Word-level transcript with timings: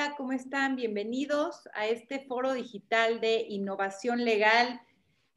Hola, 0.00 0.14
¿cómo 0.16 0.32
están? 0.32 0.76
Bienvenidos 0.76 1.68
a 1.74 1.88
este 1.88 2.20
foro 2.20 2.52
digital 2.52 3.20
de 3.20 3.46
innovación 3.48 4.24
legal, 4.24 4.80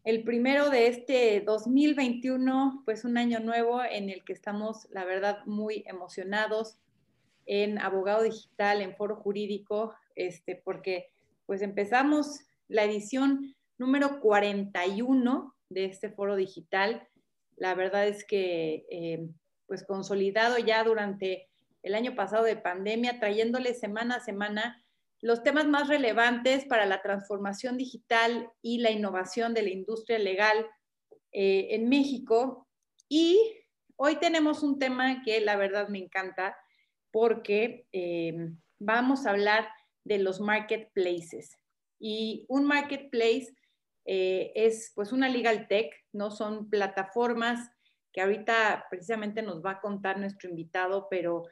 el 0.03 0.23
primero 0.23 0.69
de 0.69 0.85
este 0.85 1.41
2021, 1.41 2.83
pues 2.85 3.03
un 3.03 3.17
año 3.17 3.39
nuevo 3.39 3.83
en 3.83 4.11
el 4.11 4.23
que 4.23 4.33
estamos, 4.33 4.87
la 4.91 5.03
verdad, 5.03 5.39
muy 5.47 5.83
emocionados 5.87 6.77
en 7.47 7.79
Abogado 7.79 8.21
Digital, 8.21 8.83
en 8.83 8.95
Foro 8.95 9.15
Jurídico, 9.15 9.95
este, 10.13 10.55
porque 10.63 11.11
pues 11.47 11.63
empezamos 11.63 12.41
la 12.67 12.83
edición 12.83 13.55
número 13.79 14.19
41 14.19 15.55
de 15.69 15.85
este 15.85 16.11
foro 16.11 16.35
digital. 16.35 17.07
La 17.55 17.73
verdad 17.73 18.07
es 18.07 18.23
que, 18.25 18.85
eh, 18.91 19.27
pues 19.65 19.83
consolidado 19.83 20.59
ya 20.59 20.83
durante 20.83 21.49
el 21.83 21.95
año 21.95 22.15
pasado 22.15 22.43
de 22.43 22.55
pandemia, 22.55 23.19
trayéndole 23.19 23.73
semana 23.73 24.15
a 24.15 24.19
semana 24.19 24.83
los 25.21 25.43
temas 25.43 25.67
más 25.67 25.87
relevantes 25.87 26.65
para 26.65 26.85
la 26.85 27.01
transformación 27.01 27.77
digital 27.77 28.49
y 28.61 28.79
la 28.79 28.91
innovación 28.91 29.53
de 29.53 29.61
la 29.61 29.69
industria 29.69 30.17
legal 30.17 30.67
eh, 31.31 31.67
en 31.71 31.89
México. 31.89 32.67
Y 33.07 33.39
hoy 33.95 34.15
tenemos 34.15 34.63
un 34.63 34.79
tema 34.79 35.21
que 35.23 35.39
la 35.41 35.55
verdad 35.55 35.89
me 35.89 35.99
encanta 35.99 36.57
porque 37.11 37.85
eh, 37.91 38.51
vamos 38.79 39.25
a 39.25 39.31
hablar 39.31 39.69
de 40.03 40.17
los 40.17 40.39
marketplaces. 40.39 41.57
Y 41.99 42.45
un 42.49 42.65
marketplace 42.65 43.53
eh, 44.05 44.51
es 44.55 44.91
pues 44.95 45.11
una 45.11 45.29
legal 45.29 45.67
tech, 45.67 45.93
¿no? 46.11 46.31
Son 46.31 46.69
plataformas 46.69 47.69
que 48.11 48.21
ahorita 48.21 48.87
precisamente 48.89 49.43
nos 49.43 49.63
va 49.63 49.71
a 49.71 49.81
contar 49.81 50.19
nuestro 50.19 50.49
invitado, 50.49 51.07
pero 51.09 51.43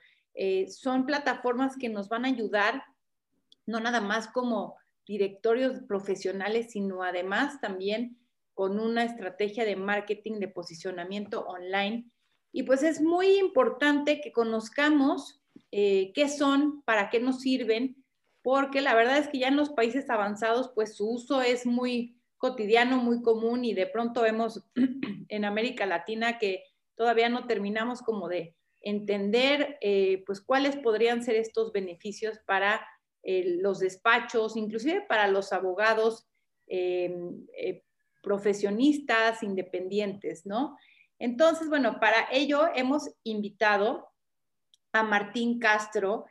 eh, 0.41 0.69
son 0.69 1.05
plataformas 1.05 1.75
que 1.75 1.89
nos 1.89 2.07
van 2.07 2.23
a 2.23 2.29
ayudar, 2.29 2.81
no 3.65 3.81
nada 3.81 3.99
más 3.99 4.29
como 4.29 4.77
directorios 5.05 5.81
profesionales, 5.81 6.71
sino 6.71 7.03
además 7.03 7.59
también 7.59 8.17
con 8.53 8.79
una 8.79 9.03
estrategia 9.03 9.65
de 9.65 9.75
marketing, 9.75 10.39
de 10.39 10.47
posicionamiento 10.47 11.41
online. 11.45 12.09
Y 12.53 12.63
pues 12.63 12.83
es 12.83 13.01
muy 13.01 13.37
importante 13.37 14.21
que 14.21 14.31
conozcamos 14.31 15.41
eh, 15.71 16.13
qué 16.15 16.29
son, 16.29 16.83
para 16.83 17.09
qué 17.09 17.19
nos 17.19 17.41
sirven, 17.41 18.01
porque 18.41 18.79
la 18.79 18.95
verdad 18.95 19.17
es 19.17 19.27
que 19.27 19.39
ya 19.39 19.49
en 19.49 19.57
los 19.57 19.71
países 19.71 20.09
avanzados, 20.09 20.71
pues 20.73 20.95
su 20.95 21.15
uso 21.15 21.41
es 21.41 21.65
muy 21.65 22.17
cotidiano, 22.37 22.95
muy 22.95 23.21
común 23.21 23.65
y 23.65 23.73
de 23.73 23.87
pronto 23.87 24.21
vemos 24.21 24.63
en 25.27 25.43
América 25.43 25.85
Latina 25.85 26.37
que 26.37 26.63
todavía 26.95 27.27
no 27.27 27.45
terminamos 27.45 28.01
como 28.01 28.29
de 28.29 28.55
entender 28.81 29.77
eh, 29.81 30.23
pues 30.25 30.41
cuáles 30.41 30.75
podrían 30.77 31.23
ser 31.23 31.35
estos 31.35 31.71
beneficios 31.71 32.39
para 32.45 32.85
eh, 33.23 33.57
los 33.61 33.79
despachos, 33.79 34.55
inclusive 34.55 35.01
para 35.01 35.27
los 35.27 35.51
abogados 35.51 36.27
eh, 36.67 37.13
profesionistas 38.21 39.43
independientes, 39.43 40.45
¿no? 40.45 40.77
Entonces, 41.19 41.67
bueno, 41.67 41.99
para 41.99 42.27
ello 42.31 42.69
hemos 42.73 43.09
invitado 43.23 44.09
a 44.93 45.03
Martín 45.03 45.59
Castro, 45.59 46.25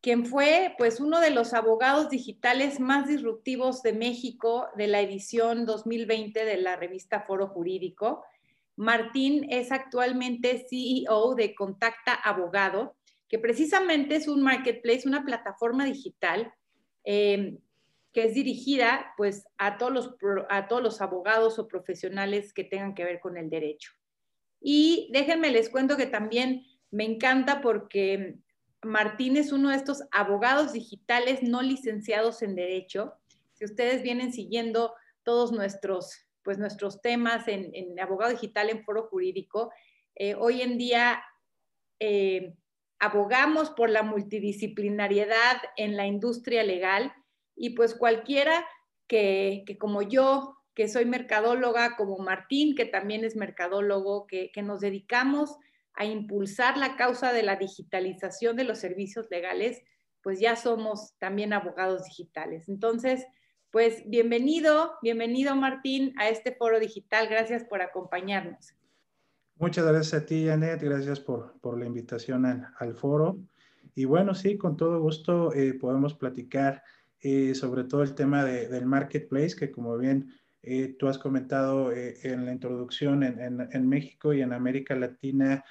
quien 0.00 0.26
fue 0.26 0.74
pues 0.78 1.00
uno 1.00 1.20
de 1.20 1.30
los 1.30 1.54
abogados 1.54 2.10
digitales 2.10 2.78
más 2.78 3.08
disruptivos 3.08 3.82
de 3.82 3.92
México 3.92 4.68
de 4.76 4.86
la 4.86 5.00
edición 5.00 5.66
2020 5.66 6.44
de 6.44 6.56
la 6.58 6.76
revista 6.76 7.22
Foro 7.22 7.48
Jurídico. 7.48 8.24
Martín 8.78 9.44
es 9.50 9.72
actualmente 9.72 10.64
CEO 10.70 11.34
de 11.34 11.56
Contacta 11.56 12.14
Abogado, 12.14 12.96
que 13.28 13.40
precisamente 13.40 14.14
es 14.14 14.28
un 14.28 14.40
marketplace, 14.40 15.08
una 15.08 15.24
plataforma 15.24 15.84
digital 15.84 16.54
em, 17.02 17.58
que 18.12 18.26
es 18.26 18.34
dirigida 18.34 19.14
pues 19.16 19.48
a 19.58 19.78
todos, 19.78 19.92
los, 19.92 20.14
a 20.48 20.68
todos 20.68 20.80
los 20.80 21.00
abogados 21.00 21.58
o 21.58 21.66
profesionales 21.66 22.52
que 22.52 22.62
tengan 22.62 22.94
que 22.94 23.04
ver 23.04 23.18
con 23.18 23.36
el 23.36 23.50
derecho. 23.50 23.90
Y 24.60 25.10
déjenme 25.12 25.50
les 25.50 25.70
cuento 25.70 25.96
que 25.96 26.06
también 26.06 26.62
me 26.92 27.02
encanta 27.02 27.60
porque 27.60 28.38
Martín 28.84 29.36
es 29.36 29.50
uno 29.50 29.70
de 29.70 29.76
estos 29.76 30.04
abogados 30.12 30.72
digitales 30.72 31.42
no 31.42 31.62
licenciados 31.62 32.42
en 32.42 32.54
derecho. 32.54 33.14
Si 33.54 33.64
ustedes 33.64 34.04
vienen 34.04 34.32
siguiendo 34.32 34.94
todos 35.24 35.50
nuestros 35.50 36.27
pues 36.48 36.56
nuestros 36.56 37.02
temas 37.02 37.46
en, 37.46 38.00
abogado 38.00 38.30
digital 38.30 38.70
en 38.70 38.82
foro 38.82 39.02
jurídico. 39.08 39.70
Eh, 40.14 40.34
hoy 40.34 40.62
en 40.62 40.78
día 40.78 41.22
eh, 42.00 42.54
abogamos 42.98 43.68
por 43.68 43.90
la 43.90 44.02
multidisciplinariedad 44.02 45.58
en 45.76 45.94
la 45.94 46.06
industria 46.06 46.64
legal 46.64 47.12
y 47.54 47.76
pues 47.76 47.94
cualquiera 47.94 48.66
que, 49.06 49.62
como 49.78 50.00
yo, 50.00 50.56
que 50.74 50.88
soy 50.88 51.04
mercadóloga, 51.04 51.96
como 51.96 52.16
Martín, 52.16 52.74
que 52.74 52.86
también 52.86 53.26
es 53.26 53.36
mercadólogo, 53.36 54.26
que, 54.26 54.50
que 54.50 54.62
nos 54.62 54.80
dedicamos 54.80 55.58
a 55.92 56.06
impulsar 56.06 56.78
la 56.78 56.96
causa 56.96 57.34
de 57.34 57.42
la 57.42 57.56
digitalización 57.56 58.56
de 58.56 58.64
los 58.64 58.78
servicios 58.78 59.26
legales, 59.30 59.82
pues 60.22 60.40
ya 60.40 60.56
somos 60.56 61.14
también 61.18 61.52
abogados 61.52 62.04
digitales. 62.04 62.70
Entonces, 62.70 63.26
pues 63.70 64.02
bienvenido, 64.06 64.92
bienvenido 65.02 65.54
Martín 65.54 66.14
a 66.18 66.28
este 66.28 66.54
foro 66.54 66.80
digital. 66.80 67.28
Gracias 67.28 67.64
por 67.64 67.82
acompañarnos. 67.82 68.74
Muchas 69.56 69.84
gracias 69.84 70.22
a 70.22 70.26
ti, 70.26 70.46
Janet. 70.46 70.80
Gracias 70.80 71.20
por, 71.20 71.58
por 71.60 71.78
la 71.78 71.84
invitación 71.84 72.46
al, 72.46 72.94
foro. 72.94 73.38
Y 73.94 74.04
bueno, 74.04 74.34
sí, 74.34 74.56
con 74.56 74.76
todo 74.76 75.00
gusto 75.00 75.52
eh, 75.52 75.74
podemos 75.74 76.14
platicar 76.14 76.82
eh, 77.20 77.54
sobre 77.54 77.84
todo 77.84 78.02
el 78.02 78.14
tema 78.14 78.44
del 78.44 78.86
marketplace, 78.86 79.56
que 79.56 79.72
como 79.72 79.98
bien 79.98 80.32
eh, 80.62 80.94
tú 80.98 81.08
has 81.08 81.18
comentado 81.18 81.92
en 81.92 82.46
la 82.46 82.52
introducción 82.52 83.22
en, 83.24 83.68
en, 83.72 83.88
México 83.88 84.32
y 84.32 84.40
en 84.42 84.52
América 84.52 84.94
Latina, 84.94 85.64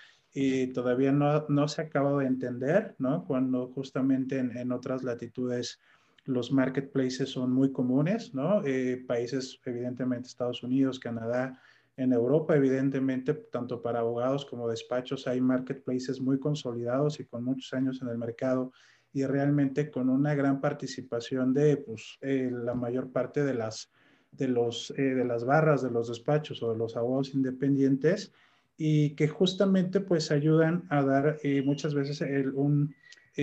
todavía 0.73 1.11
no, 1.11 1.45
no, 1.47 1.67
se 1.67 1.81
ha 1.81 1.85
acabado 1.85 2.19
de 2.19 2.27
entender, 2.27 2.95
¿no? 2.99 3.25
Cuando 3.25 3.67
justamente 3.69 4.37
en, 4.37 4.55
en 4.55 4.71
otras 4.71 5.03
latitudes 5.03 5.79
los 6.27 6.51
marketplaces 6.51 7.29
son 7.29 7.53
muy 7.53 7.71
comunes, 7.71 8.33
¿no? 8.33 8.61
Eh, 8.65 9.03
países, 9.07 9.59
evidentemente, 9.65 10.27
Estados 10.27 10.61
Unidos, 10.61 10.99
Canadá, 10.99 11.59
en 11.95 12.11
Europa, 12.11 12.55
evidentemente, 12.55 13.33
tanto 13.33 13.81
para 13.81 13.99
abogados 13.99 14.45
como 14.45 14.69
despachos, 14.69 15.25
hay 15.25 15.39
marketplaces 15.39 16.19
muy 16.19 16.37
consolidados 16.37 17.21
y 17.21 17.25
con 17.25 17.43
muchos 17.45 17.73
años 17.73 18.01
en 18.01 18.09
el 18.09 18.17
mercado 18.17 18.73
y 19.13 19.25
realmente 19.25 19.89
con 19.89 20.09
una 20.09 20.35
gran 20.35 20.59
participación 20.59 21.53
de 21.53 21.77
pues, 21.77 22.19
eh, 22.21 22.51
la 22.51 22.75
mayor 22.75 23.09
parte 23.09 23.45
de 23.45 23.53
las, 23.53 23.89
de, 24.31 24.49
los, 24.49 24.91
eh, 24.97 25.01
de 25.01 25.25
las 25.25 25.45
barras 25.45 25.81
de 25.81 25.91
los 25.91 26.09
despachos 26.09 26.61
o 26.61 26.71
de 26.73 26.77
los 26.77 26.97
abogados 26.97 27.33
independientes 27.33 28.33
y 28.75 29.15
que 29.15 29.29
justamente 29.29 30.01
pues 30.01 30.29
ayudan 30.29 30.85
a 30.89 31.03
dar 31.03 31.39
muchas 31.63 31.95
veces 31.95 32.21
un 32.53 32.93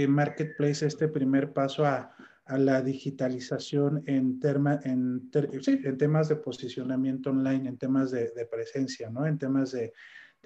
marketplace, 0.09 0.87
este 0.87 1.09
primer 1.09 1.53
paso 1.53 1.85
a, 1.85 2.15
a 2.47 2.59
la 2.59 2.83
digitalización 2.83 4.03
en, 4.07 4.39
en, 4.85 5.31
en, 5.33 5.99
temas 5.99 6.29
de 6.29 6.37
posicionamiento 6.37 7.31
online, 7.31 7.69
en 7.69 7.79
temas 7.79 8.11
de, 8.11 8.49
presencia, 8.51 9.09
¿no? 9.09 9.27
En 9.27 9.39
temas 9.39 9.73
de, 9.73 9.93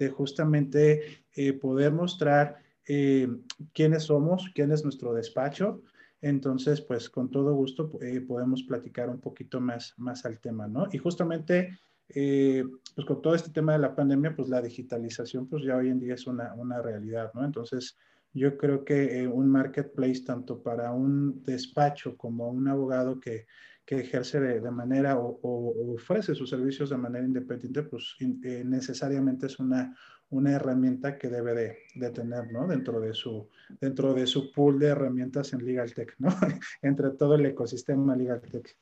justamente 0.09 1.25
eh, 1.35 1.53
poder 1.53 1.91
mostrar 1.91 2.57
eh, 2.87 3.27
quiénes 3.73 4.03
somos, 4.03 4.49
quién 4.55 4.71
es 4.71 4.83
nuestro 4.83 5.13
despacho. 5.13 5.81
Entonces, 6.21 6.81
pues 6.81 7.09
con 7.09 7.29
todo 7.29 7.53
gusto 7.53 7.91
eh, 8.01 8.21
podemos 8.21 8.63
platicar 8.63 9.09
un 9.09 9.19
poquito 9.19 9.59
más, 9.59 9.93
más 9.97 10.25
al 10.25 10.39
tema, 10.39 10.67
¿no? 10.67 10.87
Y 10.91 10.97
justamente, 10.97 11.77
pues 12.07 13.05
con 13.05 13.21
todo 13.21 13.35
este 13.35 13.51
tema 13.51 13.73
de 13.73 13.79
la 13.79 13.93
pandemia, 13.93 14.35
pues 14.35 14.47
la 14.47 14.61
digitalización, 14.61 15.47
pues 15.47 15.63
ya 15.63 15.75
hoy 15.75 15.89
en 15.89 15.99
día 15.99 16.15
es 16.15 16.25
una, 16.27 16.53
una 16.55 16.81
realidad, 16.81 17.31
¿no? 17.33 17.43
Entonces, 17.43 17.97
yo 18.33 18.57
creo 18.57 18.85
que 18.85 19.21
eh, 19.21 19.27
un 19.27 19.49
marketplace, 19.49 20.23
tanto 20.25 20.61
para 20.61 20.91
un 20.91 21.43
despacho 21.43 22.17
como 22.17 22.49
un 22.49 22.67
abogado 22.67 23.19
que, 23.19 23.47
que 23.85 23.99
ejerce 23.99 24.39
de, 24.39 24.71
manera 24.71 25.17
o, 25.17 25.93
ofrece 25.95 26.35
sus 26.35 26.49
servicios 26.49 26.91
de 26.91 26.97
manera 26.97 27.25
independiente, 27.25 27.83
pues 27.83 28.15
eh, 28.19 28.63
necesariamente 28.63 29.47
es 29.47 29.57
una, 29.57 29.95
una 30.29 30.51
herramienta 30.51 31.17
que 31.17 31.27
debe 31.27 31.55
de, 31.55 31.77
de, 31.95 32.11
tener, 32.11 32.51
¿no? 32.51 32.67
Dentro 32.67 32.99
de, 32.99 33.13
su, 33.13 33.49
dentro 33.81 34.13
de 34.13 34.27
su 34.27 34.51
pool 34.51 34.77
de 34.77 34.89
herramientas 34.89 35.53
en 35.53 35.65
Legal 35.65 35.93
Tech, 35.93 36.13
¿no? 36.19 36.29
Entre 36.81 37.09
todo 37.11 37.35
el 37.35 37.45
ecosistema 37.47 38.15
Legal 38.15 38.41
Tech. 38.41 38.77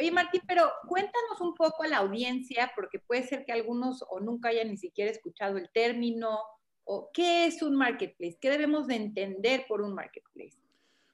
Oye, 0.00 0.10
Martín, 0.12 0.42
pero 0.46 0.70
cuéntanos 0.86 1.40
un 1.40 1.54
poco 1.54 1.82
a 1.82 1.88
la 1.88 1.98
audiencia, 1.98 2.70
porque 2.74 3.00
puede 3.00 3.24
ser 3.24 3.44
que 3.44 3.52
algunos 3.52 4.04
o 4.08 4.20
nunca 4.20 4.48
hayan 4.48 4.68
ni 4.68 4.76
siquiera 4.76 5.10
escuchado 5.10 5.56
el 5.56 5.70
término 5.70 6.38
¿Qué 7.12 7.46
es 7.46 7.62
un 7.62 7.76
marketplace? 7.76 8.38
¿Qué 8.40 8.50
debemos 8.50 8.86
de 8.86 8.96
entender 8.96 9.64
por 9.68 9.82
un 9.82 9.94
marketplace? 9.94 10.58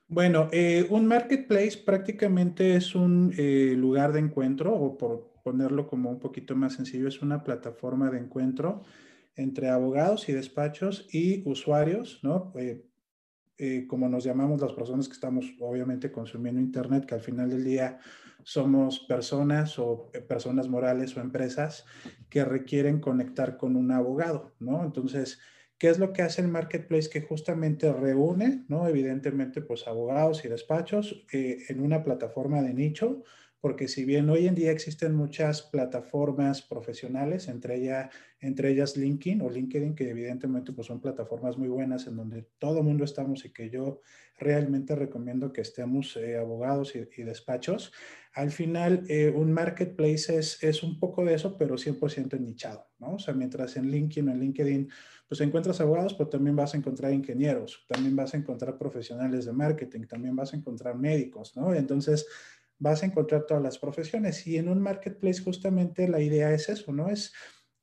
Bueno, 0.07 0.49
eh, 0.53 0.87
un 0.91 1.07
marketplace 1.07 1.79
prácticamente 1.85 2.77
es 2.77 2.95
un 2.95 3.33
eh, 3.37 3.75
lugar 3.77 4.13
de 4.13 4.21
encuentro, 4.21 4.75
o 4.75 4.97
por 4.97 5.33
ponerlo 5.43 5.87
como 5.87 6.11
un 6.11 6.19
poquito 6.19 6.55
más 6.55 6.75
sencillo, 6.75 7.09
es 7.09 7.23
una 7.23 7.43
plataforma 7.43 8.11
de 8.11 8.19
encuentro 8.19 8.83
entre 9.37 9.69
abogados 9.69 10.29
y 10.29 10.33
despachos 10.33 11.09
y 11.13 11.43
usuarios, 11.49 12.21
¿no? 12.23 12.53
Eh, 12.57 12.85
eh, 13.57 13.87
como 13.87 14.09
nos 14.09 14.25
llamamos 14.25 14.61
las 14.61 14.73
personas 14.73 15.07
que 15.07 15.15
estamos 15.15 15.55
obviamente 15.61 16.11
consumiendo 16.11 16.61
Internet, 16.61 17.07
que 17.07 17.15
al 17.15 17.21
final 17.21 17.51
del 17.51 17.63
día 17.63 18.01
somos 18.43 19.01
personas 19.01 19.79
o 19.79 20.11
eh, 20.13 20.21
personas 20.21 20.69
morales 20.69 21.17
o 21.17 21.21
empresas 21.21 21.85
que 22.29 22.45
requieren 22.45 23.01
conectar 23.01 23.57
con 23.57 23.77
un 23.77 23.93
abogado, 23.93 24.55
¿no? 24.59 24.85
Entonces, 24.85 25.39
¿qué 25.79 25.89
es 25.89 25.99
lo 25.99 26.13
que 26.13 26.23
hace 26.23 26.43
el 26.43 26.49
marketplace? 26.49 27.11
Que 27.11 27.21
justamente 27.21 27.93
reúne, 27.93 28.65
¿no? 28.69 28.89
Evidentemente, 28.89 29.61
pues 29.61 29.87
abogados 29.87 30.45
y 30.45 30.49
despachos 30.49 31.27
eh, 31.33 31.59
en 31.69 31.81
una 31.81 32.03
plataforma 32.03 32.63
de 32.63 32.75
nicho 32.75 33.23
porque 33.65 33.89
si 33.89 34.05
bien 34.05 34.29
hoy 34.29 34.47
en 34.47 34.55
día 34.55 34.71
existen 34.71 35.15
muchas 35.15 35.63
plataformas 35.63 36.61
profesionales, 36.61 37.49
entre, 37.49 37.77
ella, 37.77 38.11
entre 38.39 38.71
ellas 38.71 38.95
LinkedIn 38.95 39.41
o 39.41 39.49
LinkedIn, 39.49 39.95
que 39.95 40.11
evidentemente 40.11 40.75
pues 40.75 40.89
son 40.89 41.01
plataformas 41.01 41.57
muy 41.57 41.69
buenas 41.69 42.07
en 42.07 42.17
donde 42.17 42.47
todo 42.59 42.81
el 42.81 42.85
mundo 42.85 43.05
estamos 43.05 43.43
y 43.47 43.55
que 43.55 43.71
yo 43.71 44.03
realmente 44.39 44.95
recomiendo 44.95 45.51
que 45.51 45.63
estemos 45.63 46.15
eh, 46.19 46.37
abogados 46.37 46.95
y, 46.95 47.23
despachos, 47.23 47.95
al 48.35 48.51
final 48.51 49.05
eh, 49.09 49.33
un 49.35 49.51
marketplace 49.51 50.37
es, 50.37 50.63
es, 50.63 50.83
un 50.83 51.01
poco 51.01 51.25
de 51.25 51.33
eso, 51.33 51.57
pero 51.57 51.77
100% 51.77 52.39
nichado, 52.39 52.87
¿no? 52.99 53.15
O 53.15 53.19
sea, 53.19 53.33
mientras 53.33 53.79
en 53.79 53.91
LinkedIn 53.91 54.29
o 54.29 54.33
en 54.33 54.41
LinkedIn 54.41 54.91
pues 55.29 55.41
encuentras 55.41 55.81
abogados, 55.81 56.15
pero 56.15 56.29
también 56.29 56.57
vas 56.57 56.75
a 56.75 56.77
encontrar 56.77 57.13
ingenieros, 57.13 57.85
también 57.89 58.15
vas 58.15 58.35
a 58.35 58.37
encontrar 58.37 58.77
profesionales 58.79 59.47
de 59.47 59.53
marketing, 59.53 60.03
también 60.03 60.37
vas 60.37 60.53
a 60.53 60.57
encontrar 60.57 60.97
médicos, 60.97 61.57
¿no? 61.57 61.75
Entonces, 61.75 62.27
vas 62.79 63.03
a 63.03 63.07
encontrar 63.07 63.47
todas 63.47 63.63
las 63.63 63.79
profesiones. 63.79 64.47
Y 64.47 64.59
en 64.59 64.69
un 64.69 64.81
marketplace 64.81 65.43
justamente 65.43 66.09
la 66.09 66.21
idea 66.21 66.53
es 66.53 66.69
eso, 66.69 66.93
¿no? 66.93 67.09
Es 67.09 67.33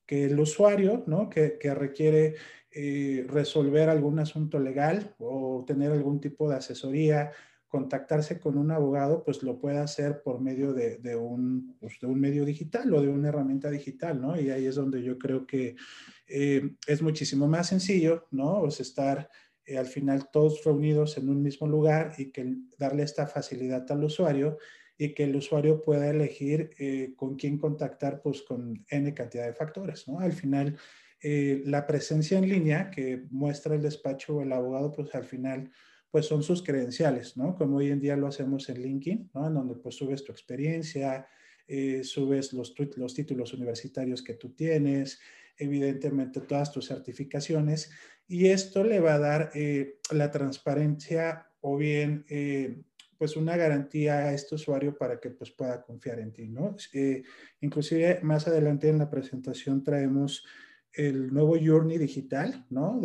que 0.06 0.26
el 0.26 0.40
usuario, 0.40 1.04
¿no? 1.08 1.30
Que, 1.30 1.58
requiere 1.74 2.36
eh, 2.72 3.26
resolver 3.28 3.90
algún 3.90 4.20
asunto 4.20 4.60
legal 4.60 5.16
o 5.20 5.64
tener 5.66 5.92
algún 5.92 6.20
tipo 6.20 6.50
de 6.50 6.58
asesoría, 6.58 7.32
contactarse 7.72 8.38
con 8.38 8.58
un 8.58 8.70
abogado, 8.70 9.24
pues 9.24 9.44
lo 9.44 9.58
pueda 9.58 9.82
hacer 9.82 10.22
por 10.24 10.42
medio 10.42 10.74
de, 10.74 11.16
un, 11.16 11.78
pues, 11.80 12.02
de 12.02 12.08
un, 12.08 12.20
medio 12.20 12.44
digital 12.44 12.94
o 12.94 13.02
de 13.02 13.08
una 13.08 13.30
herramienta 13.30 13.72
digital, 13.72 14.20
¿no? 14.20 14.40
Y 14.40 14.50
ahí 14.50 14.66
es 14.66 14.76
donde 14.76 15.02
yo 15.02 15.18
creo 15.18 15.48
que 15.48 15.78
eh, 16.28 16.76
es 16.86 17.02
muchísimo 17.02 17.48
más 17.48 17.70
sencillo, 17.70 18.28
¿no? 18.32 18.60
Pues 18.60 18.82
estar 18.82 19.30
eh, 19.66 19.78
al 19.78 19.86
final 19.86 20.30
todos 20.30 20.66
reunidos 20.66 21.18
en 21.18 21.30
un 21.30 21.42
mismo 21.42 21.66
lugar 21.66 22.12
y 22.18 22.34
que 22.34 22.58
darle 22.78 23.04
esta 23.04 23.26
facilidad 23.26 23.90
al 23.90 24.04
usuario 24.04 24.58
y 24.98 25.14
que 25.14 25.24
el 25.24 25.38
usuario 25.38 25.82
pueda 25.82 26.10
elegir 26.10 26.72
eh, 26.78 27.14
con 27.16 27.38
quién 27.38 27.58
contactar, 27.58 28.22
pues 28.22 28.42
con 28.42 28.86
N 28.90 29.14
cantidad 29.14 29.46
de 29.46 29.54
factores, 29.54 30.10
¿no? 30.10 30.20
Al 30.20 30.34
final, 30.34 30.78
la 31.24 31.86
presencia 31.86 32.40
en 32.40 32.50
línea 32.50 32.90
que 32.90 33.28
muestra 33.30 33.76
el 33.76 33.82
despacho 33.84 34.38
o 34.38 34.42
el 34.42 34.52
abogado, 34.52 34.92
pues 34.92 35.14
al 35.14 35.24
final, 35.24 35.72
pues 36.12 36.26
son 36.28 36.44
sus 36.44 36.62
credenciales, 36.62 37.38
¿no? 37.38 37.56
Como 37.56 37.78
hoy 37.78 37.90
en 37.90 38.00
día 38.00 38.16
lo 38.16 38.28
hacemos 38.28 38.70
en 38.70 38.82
LinkedIn, 38.82 39.32
¿no? 39.34 39.48
En 39.48 39.54
donde 39.54 39.76
pues 39.76 39.96
subes 39.96 40.24
tu 40.24 40.32
experiencia, 40.32 41.28
eh, 41.68 42.04
subes 42.04 42.54
los, 42.54 42.76
los 42.98 43.14
títulos 43.14 43.54
universitarios 43.54 44.22
que 44.22 44.34
tú 44.34 44.50
tienes, 44.50 45.20
evidentemente 45.58 46.42
todas 46.42 46.72
tus 46.72 46.88
certificaciones, 46.88 47.92
y 48.28 48.48
esto 48.48 48.84
le 48.84 49.00
va 49.00 49.16
a 49.16 49.20
dar 49.20 49.52
la 50.12 50.32
transparencia 50.32 51.48
o 51.62 51.78
bien 51.78 52.26
pues 53.22 53.38
una 53.38 53.56
garantía 53.56 54.18
a 54.18 54.34
este 54.34 54.56
usuario 54.56 54.98
para 54.98 55.20
que 55.20 55.30
pues 55.30 55.52
pueda 55.52 55.84
confiar 55.84 56.18
en 56.18 56.34
ti, 56.34 56.48
¿no? 56.48 56.76
Eh, 56.92 57.22
inclusive 57.60 58.20
más 58.24 58.48
adelante 58.48 58.90
en 58.90 58.98
la 58.98 59.12
presentación 59.12 59.84
traemos 59.84 60.44
el 60.94 61.34
nuevo 61.34 61.56
Journey 61.62 61.98
digital, 61.98 62.66
¿no? 62.70 63.00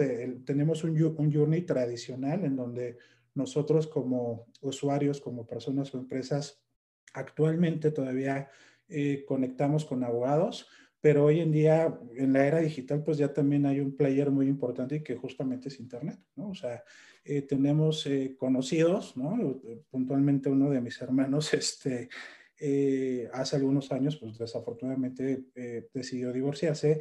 tenemos 0.44 0.82
un, 0.84 1.00
un 1.00 1.32
Journey 1.32 1.62
tradicional 1.62 2.44
en 2.44 2.56
donde 2.56 2.98
nosotros 3.34 3.86
como 3.86 4.46
usuarios, 4.62 5.20
como 5.20 5.46
personas 5.46 5.94
o 5.94 5.98
empresas, 5.98 6.62
actualmente 7.12 7.90
todavía 7.90 8.48
eh, 8.88 9.24
conectamos 9.26 9.84
con 9.84 10.02
abogados, 10.04 10.66
pero 11.00 11.26
hoy 11.26 11.40
en 11.40 11.52
día, 11.52 11.98
en 12.14 12.32
la 12.32 12.46
era 12.46 12.60
digital, 12.60 13.04
pues 13.04 13.18
ya 13.18 13.32
también 13.32 13.66
hay 13.66 13.80
un 13.80 13.96
player 13.96 14.30
muy 14.30 14.48
importante 14.48 15.02
que 15.02 15.16
justamente 15.16 15.68
es 15.68 15.78
Internet, 15.78 16.18
¿no? 16.34 16.48
O 16.50 16.54
sea, 16.54 16.82
eh, 17.24 17.42
tenemos 17.42 18.06
eh, 18.06 18.34
conocidos, 18.36 19.16
¿no? 19.16 19.60
Puntualmente 19.90 20.48
uno 20.48 20.70
de 20.70 20.80
mis 20.80 21.00
hermanos, 21.00 21.52
este, 21.54 22.08
hace 23.32 23.56
algunos 23.56 23.92
años, 23.92 24.16
pues 24.16 24.38
desafortunadamente 24.38 25.44
decidió 25.92 26.32
divorciarse 26.32 26.98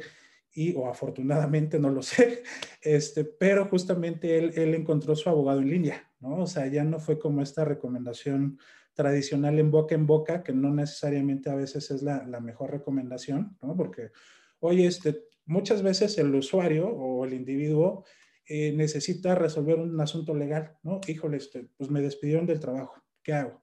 y, 0.56 0.74
o 0.74 0.88
afortunadamente, 0.88 1.78
no 1.78 1.90
lo 1.90 2.02
sé, 2.02 2.42
este, 2.82 3.24
pero 3.24 3.66
justamente 3.66 4.38
él, 4.38 4.52
él 4.56 4.74
encontró 4.74 5.14
su 5.14 5.28
abogado 5.28 5.60
en 5.60 5.68
línea, 5.68 6.10
¿no? 6.18 6.38
O 6.38 6.46
sea, 6.46 6.66
ya 6.66 6.82
no 6.82 6.98
fue 6.98 7.18
como 7.18 7.42
esta 7.42 7.64
recomendación 7.64 8.58
tradicional 8.94 9.58
en 9.58 9.70
boca 9.70 9.94
en 9.94 10.06
boca, 10.06 10.42
que 10.42 10.54
no 10.54 10.72
necesariamente 10.74 11.50
a 11.50 11.54
veces 11.54 11.90
es 11.90 12.02
la, 12.02 12.26
la 12.26 12.40
mejor 12.40 12.70
recomendación, 12.70 13.58
¿no? 13.60 13.76
Porque, 13.76 14.12
oye, 14.60 14.86
este, 14.86 15.24
muchas 15.44 15.82
veces 15.82 16.16
el 16.16 16.34
usuario 16.34 16.88
o 16.88 17.26
el 17.26 17.34
individuo 17.34 18.06
eh, 18.48 18.72
necesita 18.72 19.34
resolver 19.34 19.78
un 19.78 20.00
asunto 20.00 20.34
legal, 20.34 20.78
¿no? 20.82 21.02
Híjole, 21.06 21.36
este, 21.36 21.68
pues 21.76 21.90
me 21.90 22.00
despidieron 22.00 22.46
del 22.46 22.60
trabajo, 22.60 22.94
¿qué 23.22 23.34
hago? 23.34 23.62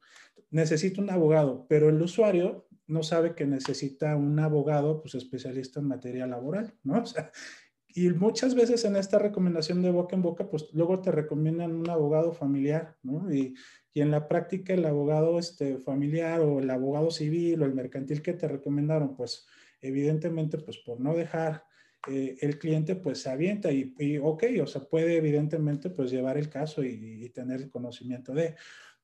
Necesito 0.51 1.01
un 1.01 1.09
abogado, 1.09 1.65
pero 1.67 1.89
el 1.89 1.99
usuario 1.99 2.67
no 2.87 3.03
sabe 3.03 3.35
que 3.35 3.45
necesita 3.45 4.15
un 4.15 4.39
abogado, 4.39 5.01
pues 5.01 5.15
especialista 5.15 5.79
en 5.79 5.87
materia 5.87 6.27
laboral, 6.27 6.73
¿no? 6.83 6.95
O 7.03 7.05
sea, 7.05 7.31
y 7.95 8.09
muchas 8.09 8.55
veces 8.55 8.85
en 8.85 8.95
esta 8.95 9.19
recomendación 9.19 9.83
de 9.83 9.91
boca 9.91 10.15
en 10.15 10.23
boca, 10.23 10.49
pues 10.49 10.67
luego 10.73 10.99
te 11.01 11.11
recomiendan 11.11 11.75
un 11.75 11.89
abogado 11.89 12.33
familiar, 12.33 12.97
¿no? 13.03 13.31
Y, 13.31 13.53
y 13.93 14.01
en 14.01 14.09
la 14.09 14.27
práctica 14.27 14.73
el 14.73 14.85
abogado 14.85 15.37
este, 15.37 15.77
familiar 15.77 16.41
o 16.41 16.59
el 16.59 16.69
abogado 16.69 17.11
civil 17.11 17.61
o 17.61 17.65
el 17.65 17.75
mercantil 17.75 18.23
que 18.23 18.33
te 18.33 18.47
recomendaron, 18.47 19.15
pues 19.15 19.45
evidentemente, 19.81 20.57
pues 20.57 20.79
por 20.79 20.99
no 20.99 21.13
dejar 21.13 21.65
eh, 22.07 22.35
el 22.41 22.59
cliente 22.59 22.95
pues 22.95 23.21
se 23.21 23.29
avienta 23.29 23.71
y, 23.71 23.93
ok, 24.21 24.43
o 24.61 24.67
sea, 24.67 24.81
puede 24.83 25.15
evidentemente 25.15 25.89
pues 25.89 26.11
llevar 26.11 26.37
el 26.37 26.49
caso 26.49 26.83
y, 26.83 27.29
tener 27.29 27.61
el 27.61 27.69
conocimiento 27.69 28.33
de, 28.33 28.55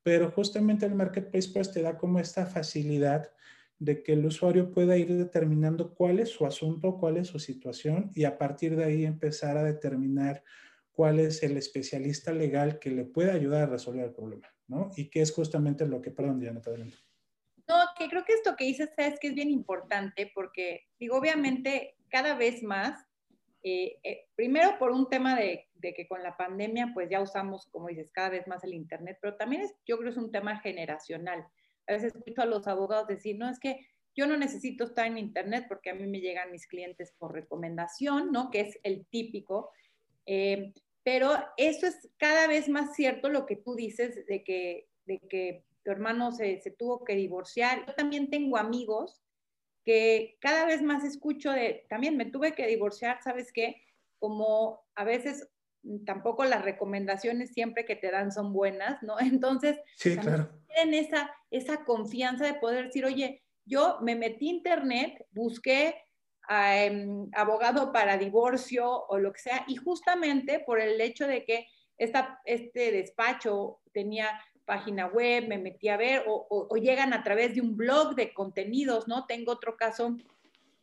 pero 0.03 0.31
justamente 0.31 0.85
el 0.85 0.95
marketplace 0.95 1.49
pues 1.53 1.71
te 1.71 1.81
da 1.81 1.97
como 1.97 2.19
esta 2.19 2.45
facilidad 2.45 3.31
de 3.79 4.03
que 4.03 4.13
el 4.13 4.25
usuario 4.25 4.71
pueda 4.71 4.97
ir 4.97 5.13
determinando 5.13 5.95
cuál 5.95 6.19
es 6.19 6.29
su 6.29 6.45
asunto, 6.45 6.97
cuál 6.97 7.17
es 7.17 7.27
su 7.27 7.39
situación 7.39 8.11
y 8.13 8.25
a 8.25 8.37
partir 8.37 8.75
de 8.75 8.83
ahí 8.83 9.05
empezar 9.05 9.57
a 9.57 9.63
determinar 9.63 10.43
cuál 10.91 11.19
es 11.19 11.41
el 11.43 11.55
especialista 11.55 12.33
legal 12.33 12.77
que 12.77 12.91
le 12.91 13.05
puede 13.05 13.31
ayudar 13.31 13.63
a 13.63 13.71
resolver 13.71 14.03
el 14.03 14.13
problema, 14.13 14.47
¿no? 14.67 14.91
Y 14.97 15.09
que 15.09 15.21
es 15.21 15.31
justamente 15.31 15.87
lo 15.87 16.01
que, 16.01 16.11
perdón, 16.11 16.41
Diana, 16.41 16.59
te 16.61 16.71
adelanto. 16.71 16.97
No, 17.69 17.75
que 17.97 18.09
creo 18.09 18.25
que 18.25 18.33
esto 18.33 18.55
que 18.57 18.65
dices 18.65 18.89
es 18.97 19.19
que 19.19 19.29
es 19.29 19.33
bien 19.33 19.49
importante 19.49 20.29
porque, 20.35 20.87
digo, 20.99 21.15
obviamente 21.15 21.95
cada 22.09 22.35
vez 22.35 22.63
más, 22.63 23.05
eh, 23.63 23.97
eh, 24.03 24.25
primero 24.35 24.77
por 24.79 24.91
un 24.91 25.07
tema 25.07 25.35
de, 25.35 25.69
que 25.81 26.07
con 26.07 26.23
la 26.23 26.35
pandemia 26.35 26.91
pues 26.93 27.09
ya 27.09 27.21
usamos, 27.21 27.67
como 27.67 27.87
dices, 27.87 28.09
cada 28.11 28.29
vez 28.29 28.47
más 28.47 28.63
el 28.63 28.73
Internet, 28.73 29.19
pero 29.21 29.35
también 29.37 29.61
es, 29.61 29.75
yo 29.85 29.97
creo 29.97 30.11
que 30.11 30.19
es 30.19 30.23
un 30.23 30.31
tema 30.31 30.59
generacional. 30.59 31.45
A 31.89 31.93
veces 31.93 32.15
escucho 32.15 32.41
a 32.41 32.45
los 32.45 32.67
abogados 32.67 33.07
decir, 33.07 33.37
no, 33.37 33.49
es 33.49 33.59
que 33.59 33.85
yo 34.15 34.27
no 34.27 34.37
necesito 34.37 34.83
estar 34.83 35.07
en 35.07 35.17
Internet 35.17 35.65
porque 35.67 35.89
a 35.89 35.95
mí 35.95 36.05
me 36.05 36.21
llegan 36.21 36.51
mis 36.51 36.67
clientes 36.67 37.13
por 37.17 37.33
recomendación, 37.33 38.31
¿no? 38.31 38.51
Que 38.51 38.61
es 38.61 38.79
el 38.83 39.05
típico. 39.07 39.71
Eh, 40.25 40.73
pero 41.03 41.31
eso 41.57 41.87
es 41.87 42.09
cada 42.17 42.47
vez 42.47 42.69
más 42.69 42.95
cierto 42.95 43.29
lo 43.29 43.45
que 43.45 43.55
tú 43.55 43.75
dices 43.75 44.25
de 44.27 44.43
que, 44.43 44.87
de 45.05 45.19
que 45.19 45.65
tu 45.83 45.91
hermano 45.91 46.31
se, 46.31 46.59
se 46.61 46.71
tuvo 46.71 47.03
que 47.03 47.15
divorciar. 47.15 47.85
Yo 47.87 47.93
también 47.95 48.29
tengo 48.29 48.57
amigos 48.57 49.21
que 49.85 50.37
cada 50.41 50.65
vez 50.65 50.81
más 50.81 51.03
escucho 51.03 51.51
de, 51.51 51.85
también 51.89 52.17
me 52.17 52.25
tuve 52.25 52.53
que 52.53 52.67
divorciar, 52.67 53.23
¿sabes 53.23 53.51
qué? 53.51 53.81
Como 54.19 54.81
a 54.95 55.03
veces 55.03 55.49
tampoco 56.05 56.45
las 56.45 56.63
recomendaciones 56.63 57.53
siempre 57.53 57.85
que 57.85 57.95
te 57.95 58.11
dan 58.11 58.31
son 58.31 58.53
buenas, 58.53 59.01
¿no? 59.03 59.15
Entonces, 59.19 59.77
sí, 59.95 60.17
claro. 60.17 60.49
tienen 60.67 61.05
esa, 61.05 61.31
esa 61.51 61.83
confianza 61.85 62.45
de 62.45 62.55
poder 62.55 62.85
decir, 62.87 63.05
oye, 63.05 63.43
yo 63.65 63.99
me 64.01 64.15
metí 64.15 64.47
a 64.47 64.53
internet, 64.53 65.25
busqué 65.31 65.95
a, 66.47 66.83
em, 66.83 67.29
abogado 67.33 67.91
para 67.91 68.17
divorcio 68.17 69.05
o 69.07 69.19
lo 69.19 69.31
que 69.31 69.41
sea, 69.41 69.65
y 69.67 69.75
justamente 69.75 70.59
por 70.59 70.79
el 70.79 70.99
hecho 70.99 71.27
de 71.27 71.45
que 71.45 71.67
esta, 71.97 72.39
este 72.45 72.91
despacho 72.91 73.81
tenía 73.93 74.29
página 74.65 75.07
web, 75.07 75.47
me 75.47 75.57
metí 75.57 75.89
a 75.89 75.97
ver, 75.97 76.23
o, 76.27 76.75
llegan 76.77 77.13
a 77.13 77.23
través 77.23 77.55
de 77.55 77.61
un 77.61 77.75
blog 77.75 78.15
de 78.15 78.33
contenidos, 78.33 79.07
¿no? 79.07 79.25
Tengo 79.25 79.51
otro 79.51 79.75
caso 79.75 80.15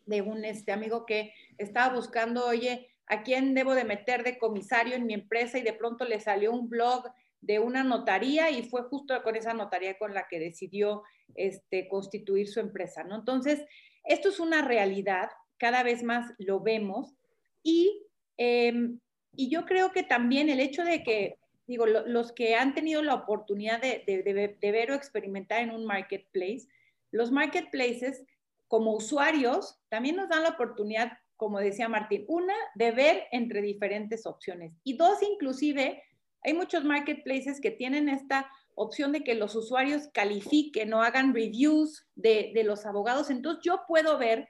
de 0.07 0.23
un 0.23 0.45
este, 0.45 0.73
amigo 0.73 1.07
que 1.07 1.33
estaba 1.57 1.95
buscando, 1.95 2.47
oye, 2.47 2.89
¿a 3.07 3.23
quién 3.23 3.55
debo 3.55 3.75
de 3.75 3.85
meter 3.85 4.25
de 4.25 4.39
comisario 4.39 4.95
en 4.95 5.07
mi 5.07 5.15
empresa? 5.15 5.59
Y 5.59 5.63
de 5.63 5.73
pronto 5.73 6.05
le 6.05 6.21
salió 6.21 6.53
un 6.53 6.69
blog 6.69 7.05
de 7.41 7.59
una 7.59 7.85
notaría 7.85 8.51
y 8.51 8.63
fue 8.63 8.83
justo 8.83 9.23
con 9.23 9.37
esa 9.37 9.55
notaría 9.55 9.99
con 9.99 10.15
la 10.15 10.27
que 10.29 10.41
decidió 10.41 11.03
este, 11.35 11.89
constituir 11.89 12.49
su 12.49 12.61
empresa, 12.61 13.05
¿no? 13.05 13.17
Entonces, 13.17 13.65
esto 14.05 14.29
es 14.29 14.41
una 14.41 14.63
realidad, 14.63 15.31
cada 15.59 15.83
vez 15.83 16.03
más 16.03 16.33
lo 16.39 16.61
vemos 16.61 17.15
y, 17.63 18.03
em, 18.37 19.01
y 19.35 19.51
yo 19.51 19.65
creo 19.65 19.93
que 19.93 20.03
también 20.03 20.49
el 20.49 20.61
hecho 20.61 20.85
de 20.85 21.03
que 21.03 21.39
digo, 21.67 21.87
los 21.87 22.33
que 22.33 22.55
han 22.55 22.75
tenido 22.75 23.03
la 23.03 23.15
oportunidad 23.15 23.81
de, 23.81 24.05
de, 24.07 24.73
ver 24.73 24.91
o 24.91 24.95
experimentar 24.95 25.61
en 25.63 25.71
un 25.71 25.85
marketplace, 25.85 26.69
los 27.11 27.33
marketplaces 27.33 28.25
como 28.69 28.95
usuarios 28.95 29.79
también 29.89 30.17
nos 30.17 30.29
dan 30.29 30.43
la 30.43 30.51
oportunidad, 30.51 31.19
como 31.37 31.61
decía 31.61 31.89
Martín, 31.89 32.25
una, 32.29 32.55
de 32.75 32.91
ver 32.93 33.25
entre 33.33 33.63
diferentes 33.63 34.27
opciones 34.27 34.73
y 34.85 34.97
dos, 34.97 35.19
inclusive, 35.23 36.03
hay 36.43 36.55
muchos 36.55 36.85
marketplaces 36.85 37.61
que 37.61 37.71
tienen 37.71 38.09
esta 38.09 38.51
opción 38.75 39.13
de 39.13 39.25
que 39.25 39.35
los 39.35 39.55
usuarios 39.55 40.09
califiquen 40.13 40.93
o 40.95 41.03
hagan 41.03 41.35
reviews 41.35 42.07
de, 42.15 42.53
de 42.55 42.63
los 42.63 42.87
abogados. 42.87 43.31
Entonces 43.31 43.65
yo 43.65 43.83
puedo 43.89 44.19
ver 44.19 44.49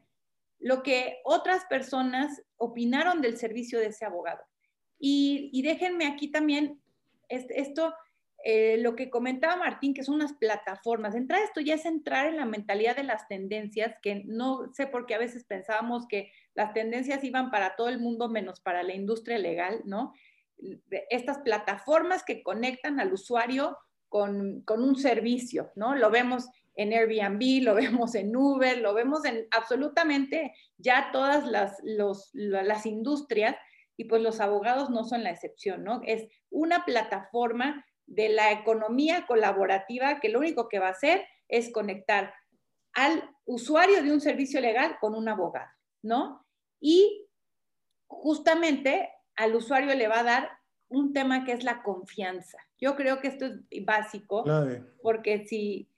lo 0.59 0.83
que 0.83 1.19
otras 1.25 1.64
personas 1.66 2.43
opinaron 2.57 3.21
del 3.21 3.37
servicio 3.37 3.78
de 3.78 3.87
ese 3.87 4.05
abogado. 4.05 4.43
Y, 4.99 5.62
déjenme 5.62 6.07
aquí 6.07 6.28
también 6.28 6.81
esto, 7.28 7.95
eh, 8.48 8.76
lo 8.78 8.94
que 8.94 9.10
comentaba 9.10 9.56
Martín, 9.56 9.92
que 9.92 10.04
son 10.04 10.14
unas 10.14 10.34
plataformas. 10.34 11.16
Entrar 11.16 11.42
esto 11.42 11.60
ya 11.60 11.74
es 11.74 11.84
entrar 11.84 12.28
en 12.28 12.36
la 12.36 12.44
mentalidad 12.44 12.94
de 12.94 13.02
las 13.02 13.26
tendencias, 13.26 13.96
que 14.00 14.22
no 14.24 14.72
sé 14.72 14.86
por 14.86 15.04
qué 15.04 15.16
a 15.16 15.18
veces 15.18 15.42
pensábamos 15.42 16.06
que 16.06 16.30
las 16.54 16.72
tendencias 16.72 17.24
iban 17.24 17.50
para 17.50 17.74
todo 17.74 17.88
el 17.88 17.98
mundo 17.98 18.28
menos 18.28 18.60
para 18.60 18.84
la 18.84 18.94
industria 18.94 19.36
legal, 19.38 19.82
¿no? 19.84 20.12
Estas 21.10 21.38
plataformas 21.38 22.22
que 22.22 22.44
conectan 22.44 23.00
al 23.00 23.12
usuario 23.12 23.78
con, 24.08 24.60
con 24.60 24.84
un 24.84 24.94
servicio, 24.94 25.72
¿no? 25.74 25.96
Lo 25.96 26.12
vemos 26.12 26.48
en 26.76 26.92
Airbnb, 26.92 27.64
lo 27.64 27.74
vemos 27.74 28.14
en 28.14 28.36
Uber, 28.36 28.78
lo 28.78 28.94
vemos 28.94 29.24
en 29.24 29.48
absolutamente 29.50 30.54
ya 30.78 31.10
todas 31.12 31.48
las, 31.48 31.78
las 31.82 32.86
industrias 32.86 33.56
y 33.96 34.04
pues 34.04 34.22
los 34.22 34.38
abogados 34.38 34.88
no 34.88 35.02
son 35.02 35.24
la 35.24 35.30
excepción, 35.30 35.82
¿no? 35.82 36.00
Es 36.04 36.28
una 36.48 36.84
plataforma 36.84 37.84
de 38.06 38.28
la 38.28 38.52
economía 38.52 39.26
colaborativa 39.26 40.20
que 40.20 40.28
lo 40.28 40.38
único 40.38 40.68
que 40.68 40.78
va 40.78 40.88
a 40.88 40.92
hacer 40.92 41.26
es 41.48 41.72
conectar 41.72 42.32
al 42.92 43.30
usuario 43.44 44.02
de 44.02 44.12
un 44.12 44.20
servicio 44.20 44.60
legal 44.60 44.96
con 45.00 45.14
un 45.14 45.28
abogado, 45.28 45.70
¿no? 46.02 46.46
Y 46.80 47.28
justamente 48.06 49.10
al 49.36 49.54
usuario 49.54 49.94
le 49.94 50.08
va 50.08 50.20
a 50.20 50.25
dar 50.25 50.50
un 50.88 51.12
tema 51.12 51.44
que 51.44 51.52
es 51.52 51.64
la 51.64 51.82
confianza. 51.82 52.58
Yo 52.80 52.96
creo 52.96 53.20
que 53.20 53.28
esto 53.28 53.46
es 53.46 53.84
básico, 53.84 54.44
porque 55.02 55.46
si, 55.46 55.90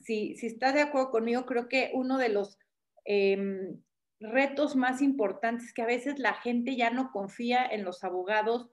si, 0.00 0.36
si 0.36 0.46
estás 0.46 0.74
de 0.74 0.82
acuerdo 0.82 1.10
conmigo, 1.10 1.46
creo 1.46 1.68
que 1.68 1.90
uno 1.94 2.18
de 2.18 2.28
los 2.28 2.58
em, 3.04 3.80
retos 4.20 4.76
más 4.76 5.02
importantes 5.02 5.72
que 5.72 5.82
a 5.82 5.86
veces 5.86 6.18
la 6.18 6.34
gente 6.34 6.76
ya 6.76 6.90
no 6.90 7.10
confía 7.10 7.64
en 7.66 7.84
los 7.84 8.04
abogados 8.04 8.70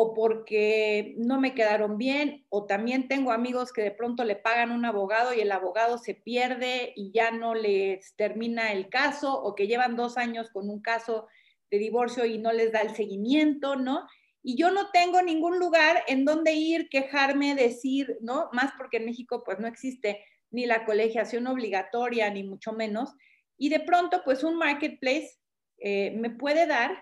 o 0.00 0.14
porque 0.14 1.16
no 1.16 1.40
me 1.40 1.56
quedaron 1.56 1.98
bien, 1.98 2.46
o 2.50 2.66
también 2.66 3.08
tengo 3.08 3.32
amigos 3.32 3.72
que 3.72 3.82
de 3.82 3.90
pronto 3.90 4.22
le 4.22 4.36
pagan 4.36 4.70
un 4.70 4.84
abogado 4.84 5.34
y 5.34 5.40
el 5.40 5.50
abogado 5.50 5.98
se 5.98 6.14
pierde 6.14 6.92
y 6.94 7.10
ya 7.10 7.32
no 7.32 7.52
les 7.52 8.14
termina 8.14 8.70
el 8.70 8.90
caso, 8.90 9.42
o 9.42 9.56
que 9.56 9.66
llevan 9.66 9.96
dos 9.96 10.16
años 10.16 10.50
con 10.50 10.70
un 10.70 10.80
caso 10.80 11.26
de 11.68 11.78
divorcio 11.78 12.24
y 12.26 12.38
no 12.38 12.52
les 12.52 12.70
da 12.70 12.82
el 12.82 12.94
seguimiento, 12.94 13.74
¿no? 13.74 14.06
Y 14.40 14.54
yo 14.54 14.70
no 14.70 14.92
tengo 14.92 15.20
ningún 15.20 15.58
lugar 15.58 16.04
en 16.06 16.24
donde 16.24 16.52
ir, 16.52 16.88
quejarme, 16.88 17.56
decir, 17.56 18.18
¿no? 18.20 18.50
Más 18.52 18.70
porque 18.78 18.98
en 18.98 19.06
México 19.06 19.42
pues 19.44 19.58
no 19.58 19.66
existe 19.66 20.24
ni 20.52 20.64
la 20.64 20.84
colegiación 20.84 21.48
obligatoria, 21.48 22.30
ni 22.30 22.44
mucho 22.44 22.72
menos. 22.72 23.16
Y 23.56 23.68
de 23.68 23.80
pronto, 23.80 24.22
pues 24.24 24.44
un 24.44 24.58
marketplace 24.58 25.40
eh, 25.78 26.12
me 26.12 26.30
puede 26.30 26.68
dar 26.68 26.96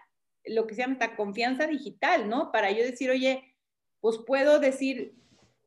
lo 0.46 0.66
que 0.66 0.74
se 0.74 0.82
llama 0.82 0.94
esta 0.94 1.16
confianza 1.16 1.66
digital, 1.66 2.28
¿no? 2.28 2.52
Para 2.52 2.70
yo 2.70 2.84
decir, 2.84 3.10
oye, 3.10 3.54
pues 4.00 4.18
puedo 4.26 4.58
decir, 4.58 5.14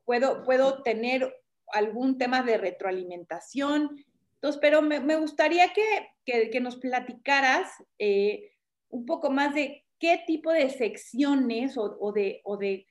puedo, 0.04 0.42
puedo 0.44 0.82
tener 0.82 1.34
algún 1.72 2.18
tema 2.18 2.42
de 2.42 2.58
retroalimentación. 2.58 4.04
Entonces, 4.34 4.60
pero 4.60 4.82
me, 4.82 5.16
gustaría 5.16 5.72
que, 5.72 6.48
que, 6.50 6.60
nos 6.60 6.76
platicaras 6.76 7.70
eh, 7.98 8.52
un 8.88 9.06
poco 9.06 9.30
más 9.30 9.54
de 9.54 9.84
qué 9.98 10.22
tipo 10.26 10.50
de 10.50 10.70
secciones 10.70 11.76
o, 11.76 12.12
de, 12.12 12.40
o 12.44 12.56
de 12.56 12.86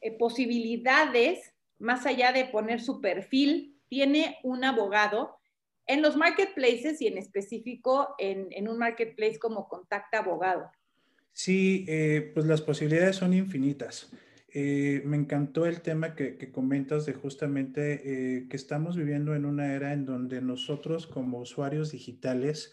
eh, 0.00 0.18
posibilidades, 0.18 1.52
más 1.78 2.06
allá 2.06 2.32
de 2.32 2.46
poner 2.46 2.80
su 2.80 3.00
perfil 3.00 3.76
tiene 3.88 4.38
un 4.42 4.64
abogado 4.64 5.38
en 5.86 6.02
los 6.02 6.16
marketplaces 6.16 7.00
y 7.00 7.06
en 7.06 7.18
específico 7.18 8.14
en, 8.18 8.68
un 8.68 8.78
marketplace 8.78 9.38
como 9.38 9.68
Contacta 9.68 10.18
Abogado? 10.18 10.70
Sí, 11.38 11.84
eh, 11.86 12.30
pues 12.32 12.46
las 12.46 12.62
posibilidades 12.62 13.16
son 13.16 13.34
infinitas. 13.34 14.10
Eh, 14.54 15.02
me 15.04 15.18
encantó 15.18 15.66
el 15.66 15.82
tema 15.82 16.14
que, 16.14 16.50
comentas 16.50 17.04
de 17.04 17.12
justamente 17.12 18.36
eh, 18.38 18.48
que 18.48 18.56
estamos 18.56 18.96
viviendo 18.96 19.34
en 19.34 19.44
una 19.44 19.74
era 19.74 19.92
en 19.92 20.06
donde 20.06 20.40
nosotros 20.40 21.06
como 21.06 21.38
usuarios 21.38 21.92
digitales 21.92 22.72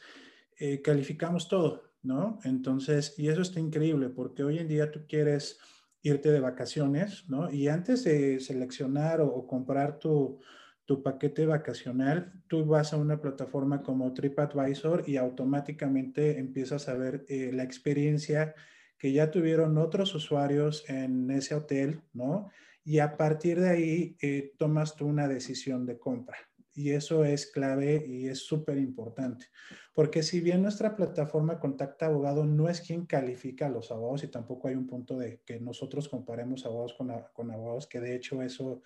calificamos 0.82 1.50
todo, 1.50 1.92
¿no? 2.04 2.40
Entonces, 2.46 3.16
y 3.18 3.28
eso 3.28 3.42
está 3.42 3.60
increíble 3.60 4.08
porque 4.08 4.44
hoy 4.46 4.60
en 4.60 4.70
día 4.70 4.92
tú 4.92 5.02
quieres 5.10 5.60
irte 6.02 6.32
de 6.32 6.40
vacaciones, 6.40 7.26
¿no? 7.28 7.52
Y 7.52 7.68
antes 7.68 8.06
de 8.06 8.40
seleccionar 8.40 9.20
o 9.20 9.46
comprar 9.46 10.00
tu, 10.00 10.40
tu 10.86 11.02
paquete 11.02 11.46
vacacional, 11.46 12.34
tú 12.48 12.66
vas 12.66 12.94
a 12.94 12.98
una 12.98 13.22
plataforma 13.22 13.82
como 13.84 14.14
TripAdvisor 14.14 15.04
y 15.08 15.18
automáticamente 15.18 16.40
empiezas 16.40 16.90
a 16.90 16.96
ver 16.96 17.26
eh, 17.30 17.52
la 17.54 17.64
experiencia 17.64 18.54
que 18.98 19.12
ya 19.14 19.32
tuvieron 19.32 19.78
otros 19.78 20.14
usuarios 20.16 20.90
en 20.90 21.30
ese 21.32 21.56
hotel, 21.56 22.02
¿no? 22.14 22.50
Y 22.86 23.00
a 23.00 23.16
partir 23.16 23.60
de 23.60 23.70
ahí 23.70 24.18
eh, 24.22 24.54
tomas 24.58 24.96
tú 24.96 25.08
una 25.08 25.28
decisión 25.28 25.86
de 25.86 25.98
compra. 25.98 26.38
Y 26.76 26.92
eso 26.92 27.24
es 27.24 27.48
clave 27.48 28.04
y 28.06 28.28
es 28.28 28.40
súper 28.40 28.78
importante. 28.78 29.46
Porque 29.94 30.24
si 30.24 30.42
bien 30.42 30.64
nuestra 30.64 30.96
plataforma 30.96 31.60
Contacta 31.60 32.08
Abogado 32.08 32.46
no 32.46 32.68
es 32.68 32.82
quien 32.82 33.06
califica 33.06 33.68
a 33.68 33.70
los 33.70 33.92
abogados 33.92 34.24
y 34.24 34.28
tampoco 34.28 34.68
hay 34.68 34.76
un 34.76 34.88
punto 34.88 35.18
de 35.18 35.42
que 35.46 35.60
nosotros 35.60 36.10
comparemos 36.10 36.66
abogados 36.66 36.96
con, 36.96 37.14
con 37.34 37.52
abogados, 37.52 37.88
que 37.88 38.00
de 38.00 38.16
hecho 38.16 38.42
eso 38.42 38.82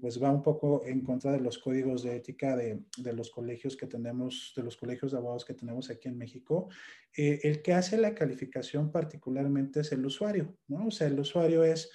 pues 0.00 0.22
va 0.22 0.30
un 0.30 0.42
poco 0.42 0.82
en 0.84 1.02
contra 1.02 1.32
de 1.32 1.40
los 1.40 1.58
códigos 1.58 2.02
de 2.02 2.16
ética 2.16 2.56
de, 2.56 2.80
de, 2.98 3.12
los 3.12 3.30
colegios 3.30 3.76
que 3.76 3.86
tenemos, 3.86 4.52
de 4.56 4.62
los 4.62 4.76
colegios 4.76 5.12
de 5.12 5.18
abogados 5.18 5.44
que 5.44 5.54
tenemos 5.54 5.88
aquí 5.88 6.08
en 6.08 6.18
México. 6.18 6.68
Eh, 7.16 7.40
el 7.44 7.62
que 7.62 7.72
hace 7.72 7.96
la 7.96 8.14
calificación 8.14 8.90
particularmente 8.90 9.80
es 9.80 9.92
el 9.92 10.04
usuario, 10.04 10.56
¿no? 10.66 10.86
O 10.86 10.90
sea, 10.90 11.06
el 11.06 11.18
usuario 11.18 11.62
es, 11.62 11.90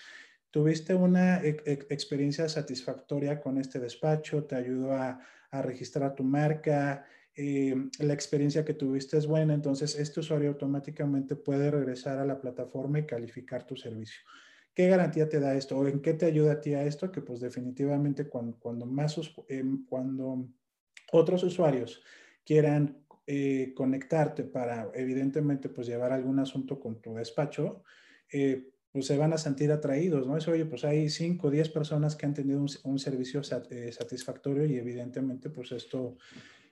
tuviste 0.50 0.96
una 0.96 1.42
experiencia 1.44 2.48
satisfactoria 2.48 3.42
con 3.42 3.58
este 3.58 3.80
despacho, 3.80 4.46
te 4.46 4.56
ayudó 4.56 4.94
a, 4.94 5.20
a 5.52 5.62
registrar 5.62 6.16
tu 6.16 6.24
marca, 6.24 7.06
eh, 7.40 7.76
la 8.00 8.14
experiencia 8.14 8.66
que 8.66 8.74
tuviste 8.74 9.16
es 9.16 9.28
buena, 9.28 9.54
entonces 9.54 9.96
este 9.96 10.22
usuario 10.22 10.50
automáticamente 10.50 11.36
puede 11.36 11.70
regresar 11.70 12.18
a 12.18 12.26
la 12.26 12.42
plataforma 12.42 12.98
y 12.98 13.06
calificar 13.06 13.64
tu 13.64 13.76
servicio. 13.76 14.22
¿Qué 14.78 14.88
garantía 14.90 15.28
te 15.28 15.40
da 15.40 15.56
esto? 15.56 15.76
¿O 15.76 15.88
en 15.88 16.02
qué 16.04 16.14
te 16.14 16.28
ayuda 16.28 16.52
a 16.52 16.62
ti 16.62 16.76
a 16.76 16.84
esto? 16.84 17.12
Que 17.12 17.22
pues 17.22 17.40
definitivamente 17.40 18.28
cuando, 18.28 18.60
cuando 18.60 18.86
más, 18.86 19.20
em, 19.48 19.84
cuando 19.88 20.48
otros 21.12 21.42
usuarios 21.44 22.04
quieran 22.46 23.04
eh, 23.26 23.74
conectarte 23.76 24.44
para 24.44 24.92
evidentemente 24.94 25.70
pues 25.70 25.88
llevar 25.88 26.14
algún 26.14 26.38
asunto 26.38 26.80
con 26.80 27.02
tu 27.02 27.16
despacho, 27.16 27.82
eh, 28.32 28.70
pues 28.92 29.08
se 29.08 29.18
van 29.18 29.34
a 29.34 29.40
sentir 29.40 29.72
atraídos, 29.72 30.28
¿no? 30.28 30.38
Es, 30.38 30.48
oye, 30.48 30.66
pues 30.66 30.86
hay 30.86 31.10
5 31.10 31.48
o 31.48 31.50
10 31.50 31.70
personas 31.70 32.16
que 32.16 32.28
han 32.28 32.36
tenido 32.36 32.64
un, 32.84 33.00
servicio 33.00 33.42
eh, 33.72 33.92
satisfactorio 33.92 34.64
y 34.68 34.76
evidentemente 34.76 35.50
pues 35.50 35.72
esto, 35.72 36.18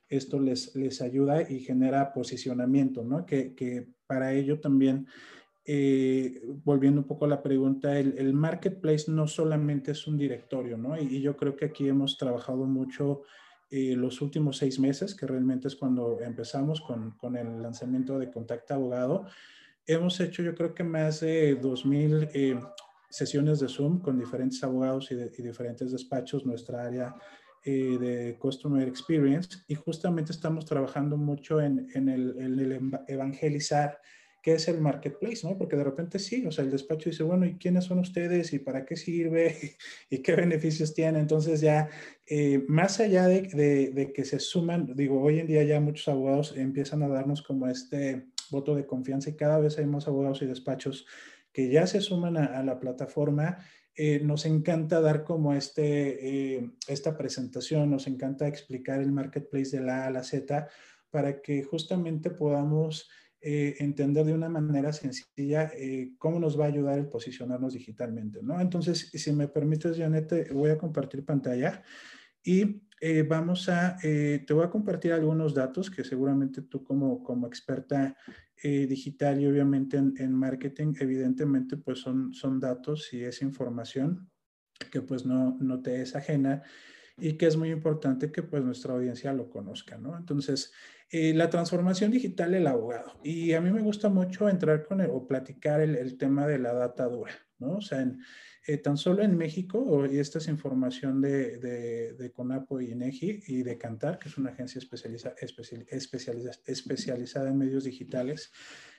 esto 0.07 0.39
les, 0.39 0.75
les 0.75 1.01
ayuda 1.01 1.41
y 1.50 1.59
genera 1.59 2.13
posicionamiento, 2.13 3.03
¿no? 3.03 3.25
Que, 3.25 3.55
que 3.55 3.88
para 4.05 4.31
ello 4.31 4.59
también 4.59 5.07
eh, 5.67 6.41
volviendo 6.63 7.01
un 7.01 7.07
poco 7.07 7.25
a 7.25 7.27
la 7.27 7.41
pregunta, 7.41 7.98
el, 7.98 8.34
marketplace 8.34 9.10
no 9.10 9.27
solamente 9.27 9.93
es 9.93 10.05
un 10.05 10.15
directorio, 10.15 10.77
¿no? 10.77 10.95
Y, 10.95 11.22
yo 11.22 11.36
creo 11.36 11.55
que 11.55 11.65
aquí 11.65 11.88
hemos 11.88 12.19
trabajado 12.19 12.65
mucho 12.65 13.24
eh, 13.72 13.95
los 13.95 14.22
últimos 14.22 14.57
seis 14.57 14.79
meses, 14.79 15.15
que 15.15 15.25
realmente 15.25 15.67
es 15.67 15.75
cuando 15.75 16.22
empezamos 16.22 16.81
con, 16.81 17.12
con, 17.17 17.36
el 17.36 17.63
lanzamiento 17.63 18.19
de 18.19 18.29
Contacta 18.29 18.75
Abogado. 18.75 19.25
Hemos 19.88 20.19
hecho 20.19 20.43
yo 20.43 20.53
creo 20.53 20.75
que 20.75 20.84
más 20.84 21.22
de 21.22 21.60
2.000 21.60 22.29
eh, 22.34 22.60
sesiones 23.10 23.60
de 23.60 23.67
Zoom 23.67 24.01
con 24.01 24.19
diferentes 24.19 24.63
abogados 24.63 25.12
y, 25.12 25.15
diferentes 25.41 25.91
despachos, 25.91 26.45
nuestra 26.45 26.84
área 26.84 27.15
de 27.63 28.38
Customer 28.38 28.88
Experience, 28.88 29.57
y 29.67 29.74
justamente 29.74 30.31
estamos 30.31 30.65
trabajando 30.65 31.17
mucho 31.17 31.60
en, 31.60 31.88
en 31.95 32.10
el, 32.10 32.36
en 32.38 32.60
el 32.60 32.91
evangelizar 33.07 34.00
qué 34.45 34.53
es 34.53 34.67
el 34.67 34.79
marketplace, 34.79 35.39
¿no? 35.41 35.57
Porque 35.57 35.75
de 35.75 35.83
repente 35.83 36.19
sí, 36.19 36.45
o 36.45 36.51
sea, 36.51 36.63
el 36.63 36.69
despacho 36.69 37.09
dice, 37.09 37.23
bueno, 37.23 37.47
¿y 37.47 37.55
quiénes 37.55 37.85
son 37.85 37.97
ustedes? 37.97 38.53
¿Y 38.53 38.59
para 38.59 38.85
qué 38.85 38.95
sirve? 38.95 39.75
¿Y 40.11 40.19
qué 40.19 40.35
beneficios 40.35 40.93
tiene? 40.93 41.17
Entonces 41.17 41.61
ya, 41.61 41.89
eh, 42.27 42.63
más 42.67 42.99
allá 42.99 43.25
de, 43.27 43.41
de, 43.91 44.13
que 44.13 44.23
se 44.23 44.39
suman, 44.39 44.95
digo, 44.95 45.19
hoy 45.19 45.39
en 45.39 45.47
día 45.47 45.63
ya 45.63 45.79
muchos 45.79 46.07
abogados 46.09 46.53
empiezan 46.55 47.01
a 47.01 47.07
darnos 47.07 47.41
como 47.41 47.67
este 47.67 48.27
voto 48.51 48.75
de 48.75 48.85
confianza 48.85 49.31
y 49.31 49.35
cada 49.35 49.57
vez 49.57 49.79
hay 49.79 49.87
más 49.87 50.07
abogados 50.07 50.43
y 50.43 50.45
despachos 50.45 51.07
que 51.51 51.71
ya 51.71 51.87
se 51.87 51.99
suman 51.99 52.37
a, 52.37 52.61
la 52.61 52.79
plataforma 52.79 53.57
eh, 53.95 54.19
nos 54.19 54.45
encanta 54.45 55.01
dar 55.01 55.23
como 55.23 55.55
este, 55.55 56.57
eh, 56.57 56.69
esta 56.87 57.17
presentación, 57.17 57.89
nos 57.89 58.05
encanta 58.05 58.47
explicar 58.47 59.01
el 59.01 59.11
marketplace 59.11 59.77
de 59.77 59.83
la 59.83 60.03
A 60.03 60.07
a 60.07 60.11
la 60.11 60.23
Z 60.23 60.67
para 61.09 61.41
que 61.41 61.63
justamente 61.63 62.29
podamos 62.29 63.09
eh, 63.47 63.75
entender 63.79 64.25
de 64.25 64.33
una 64.33 64.49
manera 64.49 64.91
sencilla 64.91 65.71
cómo 66.17 66.39
nos 66.39 66.59
va 66.59 66.65
a 66.65 66.69
ayudar 66.69 66.97
el 66.97 67.07
posicionarnos 67.07 67.73
digitalmente, 67.73 68.39
¿no? 68.41 68.59
Entonces, 68.59 69.11
si 69.13 69.31
me 69.31 69.47
permites, 69.47 69.97
Janet, 69.97 70.51
voy 70.51 70.71
a 70.71 70.77
compartir 70.77 71.23
pantalla 71.23 71.83
y 72.43 72.81
vamos 73.27 73.69
a, 73.69 73.97
te 74.01 74.51
voy 74.51 74.65
a 74.65 74.69
compartir 74.69 75.13
algunos 75.13 75.53
datos 75.53 75.91
que 75.91 76.03
seguramente 76.03 76.63
tú 76.63 76.83
como, 76.83 77.21
como 77.23 77.45
experta 77.45 78.15
eh, 78.63 78.87
digital 78.87 79.41
y 79.41 79.47
obviamente 79.47 79.97
en, 79.97 80.33
marketing, 80.33 80.93
evidentemente 81.01 81.75
pues 81.75 81.99
son, 81.99 82.33
son 82.33 82.61
datos 82.61 83.13
y 83.13 83.21
es 83.21 83.41
información 83.41 84.31
que 84.91 85.01
pues 85.01 85.25
no, 85.25 85.57
no 85.59 85.81
te 85.81 86.01
es 86.01 86.15
ajena 86.15 86.63
y 87.17 87.33
que 87.33 87.47
es 87.47 87.57
muy 87.57 87.69
importante 87.69 88.31
que 88.31 88.43
pues 88.43 88.63
nuestra 88.63 88.93
audiencia 88.93 89.33
lo 89.33 89.49
conozca, 89.49 89.97
¿no? 89.97 90.17
Entonces, 90.17 90.71
eh, 91.09 91.33
la 91.33 91.50
transformación 91.50 92.12
digital 92.12 92.51
del 92.51 92.67
abogado. 92.67 93.19
Y 93.24 93.53
a 93.53 93.62
mí 93.62 93.71
me 93.71 93.81
gusta 93.81 94.09
mucho 94.09 94.50
entrar 94.50 94.83
con 94.83 95.01
el, 95.01 95.09
o 95.12 95.27
platicar 95.27 95.81
el, 95.81 95.95
el 95.95 96.17
tema 96.17 96.47
de 96.47 96.59
la 96.59 96.74
data 96.74 97.05
dura, 97.05 97.33
¿no? 97.59 97.77
O 97.77 97.81
sea, 97.81 98.01
en, 98.01 98.19
eh, 98.67 98.77
tan 98.77 98.97
solo 98.97 99.21
en 99.21 99.38
México, 99.38 100.07
y 100.07 100.17
esta 100.17 100.39
es 100.39 100.47
información 100.47 101.21
de, 101.21 101.57
de, 101.59 102.31
CONAPO 102.31 102.81
y 102.81 102.93
INEGI 102.93 103.43
y 103.45 103.62
de 103.62 103.77
Cantar, 103.77 104.17
que 104.17 104.27
es 104.27 104.39
una 104.39 104.50
agencia 104.50 104.79
especializa, 104.79 105.35
especializada 106.65 107.50
en 107.50 107.57
medios 107.59 107.83
digitales, 107.83 108.51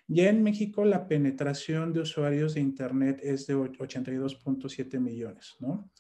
ya 0.06 0.28
en 0.28 0.44
México 0.44 0.84
la 0.84 1.08
penetración 1.08 1.92
de 1.92 1.98
usuarios 2.00 2.54
de 2.54 2.60
Internet 2.60 3.18
es 3.24 3.48
de 3.48 3.56
82.7 3.56 5.00
millones, 5.00 5.56
¿no? 5.58 5.90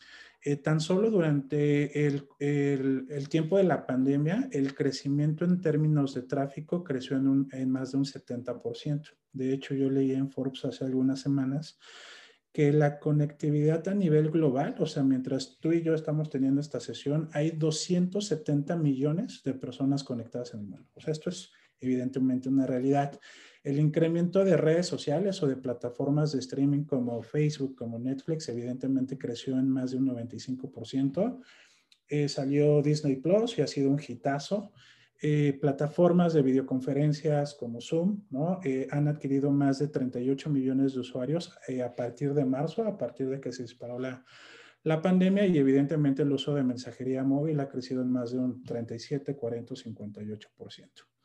Eh, 0.48 0.58
tan 0.58 0.78
solo 0.78 1.10
durante 1.10 2.06
el, 2.06 2.28
el, 2.38 3.06
el, 3.10 3.28
tiempo 3.28 3.56
de 3.56 3.64
la 3.64 3.84
pandemia, 3.84 4.48
el 4.52 4.76
crecimiento 4.76 5.44
en 5.44 5.60
términos 5.60 6.14
de 6.14 6.22
tráfico 6.22 6.84
creció 6.84 7.16
en, 7.16 7.26
un, 7.26 7.48
en 7.50 7.68
más 7.68 7.90
de 7.90 7.98
un 7.98 8.04
70%. 8.04 9.10
De 9.32 9.52
hecho, 9.52 9.74
yo 9.74 9.90
leí 9.90 10.12
en 10.12 10.30
Forbes 10.30 10.64
hace 10.64 10.84
algunas 10.84 11.18
semanas 11.18 11.80
que 12.52 12.72
la 12.72 13.00
conectividad 13.00 13.88
a 13.88 13.94
nivel 13.94 14.30
global, 14.30 14.76
o 14.78 14.86
sea, 14.86 15.02
mientras 15.02 15.58
tú 15.58 15.72
y 15.72 15.82
yo 15.82 15.94
estamos 15.94 16.30
teniendo 16.30 16.60
esta 16.60 16.78
sesión, 16.78 17.28
hay 17.32 17.50
270 17.50 18.76
millones 18.76 19.42
de 19.42 19.52
personas 19.52 20.04
conectadas 20.04 20.54
en 20.54 20.60
el 20.60 20.66
mundo. 20.66 20.88
O 20.94 21.00
sea, 21.00 21.10
esto 21.10 21.28
es 21.28 21.50
evidentemente 21.80 22.48
una 22.48 22.68
realidad. 22.68 23.18
El 23.66 23.80
incremento 23.80 24.44
de 24.44 24.56
redes 24.56 24.86
sociales 24.86 25.42
o 25.42 25.48
de 25.48 25.56
plataformas 25.56 26.30
de 26.30 26.38
streaming 26.38 26.84
como 26.84 27.20
Facebook, 27.20 27.74
como 27.74 27.98
Netflix, 27.98 28.48
evidentemente 28.48 29.18
creció 29.18 29.58
en 29.58 29.68
más 29.68 29.90
de 29.90 29.96
un 29.96 30.06
95%. 30.06 31.40
Eh, 32.06 32.28
salió 32.28 32.80
Disney 32.80 33.16
Plus 33.16 33.58
y 33.58 33.62
ha 33.62 33.66
sido 33.66 33.90
un 33.90 34.00
hitazo. 34.00 34.70
Eh, 35.20 35.58
plataformas 35.60 36.32
de 36.32 36.42
videoconferencias 36.42 37.54
como 37.54 37.80
Zoom, 37.80 38.22
¿no? 38.30 38.60
Eh, 38.62 38.86
han 38.92 39.08
adquirido 39.08 39.50
más 39.50 39.80
de 39.80 39.88
38 39.88 40.48
millones 40.48 40.94
de 40.94 41.00
usuarios 41.00 41.58
a 41.84 41.96
partir 41.96 42.34
de 42.34 42.44
marzo, 42.44 42.84
a 42.84 42.96
partir 42.96 43.28
de 43.28 43.40
que 43.40 43.50
se 43.50 43.64
disparó 43.64 43.98
la, 43.98 44.24
la 44.84 45.02
pandemia 45.02 45.44
y 45.44 45.58
evidentemente 45.58 46.22
el 46.22 46.30
uso 46.30 46.54
de 46.54 46.62
mensajería 46.62 47.24
móvil 47.24 47.58
ha 47.58 47.68
crecido 47.68 48.02
en 48.02 48.12
más 48.12 48.30
de 48.30 48.38
un 48.38 48.62
37, 48.62 49.34
40, 49.34 49.74
58%. 49.74 51.15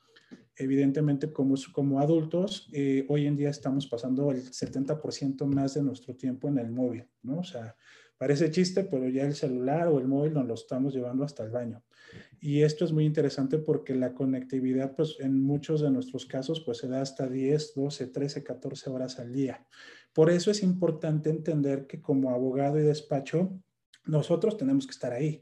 Evidentemente, 0.56 1.32
como, 1.32 1.56
como 1.72 2.00
adultos, 2.00 2.70
hoy 3.08 3.26
en 3.26 3.36
día 3.36 3.50
estamos 3.50 3.88
pasando 3.88 4.32
el 4.32 4.44
70% 4.44 5.46
más 5.46 5.74
de 5.76 5.84
nuestro 5.84 6.16
tiempo 6.16 6.50
en 6.50 6.58
el 6.58 6.72
móvil, 6.72 7.08
¿no? 7.24 7.40
O 7.40 7.44
sea, 7.44 7.76
Parece 8.22 8.52
chiste, 8.52 8.84
pero 8.84 9.10
ya 9.10 9.24
el 9.24 9.34
celular 9.34 9.88
o 9.88 9.98
el 9.98 10.08
móvil 10.08 10.36
nos 10.36 10.46
lo 10.46 10.54
estamos 10.54 10.94
llevando 10.94 11.24
hasta 11.24 11.44
el 11.44 11.50
baño. 11.50 11.82
Y 12.40 12.62
esto 12.62 12.86
es 12.86 12.94
muy 12.94 13.04
interesante 13.04 13.58
porque 13.58 13.96
la 13.96 14.14
conectividad, 14.14 14.96
pues 14.96 15.16
en 15.22 15.42
muchos 15.42 15.82
de 15.82 15.90
nuestros 15.90 16.28
casos, 16.28 16.62
pues 16.64 16.78
se 16.78 16.88
da 16.88 17.02
hasta 17.02 17.28
10, 17.28 17.74
12, 17.74 18.06
13, 18.06 18.44
14 18.44 18.92
horas 18.92 19.18
al 19.18 19.34
día. 19.34 19.66
Por 20.14 20.30
eso 20.30 20.52
es 20.52 20.62
importante 20.62 21.32
entender 21.32 21.88
que 21.88 22.00
como 22.00 22.30
abogado 22.30 22.78
y 22.78 22.84
despacho, 22.84 23.60
nosotros 24.06 24.56
tenemos 24.56 24.86
que 24.86 24.92
estar 24.92 25.14
ahí, 25.14 25.42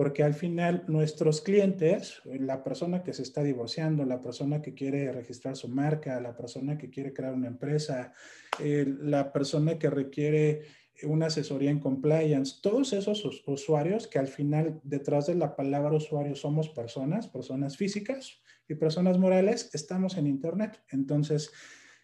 porque 0.00 0.22
al 0.22 0.32
final 0.32 0.84
nuestros 0.86 1.42
clientes, 1.42 2.22
la 2.24 2.64
persona 2.64 3.02
que 3.02 3.12
se 3.12 3.20
está 3.20 3.42
divorciando, 3.42 4.06
la 4.06 4.22
persona 4.22 4.62
que 4.62 4.72
quiere 4.72 5.12
registrar 5.12 5.56
su 5.56 5.68
marca, 5.68 6.18
la 6.22 6.34
persona 6.34 6.78
que 6.78 6.88
quiere 6.88 7.12
crear 7.12 7.34
una 7.34 7.48
empresa, 7.48 8.14
eh, 8.60 8.86
la 9.02 9.30
persona 9.30 9.78
que 9.78 9.90
requiere 9.90 10.62
una 11.02 11.26
asesoría 11.26 11.70
en 11.70 11.80
compliance, 11.80 12.60
todos 12.62 12.94
esos 12.94 13.42
usuarios 13.46 14.06
que 14.06 14.18
al 14.18 14.28
final 14.28 14.80
detrás 14.84 15.26
de 15.26 15.34
la 15.34 15.54
palabra 15.54 15.94
usuario 15.94 16.34
somos 16.34 16.70
personas, 16.70 17.28
personas 17.28 17.76
físicas 17.76 18.40
y 18.70 18.76
personas 18.76 19.18
morales, 19.18 19.68
estamos 19.74 20.16
en 20.16 20.28
Internet. 20.28 20.82
Entonces, 20.88 21.52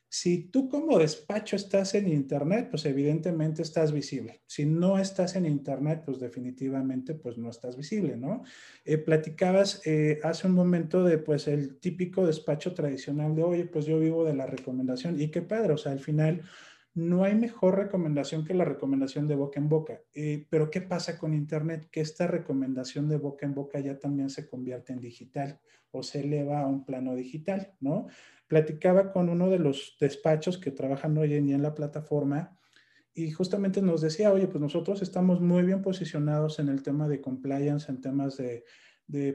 si 0.09 0.45
tú 0.51 0.69
como 0.69 0.99
despacho 0.99 1.57
estás 1.57 1.95
en 1.95 2.09
Internet, 2.09 2.69
pues 2.71 2.85
evidentemente 2.87 3.63
estás 3.63 3.93
visible. 3.93 4.43
Si 4.47 4.65
no 4.65 4.99
estás 4.99 5.37
en 5.37 5.47
Internet, 5.47 6.03
pues 6.05 6.21
definitivamente 6.21 7.15
pues 7.15 7.39
no 7.39 7.51
estás 7.51 7.77
visible, 7.77 8.17
¿no? 8.17 8.43
Eh, 8.85 8.99
platicabas 8.99 9.83
eh, 9.85 10.21
hace 10.23 10.47
un 10.47 10.55
momento 10.55 11.05
de 11.05 11.19
pues 11.19 11.49
el 11.49 11.79
típico 11.81 12.27
despacho 12.27 12.73
tradicional 12.73 13.35
de, 13.35 13.43
oye, 13.43 13.67
pues 13.67 13.87
yo 13.87 13.99
vivo 13.99 14.25
de 14.25 14.35
la 14.35 14.47
recomendación 14.47 15.21
y 15.21 15.31
qué 15.31 15.43
padre, 15.43 15.73
o 15.73 15.79
sea, 15.79 15.93
al 15.93 16.01
final 16.01 16.43
no 16.97 17.25
hay 17.25 17.35
mejor 17.35 17.77
recomendación 17.77 18.45
que 18.45 18.55
la 18.55 18.65
recomendación 18.65 19.29
de 19.29 19.35
boca 19.35 19.61
en 19.61 19.69
boca. 19.69 20.01
Eh, 20.15 20.47
pero 20.49 20.71
¿qué 20.71 20.81
pasa 20.81 21.19
con 21.19 21.35
Internet? 21.35 21.89
Que 21.93 22.01
esta 22.01 22.27
recomendación 22.27 23.07
de 23.09 23.19
boca 23.19 23.45
en 23.45 23.55
boca 23.55 23.79
ya 23.81 23.99
también 23.99 24.31
se 24.31 24.49
convierte 24.49 24.95
en 24.95 25.01
digital 25.01 25.61
o 25.91 26.03
se 26.03 26.21
eleva 26.21 26.61
a 26.61 26.67
un 26.67 26.87
plano 26.87 27.15
digital, 27.15 27.75
¿no? 27.81 28.07
Platicaba 28.47 29.13
con 29.13 29.29
uno 29.29 29.51
de 29.51 29.59
los 29.59 29.97
despachos 30.01 30.59
que 30.59 30.71
trabajan 30.71 31.17
hoy 31.19 31.35
en 31.35 31.47
día 31.47 31.57
en 31.57 31.63
la 31.63 31.75
plataforma 31.75 32.59
y 33.15 33.31
justamente 33.31 33.81
nos 33.83 34.03
decía, 34.03 34.33
oye, 34.33 34.47
pues 34.47 34.61
nosotros 34.61 35.03
estamos 35.03 35.41
muy 35.41 35.63
bien 35.63 35.83
posicionados 35.83 36.59
en 36.59 36.69
el 36.69 36.83
tema 36.83 37.09
de 37.09 37.21
compliance, 37.21 37.91
en 37.91 38.01
temas 38.01 38.37
de, 38.37 38.65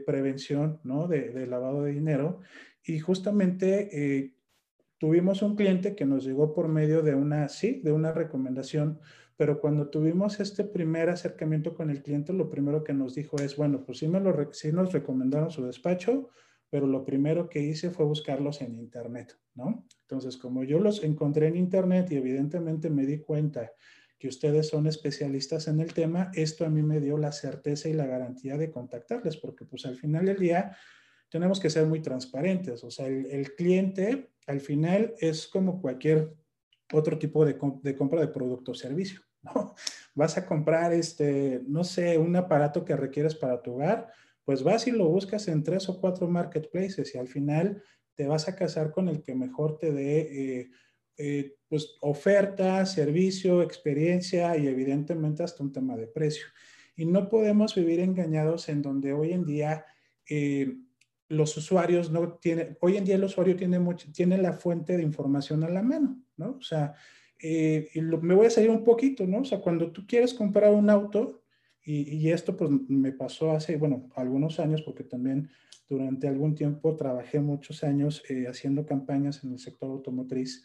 prevención, 0.06 0.80
¿no? 0.84 1.08
De, 1.08 1.48
lavado 1.48 1.84
de 1.84 1.92
dinero. 1.92 2.40
Y 2.84 3.00
justamente... 3.00 3.90
Eh, 3.92 4.36
tuvimos 5.02 5.42
un 5.42 5.56
cliente 5.56 5.96
que 5.96 6.06
nos 6.06 6.24
llegó 6.24 6.54
por 6.54 6.68
medio 6.68 7.02
de 7.02 7.16
una, 7.16 7.50
sí, 7.50 7.82
de 7.84 7.92
una 7.92 8.12
recomendación, 8.12 9.00
pero 9.36 9.60
cuando 9.60 9.90
tuvimos 9.90 10.40
este 10.40 10.64
primer 10.64 11.10
acercamiento 11.10 11.74
con 11.74 11.90
el 11.90 12.04
cliente, 12.04 12.34
lo 12.34 12.52
primero 12.52 12.84
que 12.84 12.94
nos 12.94 13.16
dijo 13.16 13.38
es, 13.38 13.56
bueno, 13.56 13.84
pues 13.84 13.98
sí, 13.98 14.08
me 14.08 14.20
lo, 14.20 14.54
sí 14.54 14.72
nos 14.72 14.94
recomendaron 14.94 15.50
su 15.50 15.66
despacho, 15.66 16.30
pero 16.72 16.88
lo 16.88 17.04
primero 17.04 17.50
que 17.50 17.60
hice 17.60 17.92
fue 17.92 18.06
buscarlos 18.06 18.62
en 18.62 18.76
Internet, 18.76 19.38
¿no? 19.54 19.86
Entonces, 20.04 20.38
como 20.38 20.64
yo 20.64 20.80
los 20.80 21.04
encontré 21.04 21.48
en 21.48 21.58
Internet 21.58 22.08
y 22.12 22.16
evidentemente 22.16 22.90
me 22.90 23.06
di 23.06 23.20
cuenta 23.20 23.74
que 24.18 24.30
ustedes 24.30 24.70
son 24.70 24.88
especialistas 24.88 25.68
en 25.68 25.82
el 25.82 25.94
tema, 25.94 26.32
esto 26.34 26.66
a 26.66 26.70
mí 26.70 26.82
me 26.82 27.02
dio 27.02 27.18
la 27.18 27.34
certeza 27.34 27.90
y 27.90 27.94
la 27.94 28.06
garantía 28.06 28.58
de 28.58 28.72
contactarles, 28.72 29.36
porque 29.36 29.66
pues 29.66 29.86
al 29.86 29.98
final 29.98 30.26
del 30.26 30.38
día 30.38 30.78
tenemos 31.30 31.60
que 31.60 31.70
ser 31.70 31.86
muy 31.86 32.02
transparentes, 32.02 32.84
o 32.86 32.90
sea, 32.90 33.08
el, 33.08 33.54
cliente 33.56 34.30
al 34.48 34.62
final 34.62 35.14
es 35.20 35.48
como 35.48 35.82
cualquier 35.82 36.34
otro 36.94 37.18
tipo 37.20 37.46
de, 37.46 37.58
compra 37.58 38.22
de 38.22 38.28
producto 38.30 38.72
o 38.72 38.76
servicio, 38.76 39.22
¿no? 39.42 39.76
Vas 40.16 40.38
a 40.38 40.46
comprar, 40.46 40.94
este, 40.94 41.62
no 41.68 41.84
sé, 41.84 42.18
un 42.18 42.36
aparato 42.36 42.86
que 42.86 42.96
requieres 42.96 43.36
para 43.36 43.62
tu 43.62 43.74
hogar, 43.74 44.12
pues 44.44 44.64
vas 44.64 44.88
y 44.88 44.92
lo 44.92 45.08
buscas 45.08 45.48
en 45.48 45.64
tres 45.64 45.88
o 45.90 46.00
cuatro 46.00 46.28
marketplaces 46.28 47.14
y 47.14 47.18
al 47.18 47.28
final 47.28 47.84
te 48.16 48.28
vas 48.28 48.48
a 48.48 48.56
casar 48.56 48.92
con 48.92 49.08
el 49.08 49.22
que 49.24 49.36
mejor 49.36 49.78
te 49.78 49.92
dé 49.92 50.20
eh, 50.60 50.70
eh, 51.18 51.56
pues, 51.68 51.98
oferta, 52.02 52.86
servicio, 52.86 53.62
experiencia 53.62 54.58
y 54.58 54.68
evidentemente 54.68 55.44
hasta 55.44 55.64
un 55.64 55.72
tema 55.72 55.96
de 55.96 56.08
precio. 56.08 56.46
Y 56.96 57.06
no 57.06 57.30
podemos 57.30 57.76
vivir 57.76 58.00
engañados 58.00 58.70
en 58.70 58.82
donde 58.82 59.14
hoy 59.14 59.32
en 59.32 59.46
día 59.46 59.86
eh, 60.30 60.78
los 61.30 61.56
usuarios 61.56 62.12
no 62.12 62.34
tienen, 62.40 62.78
hoy 62.82 62.98
en 62.98 63.06
día 63.06 63.16
el 63.16 63.24
usuario 63.24 63.56
tiene, 63.56 63.80
mucho, 63.80 64.12
tiene 64.12 64.38
la 64.38 64.54
fuente 64.54 64.98
de 64.98 65.04
información 65.04 65.64
a 65.64 65.70
la 65.70 65.82
mano, 65.82 66.22
¿no? 66.38 66.58
O 66.58 66.62
sea, 66.62 66.94
eh, 67.42 67.90
me 68.22 68.36
voy 68.36 68.48
a 68.48 68.52
salir 68.52 68.70
un 68.70 68.84
poquito, 68.84 69.26
¿no? 69.26 69.40
O 69.40 69.46
sea, 69.46 69.60
cuando 69.60 69.92
tú 69.92 70.06
quieres 70.06 70.34
comprar 70.34 70.72
un 70.72 70.90
auto, 70.90 71.41
y, 71.84 72.18
y, 72.18 72.32
esto 72.32 72.56
pues 72.56 72.70
me 72.88 73.12
pasó 73.12 73.52
hace, 73.52 73.78
bueno, 73.78 74.10
algunos 74.16 74.60
años, 74.60 74.82
porque 74.84 75.04
también 75.04 75.50
durante 75.90 76.28
algún 76.28 76.56
tiempo 76.56 76.96
trabajé 76.96 77.40
muchos 77.40 77.84
años 77.84 78.24
eh, 78.30 78.48
haciendo 78.48 78.86
campañas 78.86 79.44
en 79.44 79.54
el 79.54 79.60
sector 79.60 79.90
automotriz, 79.90 80.64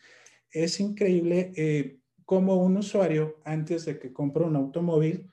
es 0.51 0.79
increíble 0.79 1.53
eh, 1.57 1.99
cómo 2.25 2.57
un 2.57 2.77
usuario, 2.77 3.37
antes 3.45 3.85
de 3.87 3.99
que 3.99 4.13
compre 4.13 4.45
un 4.45 4.57
automóvil, 4.57 5.31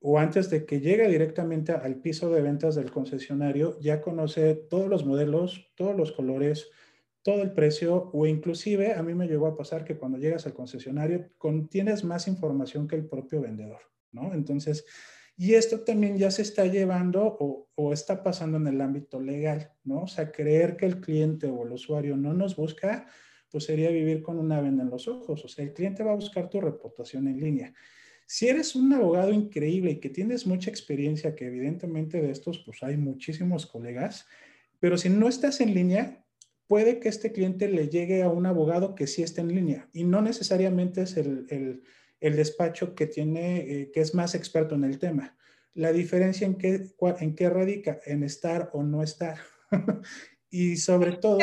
o 0.00 0.18
antes 0.18 0.50
de 0.50 0.64
que 0.66 0.80
llegue 0.80 1.08
directamente 1.08 1.72
al 1.72 1.96
piso 1.96 2.30
de 2.30 2.42
ventas 2.42 2.74
del 2.74 2.90
concesionario, 2.90 3.78
ya 3.80 4.00
conoce 4.00 4.54
todos 4.54 4.88
los 4.88 5.04
modelos, 5.04 5.72
todos 5.74 5.96
los 5.96 6.12
colores, 6.12 6.70
todo 7.22 7.42
el 7.42 7.52
precio 7.52 8.10
o 8.12 8.26
inclusive 8.26 8.94
a 8.94 9.02
mí 9.02 9.14
me 9.14 9.26
llegó 9.26 9.48
a 9.48 9.56
pasar 9.56 9.84
que 9.84 9.96
cuando 9.96 10.18
llegas 10.18 10.46
al 10.46 10.54
concesionario 10.54 11.30
tienes 11.68 12.04
más 12.04 12.28
información 12.28 12.86
que 12.86 12.94
el 12.94 13.08
propio 13.08 13.40
vendedor, 13.40 13.80
¿no? 14.12 14.32
Entonces, 14.32 14.86
y 15.36 15.54
esto 15.54 15.80
también 15.80 16.16
ya 16.16 16.30
se 16.30 16.42
está 16.42 16.66
llevando 16.66 17.36
o, 17.74 17.92
está 17.92 18.22
pasando 18.22 18.56
en 18.56 18.66
el 18.66 18.80
ámbito 18.80 19.20
legal, 19.20 19.70
¿no? 19.84 20.02
O 20.02 20.06
sea, 20.06 20.32
creer 20.32 20.76
que 20.76 20.86
el 20.86 21.00
cliente 21.00 21.46
o 21.46 21.66
el 21.66 21.72
usuario 21.72 22.16
no 22.16 22.32
nos 22.32 22.56
busca, 22.56 23.06
pues 23.50 23.64
sería 23.64 23.90
vivir 23.90 24.22
con 24.22 24.38
una 24.38 24.60
venda 24.60 24.82
en 24.82 24.90
los 24.90 25.08
ojos. 25.08 25.44
O 25.44 25.48
sea, 25.48 25.64
el 25.64 25.74
cliente 25.74 26.02
va 26.02 26.12
a 26.12 26.16
buscar 26.16 26.48
tu 26.48 26.60
reputación 26.60 27.28
en 27.28 27.38
línea. 27.38 27.74
Si 28.26 28.48
eres 28.48 28.74
un 28.74 28.92
abogado 28.92 29.32
increíble 29.32 29.92
y 29.92 30.00
que 30.00 30.10
tienes 30.10 30.46
mucha 30.46 30.70
experiencia, 30.70 31.36
que 31.36 31.46
evidentemente 31.46 32.20
de 32.20 32.30
estos, 32.30 32.58
pues 32.64 32.82
hay 32.82 32.96
muchísimos 32.96 33.66
colegas, 33.66 34.26
pero 34.80 34.98
si 34.98 35.10
no 35.10 35.28
estás 35.28 35.60
en 35.60 35.74
línea, 35.74 36.24
puede 36.66 36.98
que 36.98 37.08
este 37.08 37.32
cliente 37.32 37.68
le 37.68 37.88
llegue 37.88 38.22
a 38.22 38.28
un 38.28 38.46
abogado 38.46 38.94
que 38.94 39.06
sí 39.06 39.22
está 39.22 39.40
en 39.40 39.54
línea 39.54 39.88
y 39.92 40.04
no 40.04 40.22
necesariamente 40.22 41.02
es 41.02 41.16
el, 41.16 41.82
despacho 42.20 42.94
que 42.94 43.06
tiene, 43.06 43.58
eh, 43.58 43.90
que 43.92 44.00
es 44.00 44.14
más 44.14 44.34
experto 44.34 44.74
en 44.74 44.84
el 44.84 44.98
tema. 44.98 45.36
La 45.74 45.92
diferencia 45.92 46.46
en 46.46 46.56
qué, 46.56 46.94
en 47.20 47.34
qué 47.34 47.50
radica, 47.50 48.00
en 48.06 48.22
estar 48.22 48.70
o 48.72 48.82
no 48.82 49.02
estar. 49.02 49.38
y 50.50 50.76
sobre 50.76 51.16
todo... 51.16 51.38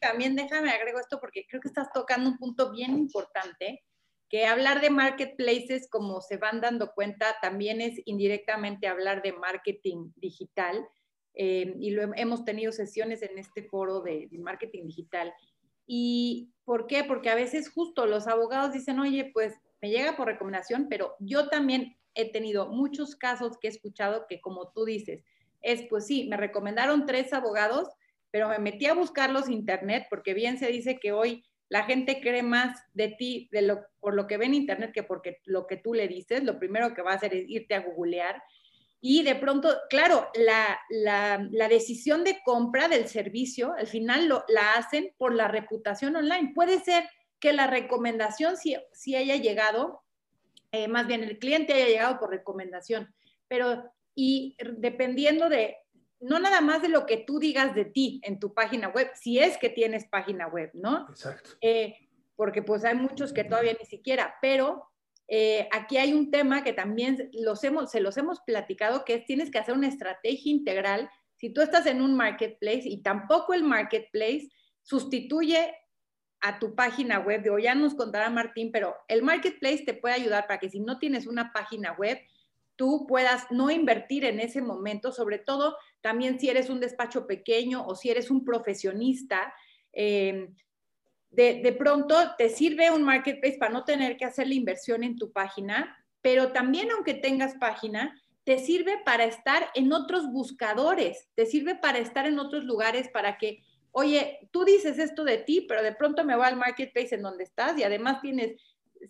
también 0.00 0.36
déjame 0.36 0.70
agrego 0.70 1.00
esto 1.00 1.18
porque 1.20 1.46
creo 1.48 1.60
que 1.60 1.68
estás 1.68 1.88
tocando 1.92 2.30
un 2.30 2.38
punto 2.38 2.70
bien 2.70 2.96
importante, 2.96 3.82
que 4.28 4.46
hablar 4.46 4.80
de 4.80 4.90
marketplaces, 4.90 5.88
como 5.90 6.20
se 6.20 6.36
van 6.36 6.60
dando 6.60 6.92
cuenta, 6.92 7.36
también 7.42 7.80
es 7.80 8.00
indirectamente 8.04 8.86
hablar 8.86 9.22
de 9.22 9.32
marketing 9.32 10.12
digital 10.14 10.86
eh, 11.34 11.74
y 11.78 11.90
lo, 11.90 12.14
hemos 12.14 12.44
tenido 12.44 12.72
sesiones 12.72 13.22
en 13.22 13.38
este 13.38 13.62
foro 13.62 14.00
de, 14.00 14.28
marketing 14.38 14.86
digital. 14.86 15.32
¿Y 15.86 16.52
por 16.64 16.86
qué? 16.86 17.04
Porque 17.04 17.30
a 17.30 17.34
veces 17.34 17.68
justo 17.70 18.06
los 18.06 18.26
abogados 18.26 18.72
dicen, 18.72 19.00
oye, 19.00 19.30
pues 19.32 19.54
me 19.80 19.90
llega 19.90 20.16
por 20.16 20.26
recomendación, 20.26 20.88
pero 20.88 21.16
yo 21.20 21.48
también 21.48 21.96
he 22.14 22.30
tenido 22.30 22.68
muchos 22.68 23.16
casos 23.16 23.58
que 23.58 23.68
he 23.68 23.70
escuchado 23.70 24.26
que 24.28 24.40
como 24.40 24.70
tú 24.72 24.84
dices, 24.84 25.24
es 25.60 25.82
pues 25.88 26.06
sí, 26.06 26.26
me 26.28 26.36
recomendaron 26.36 27.06
tres 27.06 27.32
abogados, 27.32 27.88
pero 28.30 28.48
me 28.48 28.58
metí 28.58 28.86
a 28.86 28.94
buscarlos 28.94 29.48
internet 29.48 30.06
porque 30.10 30.34
bien 30.34 30.58
se 30.58 30.68
dice 30.68 30.98
que 30.98 31.12
hoy 31.12 31.44
la 31.68 31.84
gente 31.84 32.20
cree 32.20 32.42
más 32.42 32.80
de 32.94 33.08
ti 33.08 33.48
de 33.52 33.62
lo, 33.62 33.80
por 34.00 34.14
lo 34.14 34.26
que 34.26 34.36
ve 34.36 34.46
en 34.46 34.54
internet 34.54 34.92
que 34.92 35.02
porque 35.02 35.40
lo 35.44 35.66
que 35.66 35.76
tú 35.76 35.94
le 35.94 36.08
dices. 36.08 36.42
Lo 36.42 36.58
primero 36.58 36.94
que 36.94 37.02
va 37.02 37.12
a 37.12 37.14
hacer 37.14 37.32
es 37.32 37.48
irte 37.48 37.74
a 37.74 37.80
googlear 37.80 38.42
y 39.02 39.22
de 39.22 39.34
pronto, 39.34 39.74
claro, 39.88 40.28
la, 40.34 40.78
la, 40.90 41.68
decisión 41.68 42.22
de 42.22 42.38
compra 42.44 42.86
del 42.86 43.08
servicio 43.08 43.72
al 43.72 43.86
final 43.86 44.26
lo, 44.26 44.44
la 44.48 44.74
hacen 44.74 45.14
por 45.16 45.34
la 45.34 45.48
reputación 45.48 46.16
online. 46.16 46.52
Puede 46.54 46.80
ser 46.80 47.08
que 47.40 47.52
la 47.52 47.66
recomendación 47.66 48.56
si, 48.56 48.76
si 48.92 49.16
haya 49.16 49.36
llegado, 49.36 50.02
eh, 50.72 50.88
más 50.88 51.06
bien 51.06 51.24
el 51.24 51.38
cliente 51.38 51.72
haya 51.72 51.86
llegado 51.86 52.18
por 52.18 52.30
recomendación, 52.30 53.12
pero 53.48 53.92
y 54.14 54.56
dependiendo 54.76 55.48
de, 55.48 55.78
no 56.20 56.38
nada 56.38 56.60
más 56.60 56.82
de 56.82 56.88
lo 56.88 57.06
que 57.06 57.16
tú 57.16 57.38
digas 57.38 57.74
de 57.74 57.86
ti 57.86 58.20
en 58.24 58.38
tu 58.38 58.52
página 58.52 58.88
web, 58.88 59.10
si 59.14 59.38
es 59.38 59.56
que 59.56 59.70
tienes 59.70 60.06
página 60.08 60.46
web, 60.46 60.70
¿no? 60.74 61.06
Exacto. 61.08 61.50
Eh, 61.60 61.96
porque 62.36 62.62
pues 62.62 62.84
hay 62.84 62.94
muchos 62.94 63.32
que 63.32 63.44
todavía 63.44 63.76
ni 63.78 63.86
siquiera, 63.86 64.34
pero 64.42 64.90
eh, 65.28 65.68
aquí 65.72 65.96
hay 65.96 66.12
un 66.12 66.30
tema 66.30 66.64
que 66.64 66.72
también 66.72 67.30
los 67.32 67.62
hemos, 67.64 67.90
se 67.90 68.00
los 68.00 68.16
hemos 68.16 68.40
platicado, 68.40 69.04
que 69.04 69.14
es 69.14 69.24
tienes 69.24 69.50
que 69.50 69.58
hacer 69.58 69.74
una 69.74 69.88
estrategia 69.88 70.50
integral. 70.50 71.08
Si 71.36 71.50
tú 71.50 71.60
estás 71.60 71.86
en 71.86 72.02
un 72.02 72.16
marketplace 72.16 72.82
y 72.84 73.02
tampoco 73.02 73.54
el 73.54 73.62
marketplace 73.62 74.48
sustituye 74.82 75.74
a 76.40 76.58
tu 76.58 76.74
página 76.74 77.18
web, 77.18 77.46
o 77.52 77.58
ya 77.58 77.74
nos 77.74 77.94
contará 77.94 78.30
Martín, 78.30 78.70
pero 78.72 78.96
el 79.08 79.22
marketplace 79.22 79.84
te 79.84 79.94
puede 79.94 80.14
ayudar 80.14 80.46
para 80.46 80.58
que 80.58 80.70
si 80.70 80.80
no 80.80 80.98
tienes 80.98 81.26
una 81.26 81.52
página 81.52 81.92
web, 81.92 82.18
tú 82.76 83.06
puedas 83.06 83.46
no 83.50 83.70
invertir 83.70 84.24
en 84.24 84.40
ese 84.40 84.62
momento, 84.62 85.12
sobre 85.12 85.38
todo 85.38 85.76
también 86.00 86.40
si 86.40 86.48
eres 86.48 86.70
un 86.70 86.80
despacho 86.80 87.26
pequeño 87.26 87.86
o 87.86 87.94
si 87.94 88.10
eres 88.10 88.30
un 88.30 88.42
profesionista. 88.42 89.52
Eh, 89.92 90.48
de, 91.30 91.76
pronto 91.78 92.16
te 92.36 92.48
sirve 92.48 92.90
un 92.90 93.02
marketplace 93.02 93.58
para 93.58 93.72
no 93.72 93.84
tener 93.84 94.16
que 94.16 94.24
hacer 94.24 94.48
la 94.48 94.54
inversión 94.54 95.04
en 95.04 95.16
tu 95.16 95.30
página, 95.30 95.96
pero 96.22 96.52
también 96.52 96.90
aunque 96.90 97.14
tengas 97.14 97.54
página, 97.54 98.20
te 98.44 98.58
sirve 98.58 98.98
para 99.04 99.24
estar 99.24 99.70
en 99.74 99.92
otros 99.92 100.32
buscadores, 100.32 101.28
te 101.34 101.46
sirve 101.46 101.76
para 101.76 101.98
estar 101.98 102.26
en 102.26 102.38
otros 102.38 102.64
lugares 102.64 103.08
para 103.08 103.38
que, 103.38 103.62
oye, 103.92 104.48
tú 104.50 104.64
dices 104.64 104.98
esto 104.98 105.24
de 105.24 105.38
ti, 105.38 105.66
pero 105.68 105.82
de 105.82 105.94
pronto 105.94 106.24
me 106.24 106.36
voy 106.36 106.46
al 106.46 106.56
marketplace 106.56 107.14
en 107.14 107.22
donde 107.22 107.44
estás 107.44 107.78
y 107.78 107.82
además 107.82 108.20
tienes 108.20 108.60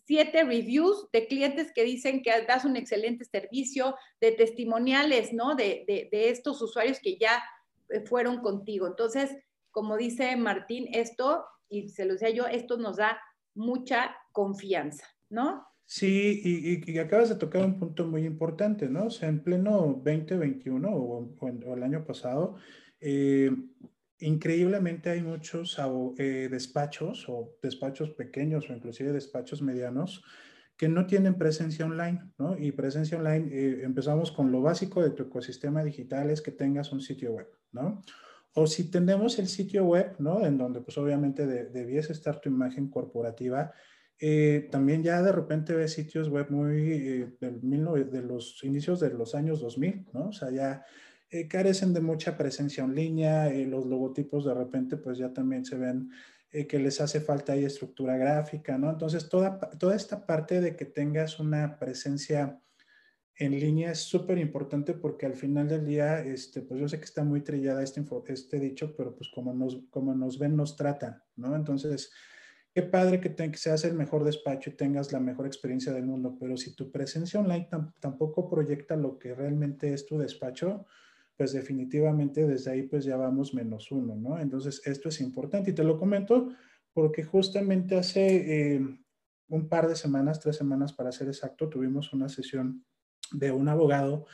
siete 0.07 0.45
reviews 0.45 1.09
de 1.12 1.27
clientes 1.27 1.73
que 1.75 1.83
dicen 1.85 2.23
que 2.23 2.31
das 2.47 2.64
un 2.64 2.77
excelente 2.77 3.25
servicio, 3.25 3.97
de 4.21 4.33
testimoniales, 4.33 5.33
¿no? 5.33 5.55
De, 5.57 5.85
de 5.87 6.31
estos 6.31 6.62
usuarios 6.62 7.01
que 7.01 7.16
ya 7.19 7.43
eh, 7.88 8.01
fueron 8.01 8.38
contigo. 8.40 8.87
Entonces, 8.87 9.37
como 9.71 9.97
dice 9.97 10.37
Martín, 10.37 10.88
esto 10.93 11.45
y 11.71 11.88
se 11.88 12.05
lo 12.05 12.14
decía 12.14 12.31
yo, 12.31 12.47
esto 12.47 12.77
nos 12.77 12.97
da 12.97 13.19
mucha 13.55 14.16
confianza, 14.33 15.07
¿no? 15.31 15.66
Sí, 15.87 16.83
y, 16.87 16.99
acabas 16.99 17.31
de 17.31 17.35
tocar 17.37 17.64
un 17.64 17.79
punto 17.79 18.07
muy 18.07 18.25
importante, 18.25 18.88
¿no? 18.88 19.07
O 19.07 19.11
sea, 19.11 19.29
en 19.29 19.43
pleno 19.43 20.01
2021 20.05 20.88
o, 20.88 21.29
el 21.75 21.83
año 21.83 22.05
pasado, 22.05 22.57
eh, 23.01 23.51
increíblemente 24.21 25.11
hay 25.11 25.23
muchos 25.23 25.79
eh, 26.19 26.49
despachos 26.51 27.29
o 27.29 27.57
despachos 27.63 28.11
pequeños 28.11 28.69
o 28.69 28.73
inclusive 28.73 29.13
despachos 29.13 29.63
medianos 29.63 30.23
que 30.81 30.89
no 30.89 31.07
tienen 31.07 31.35
presencia 31.35 31.85
online, 31.85 32.33
¿no? 32.39 32.57
Y 32.57 32.73
presencia 32.73 33.19
online, 33.19 33.49
eh, 33.53 33.81
empezamos 33.85 34.33
con 34.33 34.51
lo 34.51 34.63
básico 34.63 35.03
de 35.03 35.11
tu 35.11 35.25
ecosistema 35.25 35.85
digital 35.85 36.31
es 36.31 36.41
que 36.41 36.53
tengas 36.53 36.91
un 36.91 37.03
sitio 37.03 37.33
web, 37.33 37.49
¿no? 37.73 38.01
O 38.55 38.67
si 38.67 38.91
tenemos 38.91 39.39
el 39.39 39.49
sitio 39.49 39.85
web, 39.85 40.15
¿no? 40.19 40.47
En 40.47 40.57
donde 40.57 40.81
pues 40.81 40.97
obviamente 40.97 41.47
debiese 41.47 42.15
estar 42.15 42.41
tu 42.41 42.49
imagen 42.49 42.89
corporativa. 42.89 43.73
Eh, 44.19 44.69
también 44.71 45.03
ya 45.03 45.21
de 45.23 45.33
repente 45.33 45.75
ves 45.75 45.93
sitios 45.93 46.31
web 46.31 46.51
muy 46.51 46.81
eh, 46.93 47.37
de 47.41 48.23
los 48.23 48.65
inicios 48.65 49.01
de 49.01 49.11
los 49.11 49.35
años 49.35 49.61
2000, 49.61 50.07
¿no? 50.15 50.29
O 50.29 50.33
sea, 50.33 50.51
ya 50.51 50.83
eh, 51.31 51.49
carecen 51.49 51.93
de 51.93 52.01
mucha 52.01 52.37
presencia 52.37 52.85
en 52.85 52.95
línea, 52.95 53.51
los 53.66 53.87
logotipos 53.87 54.45
de 54.45 54.55
repente 54.55 54.97
pues 54.97 55.19
ya 55.19 55.33
también 55.33 55.64
se 55.64 55.77
ven 55.77 56.11
que 56.69 56.81
les 56.81 57.01
hace 57.01 57.21
falta 57.21 57.53
ahí 57.53 57.64
estructura 57.64 58.16
gráfica, 58.16 58.77
¿no? 58.77 58.90
Entonces 58.90 59.29
toda, 59.29 59.61
toda 59.61 59.95
esta 59.95 60.27
parte 60.27 60.61
de 60.61 60.75
que 60.75 60.85
tengas 60.85 61.38
una 61.38 61.79
presencia 61.79 62.61
en 63.40 63.59
línea 63.59 63.93
es 63.93 64.01
súper 64.01 64.37
importante 64.37 64.93
porque 64.93 65.25
al 65.25 65.35
final 65.35 65.66
del 65.66 65.87
día, 65.87 66.23
este, 66.23 66.61
pues 66.61 66.79
yo 66.79 66.88
sé 66.88 66.99
que 66.99 67.07
está 67.07 67.25
muy 67.25 67.40
trillada 67.40 67.83
este, 67.83 68.05
este 68.29 68.61
dicho, 68.61 68.95
pero 68.95 69.16
pues 69.16 69.31
como 69.35 69.55
nos, 69.55 69.79
como 69.88 70.14
nos 70.14 70.38
ven, 70.38 70.57
nos 70.57 70.77
tratan, 70.77 71.23
¿no? 71.37 71.57
Entonces, 71.57 72.12
qué 72.75 72.83
padre 72.83 73.19
que, 73.19 73.31
te, 73.31 73.51
que 73.51 73.57
seas 73.57 73.85
el 73.85 73.95
mejor 73.95 74.25
despacho 74.25 74.69
y 74.69 74.75
tengas 74.75 75.11
la 75.11 75.21
mejor 75.21 75.47
experiencia 75.47 75.93
del 75.95 76.05
mundo, 76.05 76.37
pero 76.38 76.59
si 76.59 76.75
tu 76.75 76.93
presencia 76.93 77.40
online 77.40 77.66
tampoco 77.99 78.51
proyecta 78.51 78.95
lo 78.95 79.19
que 79.19 79.35
realmente 79.35 79.95
es 79.95 80.05
tu 80.05 80.19
despacho, 80.19 80.85
pues 81.40 81.55
definitivamente 81.55 82.46
desde 82.46 82.70
ahí 82.70 82.83
pues 82.83 83.03
ya 83.03 83.16
vamos 83.16 83.55
menos 83.55 83.90
uno, 83.90 84.14
¿no? 84.14 84.38
Entonces, 84.38 84.83
esto 84.85 85.09
es 85.09 85.22
importante 85.22 85.70
y 85.70 85.74
te 85.74 85.83
lo 85.83 85.98
comento 85.98 86.50
porque 86.92 87.24
justamente 87.24 87.96
hace 87.96 88.74
eh, 88.74 88.98
un 89.48 89.66
par 89.66 89.88
de 89.88 89.96
semanas, 89.96 90.38
tres 90.38 90.57
semanas 90.57 90.92
para 90.92 91.12
ser 91.12 91.29
exacto, 91.29 91.70
tuvimos 91.70 92.12
una 92.12 92.29
sesión 92.29 92.85
de 93.33 93.53
un 93.53 93.70
abogado 93.70 94.26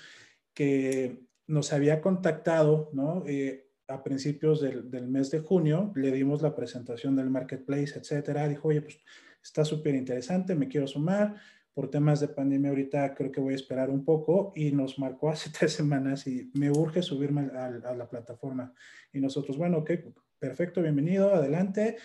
que 0.53 1.29
nos 1.47 1.73
había 1.73 2.01
contactado, 2.01 2.91
¿no? 2.93 3.23
Eh, 3.25 3.71
a 3.87 4.03
principios 4.03 4.61
del, 4.61 4.91
del, 4.91 5.07
mes 5.07 5.31
de 5.31 5.39
junio, 5.39 5.93
le 5.95 6.11
dimos 6.11 6.43
la 6.43 6.57
presentación 6.57 7.15
del 7.15 7.31
marketplace, 7.31 8.01
etcétera. 8.01 8.49
Dijo, 8.49 8.67
oye, 8.67 8.83
pues 8.83 8.99
está 9.41 9.65
súper 9.65 9.95
interesante, 9.95 10.57
me 10.57 10.67
quiero 10.67 10.89
sumar. 10.89 11.37
Por 11.77 11.91
temas 11.91 12.21
de 12.21 12.29
pandemia 12.29 12.71
ahorita 12.71 13.15
creo 13.15 13.31
que 13.31 13.39
voy 13.43 13.53
a 13.53 13.57
esperar 13.57 13.91
un 13.91 14.03
poco 14.03 14.55
y 14.57 14.73
nos 14.73 14.99
marcó 14.99 15.29
hace 15.29 15.51
tres 15.59 15.75
semanas 15.75 16.27
y 16.27 16.51
me 16.55 16.71
urge 16.71 17.03
subirme 17.03 17.51
a, 17.55 17.67
a 17.67 17.95
la 17.95 18.09
plataforma. 18.09 18.73
Y 19.13 19.21
nosotros, 19.21 19.59
bueno, 19.59 19.77
ok, 19.77 19.91
perfecto, 20.39 20.81
bienvenido, 20.81 21.35
adelante. 21.35 21.99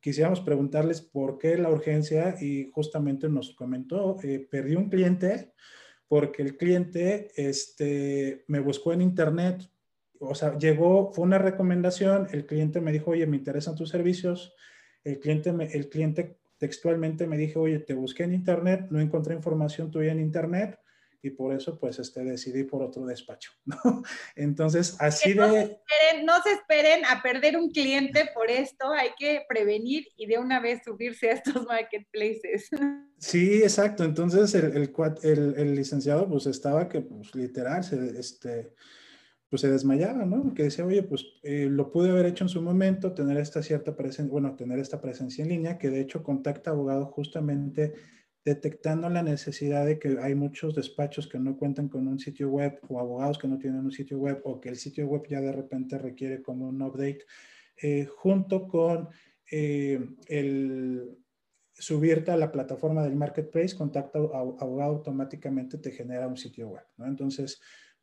Quisiéramos 0.00 0.40
preguntarles 0.40 1.02
por 1.02 1.36
qué 1.36 1.58
la 1.58 1.68
urgencia 1.68 2.36
y 2.40 2.70
justamente 2.72 3.28
nos 3.28 3.54
comentó, 3.54 4.16
eh, 4.22 4.48
perdí 4.50 4.76
un 4.76 4.88
cliente 4.88 5.52
porque 6.08 6.40
el 6.40 6.56
cliente 6.56 7.32
este, 7.36 8.44
me 8.46 8.60
buscó 8.60 8.94
en 8.94 9.02
internet, 9.02 9.68
o 10.20 10.34
sea, 10.34 10.56
llegó, 10.56 11.12
fue 11.12 11.24
una 11.26 11.38
recomendación, 11.38 12.28
el 12.32 12.46
cliente 12.46 12.80
me 12.80 12.92
dijo, 12.92 13.10
oye, 13.10 13.26
me 13.26 13.36
interesan 13.36 13.74
tus 13.74 13.90
servicios, 13.90 14.54
el 15.04 15.20
cliente, 15.20 15.52
el 15.72 15.90
cliente 15.90 16.38
textualmente 16.62 17.26
me 17.26 17.36
dijo, 17.36 17.62
oye, 17.62 17.80
te 17.80 17.92
busqué 17.92 18.22
en 18.22 18.34
internet, 18.34 18.86
no 18.90 19.00
encontré 19.00 19.34
información 19.34 19.90
tuya 19.90 20.12
en 20.12 20.20
internet, 20.20 20.78
y 21.20 21.30
por 21.30 21.52
eso 21.52 21.76
pues 21.76 21.98
este, 21.98 22.22
decidí 22.22 22.62
por 22.62 22.84
otro 22.84 23.04
despacho, 23.04 23.50
¿no? 23.64 24.04
Entonces, 24.36 24.94
así 25.00 25.34
no 25.34 25.52
de... 25.52 25.66
Se 25.66 25.72
esperen, 25.72 26.24
no 26.24 26.40
se 26.40 26.52
esperen 26.52 27.04
a 27.04 27.20
perder 27.20 27.56
un 27.56 27.72
cliente 27.72 28.30
por 28.32 28.48
esto, 28.48 28.92
hay 28.92 29.10
que 29.18 29.42
prevenir 29.48 30.06
y 30.16 30.26
de 30.26 30.38
una 30.38 30.60
vez 30.60 30.82
subirse 30.84 31.30
a 31.30 31.32
estos 31.32 31.66
marketplaces. 31.66 32.68
Sí, 33.18 33.62
exacto. 33.62 34.02
Entonces, 34.02 34.52
el, 34.52 34.92
el, 35.22 35.54
el, 35.56 35.74
licenciado 35.76 36.28
pues 36.28 36.46
estaba 36.46 36.88
que 36.88 37.02
pues 37.02 37.32
literal, 37.36 37.84
se, 37.84 38.18
este, 38.18 38.74
pues 39.52 39.60
se 39.60 39.70
desmayaba, 39.70 40.24
¿no? 40.24 40.54
Que 40.54 40.62
decía, 40.62 40.86
oye, 40.86 41.02
pues 41.02 41.26
eh, 41.42 41.68
lo 41.70 41.92
pude 41.92 42.08
haber 42.08 42.24
hecho 42.24 42.44
en 42.44 42.48
su 42.48 42.62
momento, 42.62 43.12
tener 43.12 43.36
esta 43.36 43.62
cierta 43.62 43.94
presencia, 43.94 44.32
bueno, 44.32 44.56
tener 44.56 44.78
esta 44.78 44.98
presencia 44.98 45.42
en 45.42 45.50
línea, 45.50 45.76
que 45.76 45.90
de 45.90 46.00
hecho 46.00 46.22
contacta 46.22 46.70
abogado 46.70 47.04
justamente 47.04 47.92
detectando 48.46 49.10
la 49.10 49.22
necesidad 49.22 49.84
de 49.84 49.98
que 49.98 50.16
hay 50.22 50.34
muchos 50.34 50.74
despachos 50.74 51.28
que 51.28 51.38
no 51.38 51.58
cuentan 51.58 51.90
con 51.90 52.08
un 52.08 52.18
sitio 52.18 52.48
web 52.48 52.80
o 52.88 52.98
abogados 52.98 53.36
que 53.36 53.46
no 53.46 53.58
tienen 53.58 53.80
un 53.80 53.92
sitio 53.92 54.18
web 54.18 54.40
o 54.44 54.58
que 54.58 54.70
el 54.70 54.76
sitio 54.76 55.06
web 55.06 55.24
ya 55.28 55.42
de 55.42 55.52
repente 55.52 55.98
requiere 55.98 56.40
como 56.40 56.70
un 56.70 56.80
update, 56.80 57.26
eh, 57.82 58.06
junto 58.06 58.66
con 58.66 59.10
eh, 59.50 60.00
el 60.28 61.18
subirte 61.74 62.30
a 62.30 62.38
la 62.38 62.50
plataforma 62.50 63.02
del 63.02 63.16
marketplace, 63.16 63.76
contacta 63.76 64.18
abogado 64.18 64.92
automáticamente 64.92 65.76
te 65.76 65.90
genera 65.90 66.26
un 66.26 66.38
sitio 66.38 66.68
web, 66.68 66.84
¿no? 66.96 67.06
Entonces, 67.06 67.60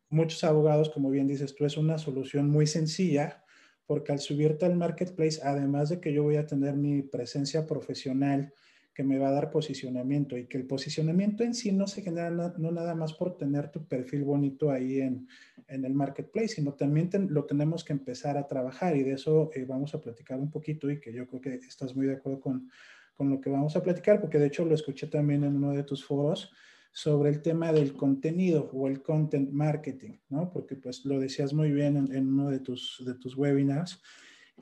muchos 0.10 0.44
abogados, 0.44 0.90
como 0.90 1.10
bien 1.10 1.28
dices 1.28 1.56
tú, 1.56 1.66
es 1.66 1.78
una 1.78 1.98
solución 1.98 2.50
muy 2.50 2.68
sencilla 2.68 3.44
porque 3.86 4.12
al 4.12 4.20
subirte 4.20 4.66
al 4.66 4.76
marketplace, 4.76 5.40
además 5.44 5.90
de 5.90 6.00
que 6.00 6.14
yo 6.14 6.22
voy 6.22 6.36
a 6.36 6.46
tener 6.46 6.76
mi 6.76 7.02
presencia 7.02 7.66
profesional, 7.66 8.54
que 8.94 9.04
me 9.04 9.18
va 9.18 9.30
a 9.30 9.32
dar 9.32 9.50
posicionamiento 9.50 10.38
y 10.38 10.46
que 10.46 10.58
el 10.58 10.68
posicionamiento 10.68 11.44
en 11.44 11.54
sí 11.54 11.72
no 11.72 11.88
se 11.88 12.02
genera 12.02 12.30
no, 12.30 12.72
nada 12.72 12.94
más 12.94 13.14
por 13.14 13.38
tener 13.38 13.72
tu 13.72 13.88
perfil 13.88 14.26
bonito 14.26 14.70
ahí 14.70 15.00
en, 15.00 15.28
en 15.68 15.86
el 15.86 15.94
marketplace, 15.94 16.50
sino 16.50 16.74
también 16.74 17.10
lo 17.30 17.46
tenemos 17.46 17.84
que 17.84 17.94
empezar 17.94 18.38
a 18.38 18.46
trabajar 18.46 18.96
y 18.96 19.04
de 19.04 19.14
eso 19.14 19.50
eh, 19.56 19.66
vamos 19.66 19.96
a 19.96 20.02
platicar 20.02 20.38
un 20.38 20.52
poquito 20.52 20.92
y 20.92 21.00
que 21.00 21.14
yo 21.14 21.26
creo 21.26 21.42
que 21.42 21.56
estás 21.56 21.96
muy 21.96 22.06
de 22.06 22.14
acuerdo 22.14 22.42
con, 22.42 22.70
con 23.16 23.30
lo 23.30 23.42
que 23.42 23.50
vamos 23.50 23.76
a 23.76 23.82
platicar, 23.82 24.22
porque 24.22 24.38
de 24.38 24.48
hecho 24.48 24.66
lo 24.66 24.76
escuché 24.76 25.08
también 25.08 25.44
en 25.44 25.56
uno 25.56 25.72
de 25.72 25.84
tus 25.84 26.06
foros 26.06 26.52
sobre 26.92 27.30
el 27.30 27.42
tema 27.42 27.72
del 27.72 27.94
contenido 27.94 28.70
o 28.74 28.88
el 28.88 29.02
content 29.02 29.52
marketing, 29.52 30.18
¿no? 30.30 30.52
Porque 30.52 30.76
pues 30.76 31.06
lo 31.06 31.20
decías 31.20 31.54
muy 31.54 31.72
bien 31.72 31.98
en, 32.12 32.28
uno 32.28 32.50
de 32.50 32.60
tus, 32.60 33.04
de 33.06 33.14
tus 33.16 33.38
webinars 33.38 34.02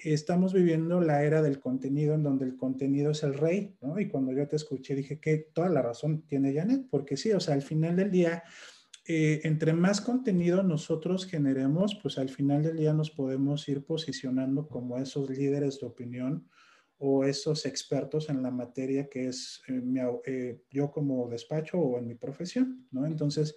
estamos 0.03 0.53
viviendo 0.53 1.01
la 1.01 1.23
era 1.23 1.41
del 1.41 1.59
contenido 1.59 2.13
en 2.13 2.23
donde 2.23 2.45
el 2.45 2.55
contenido 2.55 3.11
es 3.11 3.23
el 3.23 3.33
rey, 3.33 3.75
¿no? 3.81 3.99
Y 3.99 4.07
cuando 4.07 4.31
yo 4.31 4.47
te 4.47 4.55
escuché 4.55 4.95
dije 4.95 5.19
que 5.19 5.49
toda 5.53 5.69
la 5.69 5.81
razón 5.81 6.23
tiene 6.27 6.53
Janet, 6.53 6.87
porque 6.89 7.17
sí, 7.17 7.31
o 7.31 7.39
sea, 7.39 7.55
al 7.55 7.61
final 7.61 7.95
del 7.95 8.11
día, 8.11 8.43
eh, 9.07 9.41
entre 9.43 9.73
más 9.73 10.01
contenido 10.01 10.63
nosotros 10.63 11.25
generemos, 11.25 11.97
pues 12.01 12.17
al 12.17 12.29
final 12.29 12.63
del 12.63 12.77
día 12.77 12.93
nos 12.93 13.11
podemos 13.11 13.67
ir 13.69 13.85
posicionando 13.85 14.67
como 14.67 14.97
esos 14.97 15.29
líderes 15.29 15.79
de 15.79 15.87
opinión 15.87 16.47
o 16.99 17.23
esos 17.23 17.65
expertos 17.65 18.29
en 18.29 18.41
la 18.41 18.51
materia 18.51 19.07
que 19.07 19.27
es 19.27 19.61
eh, 19.67 19.81
eh, 20.25 20.61
yo 20.71 20.91
como 20.91 21.29
despacho 21.29 21.79
o 21.79 21.99
en 21.99 22.07
mi 22.07 22.15
profesión, 22.15 22.87
¿no? 22.91 23.05
Entonces, 23.05 23.55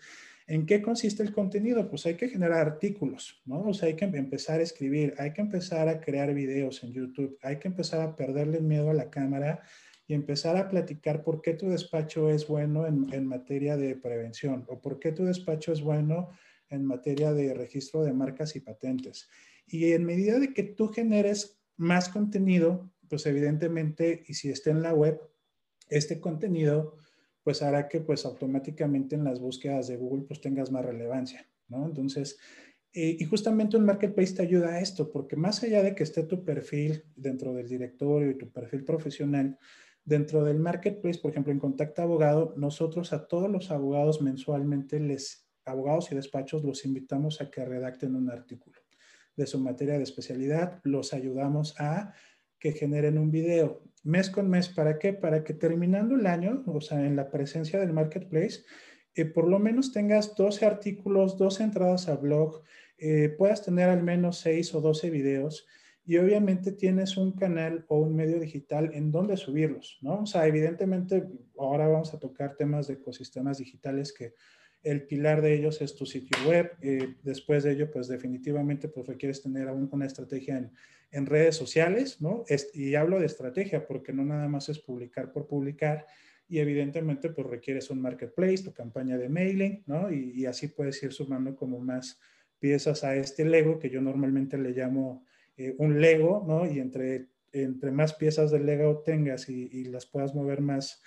¿En 0.50 0.66
qué 0.66 0.82
consiste 0.82 1.22
el 1.22 1.32
contenido? 1.32 1.88
Pues 1.88 2.06
hay 2.06 2.16
que 2.16 2.28
generar 2.28 2.66
artículos, 2.66 3.40
¿no? 3.44 3.68
O 3.68 3.72
sea, 3.72 3.86
hay 3.86 3.94
que 3.94 4.06
empezar 4.06 4.58
a 4.58 4.64
escribir, 4.64 5.14
hay 5.16 5.32
que 5.32 5.42
empezar 5.42 5.88
a 5.88 6.00
crear 6.00 6.34
videos 6.34 6.82
en 6.82 6.92
YouTube, 6.92 7.38
hay 7.42 7.60
que 7.60 7.68
empezar 7.68 8.00
a 8.00 8.16
perderle 8.16 8.58
el 8.58 8.64
miedo 8.64 8.90
a 8.90 8.94
la 8.94 9.10
cámara 9.10 9.62
y 10.08 10.14
empezar 10.14 10.56
a 10.56 10.68
platicar 10.68 11.22
por 11.22 11.40
qué 11.40 11.54
tu 11.54 11.68
despacho 11.68 12.28
es 12.30 12.48
bueno 12.48 12.84
en, 12.84 13.26
materia 13.26 13.76
de 13.76 13.94
prevención 13.94 14.66
o 14.66 14.80
por 14.80 14.98
qué 14.98 15.12
tu 15.12 15.24
despacho 15.24 15.70
es 15.70 15.82
bueno 15.82 16.30
en 16.68 16.84
materia 16.84 17.32
de 17.32 17.54
registro 17.54 18.02
de 18.02 18.12
marcas 18.12 18.56
y 18.56 18.60
patentes. 18.60 19.28
Y 19.68 19.92
en 19.92 20.04
medida 20.04 20.40
de 20.40 20.52
que 20.52 20.64
tú 20.64 20.88
generes 20.88 21.62
más 21.76 22.08
contenido, 22.08 22.89
pues 23.10 23.26
evidentemente, 23.26 24.22
y 24.26 24.34
si 24.34 24.48
está 24.50 24.70
en 24.70 24.82
la 24.82 24.94
web, 24.94 25.20
este 25.88 26.20
contenido 26.20 26.96
pues 27.42 27.62
hará 27.62 27.88
que 27.88 28.00
pues 28.00 28.24
automáticamente 28.24 29.16
en 29.16 29.24
las 29.24 29.40
búsquedas 29.40 29.88
de 29.88 29.96
Google 29.96 30.24
pues 30.26 30.40
tengas 30.40 30.70
más 30.70 30.84
relevancia, 30.84 31.46
¿no? 31.68 31.84
Entonces, 31.84 32.38
eh, 32.92 33.16
y 33.18 33.24
justamente 33.24 33.76
un 33.76 33.84
marketplace 33.84 34.34
te 34.34 34.42
ayuda 34.42 34.70
a 34.70 34.80
esto, 34.80 35.10
porque 35.10 35.36
más 35.36 35.62
allá 35.62 35.82
de 35.82 35.94
que 35.94 36.02
esté 36.02 36.22
tu 36.24 36.44
perfil 36.44 37.04
dentro 37.16 37.52
del 37.52 37.68
directorio 37.68 38.30
y 38.30 38.38
tu 38.38 38.50
perfil 38.50 38.84
profesional, 38.84 39.58
dentro 40.04 40.44
del 40.44 40.58
marketplace, 40.58 41.20
por 41.20 41.30
ejemplo, 41.30 41.52
en 41.52 41.58
Contacta 41.58 42.02
Abogado, 42.02 42.54
nosotros 42.56 43.12
a 43.12 43.26
todos 43.26 43.50
los 43.50 43.70
abogados 43.70 44.20
mensualmente 44.20 44.98
les, 44.98 45.48
abogados 45.64 46.10
y 46.10 46.14
despachos, 46.14 46.64
los 46.64 46.84
invitamos 46.84 47.40
a 47.40 47.50
que 47.50 47.64
redacten 47.64 48.16
un 48.16 48.30
artículo 48.30 48.80
de 49.36 49.46
su 49.46 49.60
materia 49.60 49.96
de 49.96 50.02
especialidad, 50.02 50.80
los 50.84 51.12
ayudamos 51.12 51.74
a 51.78 52.12
que 52.60 52.72
generen 52.72 53.18
un 53.18 53.30
video 53.30 53.82
mes 54.04 54.30
con 54.30 54.48
mes. 54.48 54.68
¿Para 54.68 54.98
qué? 54.98 55.12
Para 55.12 55.42
que 55.42 55.54
terminando 55.54 56.14
el 56.14 56.26
año, 56.26 56.62
o 56.66 56.80
sea, 56.80 57.04
en 57.04 57.16
la 57.16 57.30
presencia 57.30 57.80
del 57.80 57.92
marketplace, 57.92 58.60
eh, 59.14 59.24
por 59.24 59.48
lo 59.48 59.58
menos 59.58 59.92
tengas 59.92 60.34
12 60.36 60.64
artículos, 60.66 61.36
12 61.36 61.64
entradas 61.64 62.08
a 62.08 62.16
blog, 62.16 62.62
eh, 62.98 63.34
puedas 63.36 63.64
tener 63.64 63.88
al 63.88 64.02
menos 64.02 64.38
6 64.40 64.74
o 64.74 64.80
12 64.80 65.10
videos 65.10 65.66
y 66.04 66.18
obviamente 66.18 66.72
tienes 66.72 67.16
un 67.16 67.32
canal 67.32 67.84
o 67.88 67.98
un 67.98 68.14
medio 68.14 68.38
digital 68.40 68.90
en 68.94 69.10
donde 69.10 69.36
subirlos, 69.36 69.98
¿no? 70.02 70.20
O 70.20 70.26
sea, 70.26 70.46
evidentemente 70.46 71.28
ahora 71.58 71.88
vamos 71.88 72.12
a 72.14 72.18
tocar 72.18 72.56
temas 72.56 72.88
de 72.88 72.94
ecosistemas 72.94 73.58
digitales 73.58 74.12
que 74.12 74.34
el 74.82 75.06
pilar 75.06 75.42
de 75.42 75.54
ellos 75.54 75.80
es 75.82 75.94
tu 75.94 76.06
sitio 76.06 76.36
web. 76.48 76.72
Eh, 76.80 77.16
después 77.22 77.64
de 77.64 77.72
ello, 77.72 77.90
pues 77.90 78.08
definitivamente 78.08 78.88
pues 78.88 79.06
requieres 79.06 79.42
tener 79.42 79.68
una 79.68 80.06
estrategia 80.06 80.56
en, 80.56 80.72
en 81.10 81.26
redes 81.26 81.56
sociales, 81.56 82.20
¿no? 82.20 82.44
y 82.72 82.94
hablo 82.94 83.18
de 83.18 83.26
estrategia 83.26 83.86
porque 83.86 84.12
no 84.12 84.24
nada 84.24 84.48
más 84.48 84.68
es 84.68 84.78
publicar 84.78 85.32
por 85.32 85.46
publicar 85.46 86.06
y 86.50 86.58
evidentemente 86.58 87.30
pues 87.30 87.46
requieres 87.46 87.90
un 87.90 88.02
marketplace, 88.02 88.64
tu 88.64 88.74
campaña 88.74 89.16
de 89.16 89.28
mailing, 89.28 89.84
¿no? 89.86 90.10
Y, 90.12 90.46
así 90.46 90.66
puedes 90.66 91.00
ir 91.04 91.12
sumando 91.12 91.54
como 91.54 91.78
más 91.78 92.18
piezas 92.58 93.04
a 93.04 93.14
este 93.14 93.44
Lego 93.44 93.78
que 93.78 93.88
yo 93.88 94.00
normalmente 94.00 94.58
le 94.58 94.70
llamo 94.70 95.24
eh, 95.56 95.76
un 95.78 96.00
Lego, 96.00 96.44
¿no? 96.46 96.66
Y 96.66 96.80
entre, 96.80 97.28
entre 97.52 97.92
más 97.92 98.14
piezas 98.14 98.50
del 98.50 98.66
Lego 98.66 99.04
tengas 99.04 99.48
y, 99.48 99.84
las 99.84 100.06
puedas 100.06 100.34
mover 100.34 100.60
más, 100.60 101.00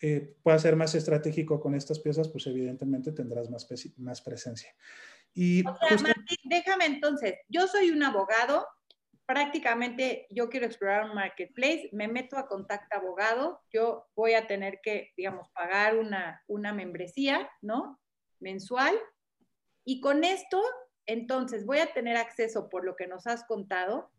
eh, 0.00 0.36
puedas 0.44 0.62
ser 0.62 0.76
más 0.76 0.94
estratégico 0.94 1.60
con 1.60 1.74
estas 1.74 1.98
piezas, 1.98 2.28
pues 2.28 2.46
evidentemente 2.46 3.10
tendrás 3.10 3.50
más, 3.50 3.66
más 3.96 4.22
presencia. 4.22 4.76
Y 5.34 5.66
o 5.66 5.76
sea, 5.76 5.98
Martín, 5.98 6.38
déjame 6.44 6.86
entonces, 6.86 7.34
yo 7.48 7.66
soy 7.66 7.90
un 7.90 8.04
abogado 8.04 8.64
prácticamente 9.26 10.26
yo 10.30 10.48
quiero 10.50 10.66
explorar 10.66 11.08
un 11.08 11.14
marketplace, 11.14 11.88
me 11.92 12.08
meto 12.08 12.36
a 12.36 12.46
contacto 12.46 12.96
abogado, 12.96 13.62
yo 13.72 14.06
voy 14.14 14.34
a 14.34 14.46
tener 14.46 14.80
que, 14.82 15.12
digamos, 15.16 15.48
pagar 15.50 15.96
una, 15.96 16.42
una 16.46 16.72
membresía, 16.72 17.50
¿no? 17.62 18.00
Mensual. 18.40 18.94
Y 19.84 20.00
con 20.00 20.24
esto, 20.24 20.62
entonces, 21.06 21.64
voy 21.64 21.78
a 21.78 21.92
tener 21.92 22.16
acceso, 22.16 22.68
por 22.68 22.84
lo 22.84 22.96
que 22.96 23.06
nos 23.06 23.26
has 23.26 23.44
contado, 23.44 24.10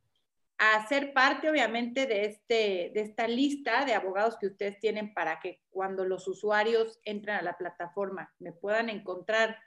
a 0.57 0.87
ser 0.87 1.13
parte, 1.13 1.49
obviamente, 1.49 2.07
de, 2.07 2.25
este, 2.25 2.91
de 2.93 3.01
esta 3.01 3.27
lista 3.27 3.85
de 3.85 3.93
abogados 3.93 4.37
que 4.37 4.47
ustedes 4.47 4.79
tienen 4.79 5.13
para 5.13 5.39
que 5.39 5.61
cuando 5.69 6.05
los 6.05 6.27
usuarios 6.27 6.99
entren 7.03 7.35
a 7.35 7.41
la 7.41 7.57
plataforma 7.57 8.33
me 8.39 8.53
puedan 8.53 8.89
encontrar 8.89 9.59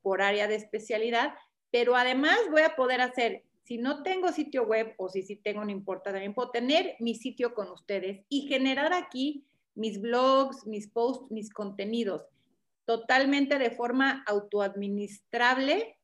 por 0.00 0.22
área 0.22 0.48
de 0.48 0.56
especialidad, 0.56 1.34
pero 1.70 1.96
además 1.96 2.38
voy 2.50 2.62
a 2.62 2.74
poder 2.74 3.00
hacer 3.00 3.44
si 3.72 3.78
no 3.78 4.02
tengo 4.02 4.30
sitio 4.32 4.64
web 4.64 4.92
o 4.98 5.08
si 5.08 5.22
sí 5.22 5.36
tengo, 5.36 5.64
no 5.64 5.70
importa, 5.70 6.10
también 6.10 6.34
puedo 6.34 6.50
tener 6.50 6.94
mi 7.00 7.14
sitio 7.14 7.54
con 7.54 7.70
ustedes 7.70 8.20
y 8.28 8.42
generar 8.42 8.92
aquí 8.92 9.46
mis 9.74 9.98
blogs, 9.98 10.66
mis 10.66 10.88
posts, 10.88 11.30
mis 11.30 11.48
contenidos, 11.48 12.26
totalmente 12.84 13.58
de 13.58 13.70
forma 13.70 14.24
autoadministrable. 14.26 15.96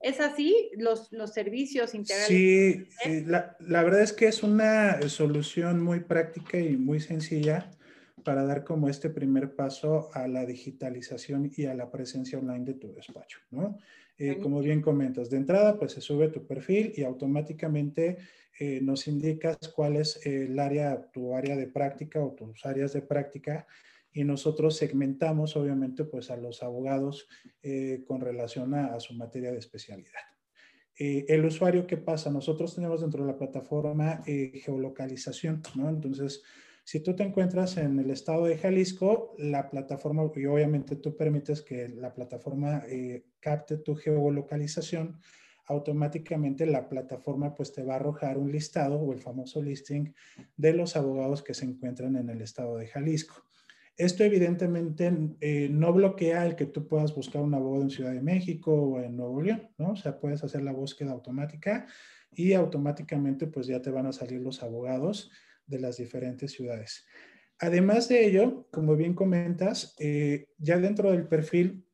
¿Es 0.00 0.20
así? 0.20 0.70
Los, 0.76 1.10
los 1.10 1.32
servicios 1.32 1.94
integrales. 1.94 2.28
Sí, 2.28 3.24
la, 3.24 3.56
la, 3.58 3.82
verdad 3.84 4.02
es 4.02 4.12
que 4.12 4.26
es 4.26 4.42
una 4.42 5.00
solución 5.08 5.82
muy 5.82 6.00
práctica 6.00 6.58
y 6.58 6.76
muy 6.76 7.00
sencilla 7.00 7.70
para 8.22 8.44
dar 8.44 8.64
como 8.64 8.90
este 8.90 9.08
primer 9.08 9.56
paso 9.56 10.10
a 10.12 10.28
la 10.28 10.44
digitalización 10.44 11.50
y 11.56 11.64
a 11.64 11.74
la 11.74 11.90
presencia 11.90 12.38
online 12.38 12.66
de 12.66 12.74
tu 12.74 12.92
despacho, 12.92 13.38
¿no? 13.50 13.78
Eh, 14.20 14.38
como 14.40 14.60
bien 14.60 14.82
comentas, 14.82 15.30
de 15.30 15.36
entrada, 15.36 15.78
pues 15.78 15.92
se 15.92 16.00
sube 16.00 16.28
tu 16.28 16.44
perfil 16.44 16.92
y 16.96 17.04
automáticamente 17.04 18.18
eh, 18.58 18.80
nos 18.82 19.06
indicas 19.06 19.56
cuál 19.72 19.94
es 19.94 20.26
el 20.26 20.58
área, 20.58 21.08
tu 21.12 21.36
área 21.36 21.54
de 21.54 21.68
práctica 21.68 22.24
o 22.24 22.32
tus 22.32 22.66
áreas 22.66 22.92
de 22.92 23.02
práctica 23.02 23.64
y 24.10 24.24
nosotros 24.24 24.76
segmentamos, 24.76 25.54
obviamente, 25.54 26.04
pues 26.04 26.32
a 26.32 26.36
los 26.36 26.64
abogados 26.64 27.28
eh, 27.62 28.02
con 28.08 28.20
relación 28.20 28.74
a, 28.74 28.98
su 28.98 29.14
materia 29.14 29.52
de 29.52 29.58
especialidad. 29.58 30.26
el 30.96 31.44
usuario, 31.44 31.86
¿qué 31.86 31.96
pasa? 31.96 32.28
Nosotros 32.28 32.74
tenemos 32.74 33.02
dentro 33.02 33.24
de 33.24 33.30
la 33.30 33.38
plataforma 33.38 34.24
geolocalización, 34.24 35.62
¿no? 35.76 35.88
Entonces, 35.88 36.42
Si 36.82 37.00
tú 37.00 37.14
te 37.14 37.22
encuentras 37.22 37.76
en 37.76 37.98
el 37.98 38.10
estado 38.10 38.46
de 38.46 38.56
Jalisco, 38.56 39.34
la 39.36 39.68
plataforma, 39.68 40.22
y 40.34 40.46
obviamente 40.46 40.96
tú 40.96 41.14
permites 41.14 41.60
que 41.60 41.86
la 41.90 42.14
plataforma 42.14 42.82
eh, 42.88 43.26
capte 43.40 43.78
tu 43.78 43.94
geolocalización, 43.94 45.18
automáticamente 45.66 46.66
la 46.66 46.88
plataforma 46.88 47.54
pues 47.54 47.72
te 47.72 47.82
va 47.82 47.94
a 47.94 47.96
arrojar 47.96 48.38
un 48.38 48.50
listado 48.50 48.98
o 48.98 49.12
el 49.12 49.20
famoso 49.20 49.62
listing 49.62 50.14
de 50.56 50.72
los 50.72 50.96
abogados 50.96 51.42
que 51.42 51.54
se 51.54 51.66
encuentran 51.66 52.16
en 52.16 52.30
el 52.30 52.40
estado 52.40 52.76
de 52.76 52.86
Jalisco. 52.86 53.44
Esto 53.96 54.22
evidentemente 54.22 55.12
eh, 55.40 55.68
no 55.70 55.92
bloquea 55.92 56.46
el 56.46 56.54
que 56.54 56.66
tú 56.66 56.86
puedas 56.86 57.14
buscar 57.14 57.42
un 57.42 57.52
abogado 57.52 57.82
en 57.82 57.90
Ciudad 57.90 58.12
de 58.12 58.22
México 58.22 58.72
o 58.72 59.00
en 59.00 59.16
Nuevo 59.16 59.42
León, 59.42 59.68
¿no? 59.76 59.90
O 59.90 59.96
sea, 59.96 60.20
puedes 60.20 60.42
hacer 60.44 60.62
la 60.62 60.72
búsqueda 60.72 61.10
automática 61.10 61.86
y 62.32 62.52
automáticamente 62.52 63.48
pues 63.48 63.66
ya 63.66 63.82
te 63.82 63.90
van 63.90 64.06
a 64.06 64.12
salir 64.12 64.40
los 64.40 64.62
abogados 64.62 65.32
de 65.66 65.80
las 65.80 65.96
diferentes 65.96 66.52
ciudades. 66.52 67.06
Además 67.58 68.08
de 68.08 68.24
ello, 68.24 68.68
como 68.70 68.94
bien 68.94 69.14
comentas, 69.14 69.96
eh, 69.98 70.46
ya 70.58 70.78
dentro 70.78 71.10
del 71.10 71.26
perfil, 71.26 71.84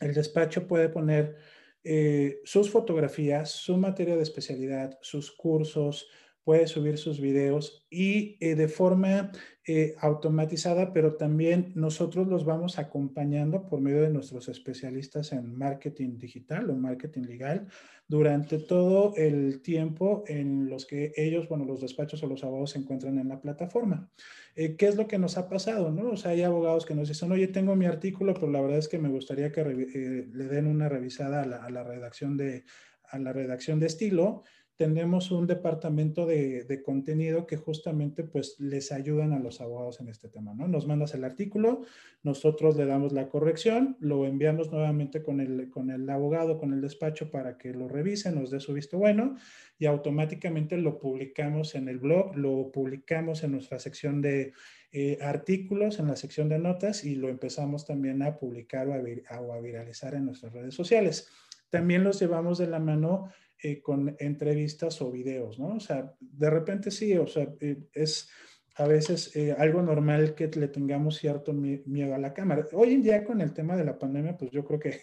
el 0.00 0.14
despacho 0.14 0.66
puede 0.66 0.88
poner 0.88 1.36
eh, 1.84 2.40
sus 2.44 2.70
fotografías, 2.70 3.50
su 3.50 3.76
materia 3.76 4.16
de 4.16 4.22
especialidad, 4.22 4.98
sus 5.00 5.32
cursos, 5.32 6.08
puede 6.48 6.66
subir 6.66 6.96
sus 6.96 7.20
videos 7.20 7.86
y 7.90 8.38
eh, 8.40 8.54
de 8.54 8.68
forma 8.68 9.32
eh, 9.66 9.94
automatizada, 10.00 10.94
pero 10.94 11.14
también 11.14 11.72
nosotros 11.74 12.26
los 12.26 12.46
vamos 12.46 12.78
acompañando 12.78 13.66
por 13.66 13.82
medio 13.82 14.00
de 14.00 14.08
nuestros 14.08 14.48
especialistas 14.48 15.32
en 15.32 15.54
marketing 15.54 16.16
digital 16.16 16.70
o 16.70 16.74
marketing 16.74 17.24
legal 17.24 17.66
durante 18.06 18.58
todo 18.60 19.12
el 19.16 19.60
tiempo 19.60 20.24
en 20.26 20.70
los 20.70 20.86
que 20.86 21.12
ellos, 21.16 21.50
bueno, 21.50 21.66
los 21.66 21.82
despachos 21.82 22.22
o 22.22 22.26
los 22.26 22.42
abogados 22.42 22.70
se 22.70 22.78
encuentran 22.78 23.18
en 23.18 23.28
la 23.28 23.42
plataforma. 23.42 24.10
Eh, 24.56 24.74
¿Qué 24.74 24.86
es 24.86 24.96
lo 24.96 25.06
que 25.06 25.18
nos 25.18 25.36
ha 25.36 25.50
pasado? 25.50 25.90
No? 25.90 26.12
O 26.12 26.16
sea, 26.16 26.30
hay 26.30 26.44
abogados 26.44 26.86
que 26.86 26.94
nos 26.94 27.08
dicen, 27.08 27.30
oye, 27.30 27.48
tengo 27.48 27.76
mi 27.76 27.84
artículo, 27.84 28.32
pero 28.32 28.50
la 28.50 28.62
verdad 28.62 28.78
es 28.78 28.88
que 28.88 28.98
me 28.98 29.10
gustaría 29.10 29.52
que 29.52 29.62
le 29.66 30.44
den 30.44 30.66
una 30.66 30.88
revisada 30.88 31.42
a 31.42 31.46
la, 31.46 31.62
a 31.62 31.68
la 31.68 31.84
redacción 31.84 32.38
de 32.38 32.64
a 33.10 33.18
la 33.18 33.32
redacción 33.32 33.80
de 33.80 33.86
estilo 33.86 34.42
tenemos 34.78 35.32
un 35.32 35.48
departamento 35.48 36.24
de, 36.24 36.82
contenido 36.84 37.48
que 37.48 37.56
justamente 37.56 38.22
pues 38.22 38.60
les 38.60 38.92
ayudan 38.92 39.32
a 39.32 39.40
los 39.40 39.60
abogados 39.60 39.98
en 39.98 40.08
este 40.08 40.28
tema, 40.28 40.54
¿no? 40.54 40.68
Nos 40.68 40.86
mandas 40.86 41.14
el 41.14 41.24
artículo, 41.24 41.82
nosotros 42.22 42.76
le 42.76 42.86
damos 42.86 43.12
la 43.12 43.28
corrección, 43.28 43.96
lo 43.98 44.24
enviamos 44.24 44.70
nuevamente 44.70 45.20
con 45.24 45.40
el, 45.40 45.68
con 45.68 45.90
el 45.90 46.08
abogado, 46.08 46.58
con 46.58 46.72
el 46.72 46.80
despacho 46.80 47.32
para 47.32 47.58
que 47.58 47.74
lo 47.74 47.88
revise, 47.88 48.30
nos 48.30 48.52
dé 48.52 48.60
su 48.60 48.72
visto 48.72 48.98
bueno 48.98 49.36
y 49.80 49.86
automáticamente 49.86 50.76
lo 50.76 51.00
publicamos 51.00 51.74
en 51.74 51.88
el 51.88 51.98
blog, 51.98 52.36
lo 52.36 52.70
publicamos 52.70 53.42
en 53.42 53.50
nuestra 53.52 53.80
sección 53.80 54.22
de 54.22 54.52
eh, 54.92 55.18
artículos, 55.20 55.98
en 55.98 56.06
la 56.06 56.14
sección 56.14 56.48
de 56.48 56.60
notas 56.60 57.02
y 57.04 57.16
lo 57.16 57.28
empezamos 57.30 57.84
también 57.84 58.22
a 58.22 58.38
publicar 58.38 58.86
o 58.86 59.52
a 59.52 59.60
viralizar 59.60 60.14
en 60.14 60.26
nuestras 60.26 60.52
redes 60.52 60.74
sociales. 60.74 61.28
También 61.68 62.04
los 62.04 62.20
llevamos 62.20 62.58
de 62.58 62.68
la 62.68 62.78
mano 62.78 63.30
eh, 63.62 63.80
con 63.80 64.14
entrevistas 64.18 65.02
o 65.02 65.10
videos, 65.10 65.58
¿no? 65.58 65.74
O 65.76 65.80
sea, 65.80 66.14
de 66.20 66.50
repente 66.50 66.90
sí, 66.90 67.16
o 67.16 67.26
sea, 67.26 67.48
eh, 67.60 67.88
es 67.92 68.28
a 68.76 68.86
veces 68.86 69.34
eh, 69.34 69.52
algo 69.58 69.82
normal 69.82 70.36
que 70.36 70.46
le 70.46 70.68
tengamos 70.68 71.16
cierto 71.16 71.52
miedo 71.52 72.14
a 72.14 72.18
la 72.18 72.32
cámara. 72.32 72.64
Hoy 72.72 72.94
en 72.94 73.02
día 73.02 73.24
con 73.24 73.40
el 73.40 73.52
tema 73.52 73.76
de 73.76 73.84
la 73.84 73.98
pandemia, 73.98 74.36
pues 74.36 74.52
yo 74.52 74.64
creo 74.64 74.78
que 74.78 75.02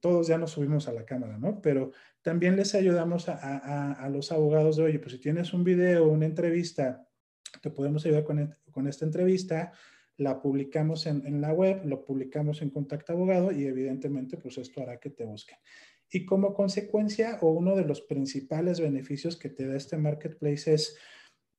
todos 0.00 0.26
ya 0.26 0.36
nos 0.36 0.50
subimos 0.50 0.88
a 0.88 0.92
la 0.92 1.04
cámara, 1.04 1.38
¿no? 1.38 1.60
Pero 1.62 1.92
también 2.22 2.56
les 2.56 2.74
ayudamos 2.74 3.28
a, 3.28 3.92
a, 3.92 4.08
los 4.08 4.32
abogados 4.32 4.76
de, 4.76 4.82
oye, 4.82 4.98
pues 4.98 5.12
si 5.12 5.20
tienes 5.20 5.52
un 5.52 5.62
video, 5.62 6.08
una 6.08 6.26
entrevista, 6.26 7.06
te 7.62 7.70
podemos 7.70 8.04
ayudar 8.04 8.24
con, 8.24 8.56
con 8.72 8.88
esta 8.88 9.04
entrevista, 9.04 9.70
la 10.16 10.40
publicamos 10.40 11.06
en, 11.06 11.24
en, 11.24 11.40
la 11.40 11.52
web, 11.52 11.84
lo 11.84 12.04
publicamos 12.04 12.62
en 12.62 12.70
Contacto 12.70 13.12
Abogado 13.12 13.52
y 13.52 13.66
evidentemente 13.66 14.36
pues 14.38 14.58
esto 14.58 14.82
hará 14.82 14.98
que 14.98 15.10
te 15.10 15.24
busquen. 15.24 15.58
Y 16.10 16.24
como 16.24 16.54
consecuencia 16.54 17.38
o 17.40 17.50
uno 17.50 17.74
de 17.74 17.84
los 17.84 18.00
principales 18.02 18.80
beneficios 18.80 19.36
que 19.36 19.48
te 19.48 19.66
da 19.66 19.76
este 19.76 19.96
marketplace 19.96 20.74
es 20.74 20.96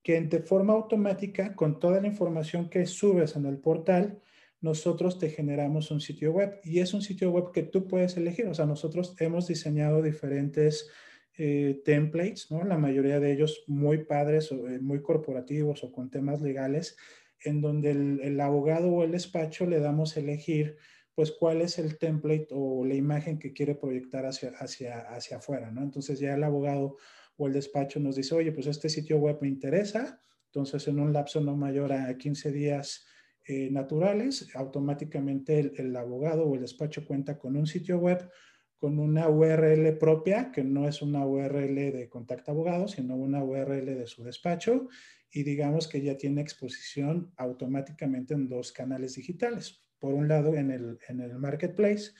que 0.04 0.22
de 0.22 0.40
forma 0.40 0.74
automática, 0.74 1.56
con 1.56 1.80
toda 1.80 2.00
la 2.00 2.08
información 2.08 2.70
que 2.70 2.86
subes 2.86 3.36
en 3.36 3.48
el 3.48 3.58
portal, 3.58 4.22
nosotros 4.62 5.20
te 5.20 5.30
generamos 5.30 5.92
un 5.92 6.00
sitio 6.00 6.32
web 6.32 6.60
y 6.64 6.80
es 6.80 6.94
un 6.94 7.02
sitio 7.02 7.32
web 7.32 7.52
que 7.52 7.64
tú 7.64 7.88
puedes 7.88 8.16
elegir. 8.18 8.48
O 8.48 8.54
sea, 8.54 8.66
nosotros 8.66 9.16
hemos 9.20 9.48
diseñado 9.48 10.02
diferentes 10.02 10.90
eh, 11.38 11.82
templates, 11.84 12.50
¿no? 12.50 12.64
La 12.64 12.78
mayoría 12.78 13.20
de 13.20 13.34
ellos 13.34 13.64
muy 13.68 14.06
padres 14.06 14.52
o 14.52 14.68
eh, 14.68 14.80
muy 14.80 15.02
corporativos 15.02 15.84
o 15.84 15.92
con 15.92 16.10
temas 16.10 16.42
legales, 16.42 16.98
en 17.44 17.62
donde 17.62 17.92
el, 17.92 18.22
el 18.22 18.40
abogado 18.40 18.90
o 18.92 19.04
el 19.04 19.12
despacho 19.12 19.66
le 19.66 19.80
damos 19.80 20.16
a 20.16 20.22
elegir 20.22 20.78
pues 21.16 21.32
cuál 21.32 21.62
es 21.62 21.80
el 21.80 21.98
template 21.98 22.50
o 22.52 22.84
la 22.86 22.94
imagen 22.94 23.40
que 23.40 23.54
quiere 23.54 23.74
proyectar 23.74 24.26
hacia, 24.26 24.50
hacia, 24.50 25.00
hacia 25.00 25.38
afuera, 25.38 25.72
¿no? 25.72 25.82
Entonces 25.82 26.20
ya 26.20 26.36
el 26.36 26.44
abogado 26.44 26.98
o 27.38 27.48
el 27.48 27.54
despacho 27.54 28.00
nos 28.02 28.18
dice, 28.18 28.36
oye, 28.36 28.52
pues 28.52 28.68
este 28.68 28.90
sitio 28.90 29.18
web 29.18 29.38
me 29.42 29.48
interesa, 29.48 30.20
entonces 30.48 30.88
en 30.90 31.00
un 31.00 31.14
lapso 31.14 31.40
no 31.40 31.56
mayor 31.56 31.94
a 31.94 32.18
15 32.18 32.52
días 32.52 33.06
eh, 33.46 33.70
naturales, 33.72 34.50
automáticamente 34.56 35.58
el, 35.60 35.74
el, 35.78 35.96
abogado 35.96 36.46
o 36.46 36.56
el 36.56 36.62
despacho 36.62 37.06
cuenta 37.06 37.38
con 37.38 37.56
un 37.56 37.66
sitio 37.66 37.98
web 37.98 38.30
con 38.78 39.00
una 39.00 39.30
URL 39.30 39.98
propia, 39.98 40.52
que 40.52 40.64
no 40.64 40.88
es 40.88 41.02
una 41.02 41.26
URL 41.26 41.94
de 41.94 42.10
contacto 42.10 42.52
abogado, 42.52 42.90
sino 42.90 43.16
una 43.16 43.42
URL 43.42 43.86
de 43.86 44.06
su 44.06 44.24
despacho, 44.24 44.90
y 45.32 45.44
digamos 45.44 45.88
que 45.88 46.02
ya 46.02 46.18
tiene 46.18 46.42
exposición 46.42 47.32
automáticamente 47.38 48.34
en 48.34 48.50
dos 48.50 48.74
canales 48.74 49.16
digitales 49.16 49.85
por 50.00 50.14
un 50.14 50.28
lado 50.28 50.56
en 50.56 50.72
el, 50.72 51.00
en 51.08 51.22
el 51.22 51.38
marketplace 51.38 52.12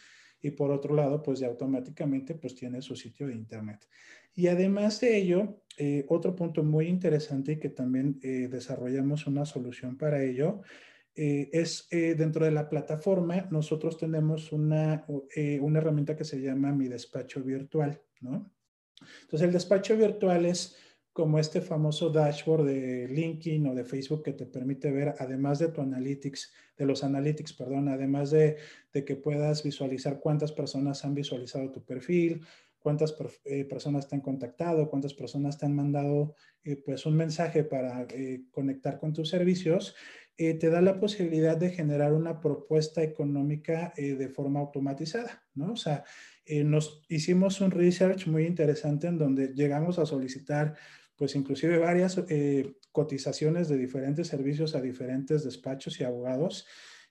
y 0.42 0.52
por 0.52 0.72
otro 0.72 0.96
lado, 0.96 1.24
pues 1.24 1.40
ya 1.40 1.48
automáticamente 1.48 2.36
pues 2.36 2.56
tiene 2.56 2.82
su 2.82 2.96
sitio 2.96 3.28
de 3.28 3.34
internet. 3.34 3.88
Y 4.36 4.48
además 4.48 5.00
de 5.00 5.18
ello, 5.18 5.62
eh, 5.78 6.06
otro 6.08 6.36
punto 6.36 6.64
muy 6.64 6.88
interesante 6.88 7.54
y 7.54 7.60
que 7.60 7.70
también 7.70 8.20
eh, 8.22 8.48
desarrollamos 8.50 9.28
una 9.28 9.46
solución 9.46 9.98
para 9.98 10.22
ello, 10.24 10.62
eh, 11.16 11.50
es 11.54 11.88
dentro 11.90 12.44
de 12.44 12.52
la 12.52 12.68
plataforma, 12.68 13.48
nosotros 13.50 13.98
tenemos 13.98 14.52
una, 14.52 15.06
una 15.62 15.80
herramienta 15.80 16.18
que 16.18 16.26
se 16.26 16.42
llama 16.42 16.74
Mi 16.74 16.90
Despacho 16.90 17.42
Virtual, 17.42 18.02
¿no? 18.20 18.52
Entonces, 19.22 19.48
el 19.48 19.54
despacho 19.54 19.98
virtual 19.98 20.46
es 20.46 20.78
como 21.16 21.40
este 21.40 21.62
famoso 21.62 22.10
dashboard 22.10 22.66
de 22.66 23.08
LinkedIn 23.08 23.68
o 23.68 23.74
de 23.74 23.86
Facebook 23.86 24.22
que 24.22 24.34
te 24.34 24.46
permite 24.46 24.92
ver, 24.92 25.16
además 25.18 25.60
de 25.60 25.70
tu 25.70 25.80
analytics, 25.80 26.52
de 26.76 26.86
los 26.86 27.06
analytics, 27.06 27.54
perdón, 27.54 27.88
además 27.88 28.32
de, 28.32 28.58
que 28.92 29.16
puedas 29.16 29.64
visualizar 29.64 30.20
cuántas 30.20 30.52
personas 30.52 31.06
han 31.06 31.16
visualizado 31.16 31.72
tu 31.72 31.86
perfil, 31.86 32.42
cuántas 32.80 33.16
eh, 33.46 33.64
personas 33.64 34.10
te 34.10 34.16
han 34.16 34.22
contactado, 34.22 34.90
cuántas 34.90 35.14
personas 35.14 35.58
te 35.58 35.66
han 35.66 35.74
mandado 35.74 36.36
eh, 36.66 36.76
pues 36.86 37.06
un 37.06 37.16
mensaje 37.16 37.64
para 37.64 38.06
eh, 38.10 38.44
conectar 38.52 39.00
con 39.00 39.14
tus 39.14 39.30
servicios, 39.30 39.96
te 40.36 40.70
da 40.70 40.82
la 40.82 41.00
posibilidad 41.00 41.56
de 41.56 41.70
generar 41.70 42.12
una 42.12 42.42
propuesta 42.42 43.02
económica 43.02 43.94
de 43.96 44.28
forma 44.28 44.60
automatizada, 44.60 45.46
¿no? 45.54 45.72
O 45.72 45.76
sea, 45.78 46.04
nos 46.66 47.06
hicimos 47.08 47.62
un 47.62 47.72
research 47.72 48.28
muy 48.28 48.46
interesante 48.46 49.08
en 49.08 49.18
donde 49.18 49.54
llegamos 49.54 49.98
a 49.98 50.06
solicitar 50.06 50.76
pues 51.16 51.36
inclusive 51.36 51.78
varias 51.78 52.22
eh, 52.30 52.76
cotizaciones 52.92 53.68
de 53.70 53.78
diferentes 53.78 54.28
servicios 54.28 54.76
a 54.76 54.82
diferentes 54.82 55.44
despachos 55.44 56.00
y 56.00 56.04
abogados. 56.04 56.66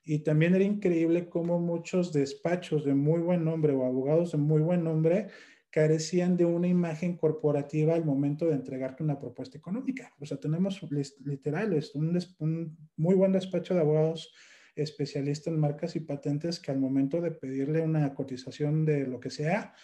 Y 0.04 0.18
también 0.18 0.54
era 0.54 0.64
increíble 0.64 1.28
cómo 1.28 1.58
muchos 1.58 2.12
despachos 2.12 2.84
de 2.84 2.94
muy 2.94 3.20
buen 3.20 3.44
nombre 3.44 3.72
o 3.72 3.84
abogados 3.84 4.32
de 4.32 4.38
muy 4.38 4.60
buen 4.60 4.84
nombre 4.84 5.28
carecían 5.70 6.36
de 6.36 6.44
una 6.44 6.68
imagen 6.68 7.16
corporativa 7.16 7.94
al 7.94 8.04
momento 8.04 8.46
de 8.46 8.54
entregarte 8.54 9.02
una 9.02 9.18
propuesta 9.18 9.58
económica. 9.58 10.12
O 10.20 10.26
sea, 10.26 10.38
tenemos 10.38 10.80
literal 11.24 11.76
un, 11.94 12.18
un 12.38 12.78
muy 12.96 13.14
buen 13.14 13.32
despacho 13.32 13.74
de 13.74 13.80
abogados 13.80 14.32
especialista 14.76 15.50
en 15.50 15.58
marcas 15.58 15.96
y 15.96 16.00
patentes 16.00 16.60
que 16.60 16.70
al 16.70 16.78
momento 16.78 17.20
de 17.20 17.30
pedirle 17.30 17.80
una 17.80 18.14
cotización 18.14 18.84
de 18.84 19.06
lo 19.06 19.20
que 19.20 19.30
sea, 19.30 19.74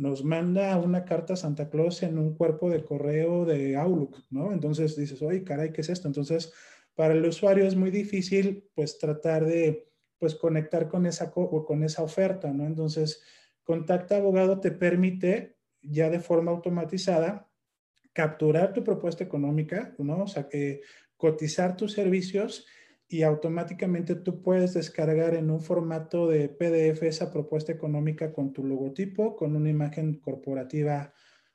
nos 0.00 0.24
manda 0.24 0.78
una 0.78 1.04
carta 1.04 1.36
Santa 1.36 1.68
Claus 1.68 2.02
en 2.02 2.18
un 2.18 2.34
cuerpo 2.34 2.70
de 2.70 2.82
correo 2.82 3.44
de 3.44 3.76
Outlook, 3.76 4.24
¿no? 4.30 4.50
Entonces 4.50 4.96
dices, 4.96 5.20
oye, 5.20 5.44
caray, 5.44 5.72
¿qué 5.72 5.82
es 5.82 5.90
esto? 5.90 6.08
Entonces, 6.08 6.54
para 6.94 7.12
el 7.12 7.22
usuario 7.22 7.66
es 7.66 7.76
muy 7.76 7.90
difícil, 7.90 8.66
pues, 8.74 8.96
tratar 8.96 9.44
de, 9.44 9.90
pues, 10.18 10.34
conectar 10.34 10.88
con 10.88 11.04
esa, 11.04 11.30
con 11.30 11.84
esa 11.84 12.02
oferta, 12.02 12.50
¿no? 12.50 12.64
Entonces, 12.64 13.22
Contacta 13.62 14.16
Abogado 14.16 14.58
te 14.58 14.70
permite, 14.70 15.58
ya 15.82 16.08
de 16.08 16.20
forma 16.20 16.50
automatizada, 16.50 17.50
capturar 18.14 18.72
tu 18.72 18.82
propuesta 18.82 19.22
económica, 19.22 19.94
¿no? 19.98 20.22
O 20.22 20.26
sea, 20.26 20.48
que 20.48 20.80
cotizar 21.18 21.76
tus 21.76 21.92
servicios 21.92 22.66
y 23.12 23.24
automáticamente 23.24 24.14
tú 24.14 24.40
puedes 24.40 24.74
descargar 24.74 25.34
en 25.34 25.50
un 25.50 25.60
formato 25.60 26.28
de 26.28 26.48
PDF 26.48 27.02
esa 27.02 27.32
propuesta 27.32 27.72
económica 27.72 28.32
con 28.32 28.52
tu 28.52 28.64
logotipo, 28.64 29.34
con 29.34 29.56
una 29.56 29.68
imagen 29.68 30.20
corporativa 30.20 31.12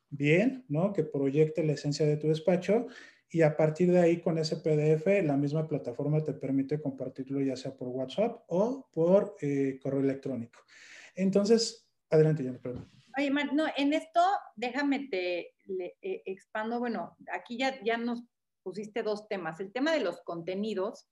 bien, 0.10 0.66
¿no? 0.68 0.92
Que 0.92 1.06
proyecte 1.06 1.64
la 1.64 1.72
esencia 1.72 2.06
de 2.06 2.18
tu 2.18 2.28
despacho 2.28 2.88
y 3.30 3.42
a 3.42 3.56
partir 3.56 3.90
de 3.90 4.00
ahí 4.00 4.20
con 4.20 4.38
ese 4.38 4.58
PDF 4.58 5.24
la 5.24 5.38
misma 5.38 5.66
plataforma 5.66 6.22
te 6.22 6.34
permite 6.34 6.82
compartirlo 6.82 7.40
ya 7.40 7.56
sea 7.56 7.74
por 7.74 7.88
WhatsApp 7.88 8.44
o 8.48 8.90
por 8.92 9.38
eh, 9.40 9.80
correo 9.82 10.02
electrónico. 10.02 10.60
Entonces, 11.16 11.90
adelante, 12.10 12.44
Jenny, 12.44 12.58
perdón. 12.58 12.92
Oye, 13.18 13.30
no, 13.30 13.66
en 13.78 13.94
esto 13.94 14.20
déjame 14.58 15.08
te 15.08 15.54
eh, 15.70 16.22
expando, 16.26 16.80
bueno, 16.80 17.16
aquí 17.32 17.58
ya, 17.58 17.82
ya 17.82 17.96
nos 17.96 18.26
pusiste 18.62 19.04
dos 19.04 19.30
temas. 19.30 19.62
El 19.62 19.72
tema 19.72 19.94
de 19.94 20.02
los 20.02 20.20
contenidos, 20.22 21.08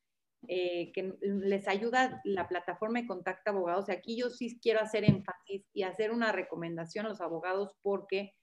eh, 0.47 0.91
que 0.93 1.15
les 1.21 1.67
ayuda 1.67 2.21
la 2.23 2.47
plataforma 2.47 2.99
de 2.99 3.07
Contacta 3.07 3.51
Abogados. 3.51 3.89
Aquí 3.89 4.17
yo 4.17 4.29
sí 4.29 4.59
quiero 4.61 4.81
hacer 4.81 5.05
énfasis 5.05 5.65
y 5.73 5.83
hacer 5.83 6.11
una 6.11 6.31
recomendación 6.31 7.05
a 7.05 7.09
los 7.09 7.21
abogados 7.21 7.75
porque 7.81 8.33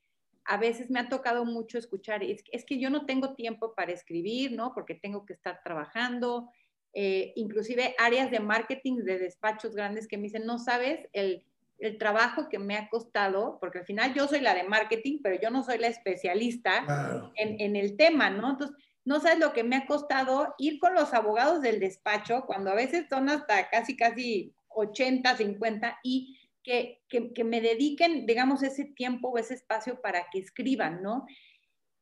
a 0.44 0.56
veces 0.56 0.90
me 0.90 1.00
ha 1.00 1.08
tocado 1.08 1.44
mucho 1.44 1.78
escuchar, 1.78 2.22
es, 2.24 2.42
es 2.50 2.64
que 2.64 2.78
yo 2.78 2.90
no 2.90 3.06
tengo 3.06 3.34
tiempo 3.34 3.74
para 3.74 3.92
escribir, 3.92 4.52
¿no? 4.52 4.72
Porque 4.74 4.94
tengo 4.94 5.24
que 5.26 5.34
estar 5.34 5.60
trabajando. 5.62 6.50
Eh, 6.92 7.32
inclusive 7.36 7.94
áreas 7.98 8.30
de 8.30 8.40
marketing 8.40 9.04
de 9.04 9.18
despachos 9.18 9.76
grandes 9.76 10.08
que 10.08 10.16
me 10.16 10.24
dicen, 10.24 10.46
no 10.46 10.58
sabes 10.58 11.06
el, 11.12 11.44
el, 11.78 11.98
trabajo 11.98 12.48
que 12.48 12.58
me 12.58 12.76
ha 12.76 12.88
costado, 12.88 13.58
porque 13.60 13.78
al 13.78 13.84
final 13.84 14.12
yo 14.12 14.26
soy 14.26 14.40
la 14.40 14.54
de 14.54 14.64
marketing, 14.64 15.18
pero 15.22 15.40
yo 15.40 15.50
no 15.50 15.62
soy 15.62 15.78
la 15.78 15.86
especialista 15.86 17.30
en, 17.36 17.60
en 17.60 17.76
el 17.76 17.96
tema, 17.96 18.30
¿no? 18.30 18.50
Entonces, 18.50 18.76
no 19.04 19.20
sabes 19.20 19.38
lo 19.38 19.52
que 19.52 19.64
me 19.64 19.76
ha 19.76 19.86
costado 19.86 20.54
ir 20.58 20.78
con 20.78 20.94
los 20.94 21.14
abogados 21.14 21.62
del 21.62 21.80
despacho, 21.80 22.44
cuando 22.46 22.70
a 22.70 22.74
veces 22.74 23.06
son 23.08 23.28
hasta 23.28 23.70
casi, 23.70 23.96
casi 23.96 24.54
80, 24.68 25.36
50, 25.36 25.98
y 26.02 26.38
que, 26.62 27.02
que, 27.08 27.44
me 27.44 27.60
dediquen, 27.60 28.26
digamos, 28.26 28.62
ese 28.62 28.84
tiempo 28.84 29.30
o 29.30 29.38
ese 29.38 29.54
espacio 29.54 30.00
para 30.00 30.28
que 30.30 30.38
escriban, 30.38 31.02
¿no? 31.02 31.26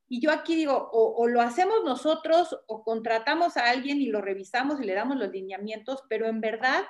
Y 0.08 0.20
yo 0.20 0.32
aquí 0.32 0.56
digo, 0.56 0.88
o, 0.92 1.14
o, 1.22 1.28
lo 1.28 1.40
hacemos 1.40 1.84
nosotros 1.84 2.58
o 2.66 2.82
contratamos 2.82 3.56
a 3.56 3.70
alguien 3.70 4.00
y 4.00 4.06
lo 4.06 4.20
revisamos 4.20 4.80
y 4.80 4.84
le 4.84 4.94
damos 4.94 5.16
los 5.16 5.30
lineamientos, 5.30 6.02
pero 6.08 6.26
en 6.26 6.40
verdad, 6.40 6.84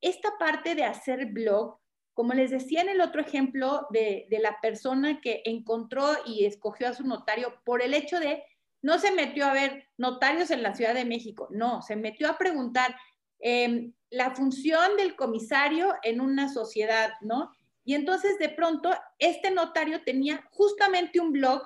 esta 0.00 0.36
parte 0.38 0.74
de 0.74 0.84
hacer 0.84 1.26
blog, 1.26 1.78
como 2.14 2.32
les 2.34 2.50
decía 2.50 2.80
en 2.80 2.88
el 2.88 3.00
otro 3.00 3.20
ejemplo 3.20 3.86
de, 3.90 4.26
de 4.28 4.38
la 4.40 4.60
persona 4.60 5.20
que 5.20 5.42
encontró 5.44 6.08
y 6.26 6.44
escogió 6.44 6.88
a 6.88 6.94
su 6.94 7.06
notario 7.06 7.60
por 7.64 7.82
el 7.82 7.94
hecho 7.94 8.18
de 8.18 8.42
no 8.82 8.98
se 8.98 9.12
metió 9.12 9.46
a 9.46 9.52
ver 9.52 9.88
notarios 9.96 10.50
en 10.50 10.62
la 10.62 10.74
Ciudad 10.74 10.94
de 10.94 11.04
México, 11.04 11.48
no, 11.50 11.82
se 11.82 11.96
metió 11.96 12.28
a 12.28 12.38
preguntar 12.38 12.96
em, 13.38 13.92
la 14.10 14.34
función 14.34 14.96
del 14.96 15.16
comisario 15.16 15.94
en 16.02 16.20
una 16.20 16.52
sociedad, 16.52 17.12
¿no? 17.20 17.50
Y 17.84 17.94
entonces 17.94 18.38
de 18.38 18.48
pronto 18.48 18.90
este 19.18 19.50
notario 19.50 20.04
tenía 20.04 20.46
justamente 20.52 21.20
un 21.20 21.32
blog 21.32 21.62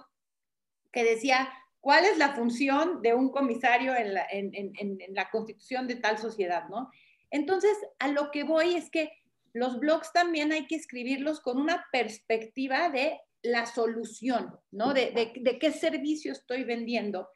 que 0.93 1.05
decía 1.05 1.53
cuál 1.81 2.05
es 2.05 2.17
la 2.19 2.35
función 2.35 3.03
de 3.03 3.14
un 3.14 3.31
comisario 3.31 3.95
en 3.95 4.14
la, 4.14 4.27
en 4.31 4.99
la 5.11 5.31
constitución 5.31 5.87
de 5.87 5.97
tal 5.97 6.19
sociedad, 6.19 6.69
¿no? 6.69 6.91
Entonces, 7.31 7.77
a 7.99 8.09
lo 8.09 8.31
que 8.31 8.45
voy 8.45 8.75
es 8.75 8.91
que 8.91 9.12
los 9.53 9.79
blogs 9.79 10.12
también 10.12 10.53
hay 10.53 10.67
que 10.67 10.77
escribirlos 10.77 11.41
con 11.41 11.59
una 11.59 11.87
perspectiva 11.91 12.89
de 12.89 13.21
la 13.47 13.67
solución, 13.67 14.59
¿no? 14.71 14.93
De, 14.93 15.59
qué 15.61 15.73
servicio 15.73 16.33
estoy 16.33 16.65
vendiendo. 16.65 17.29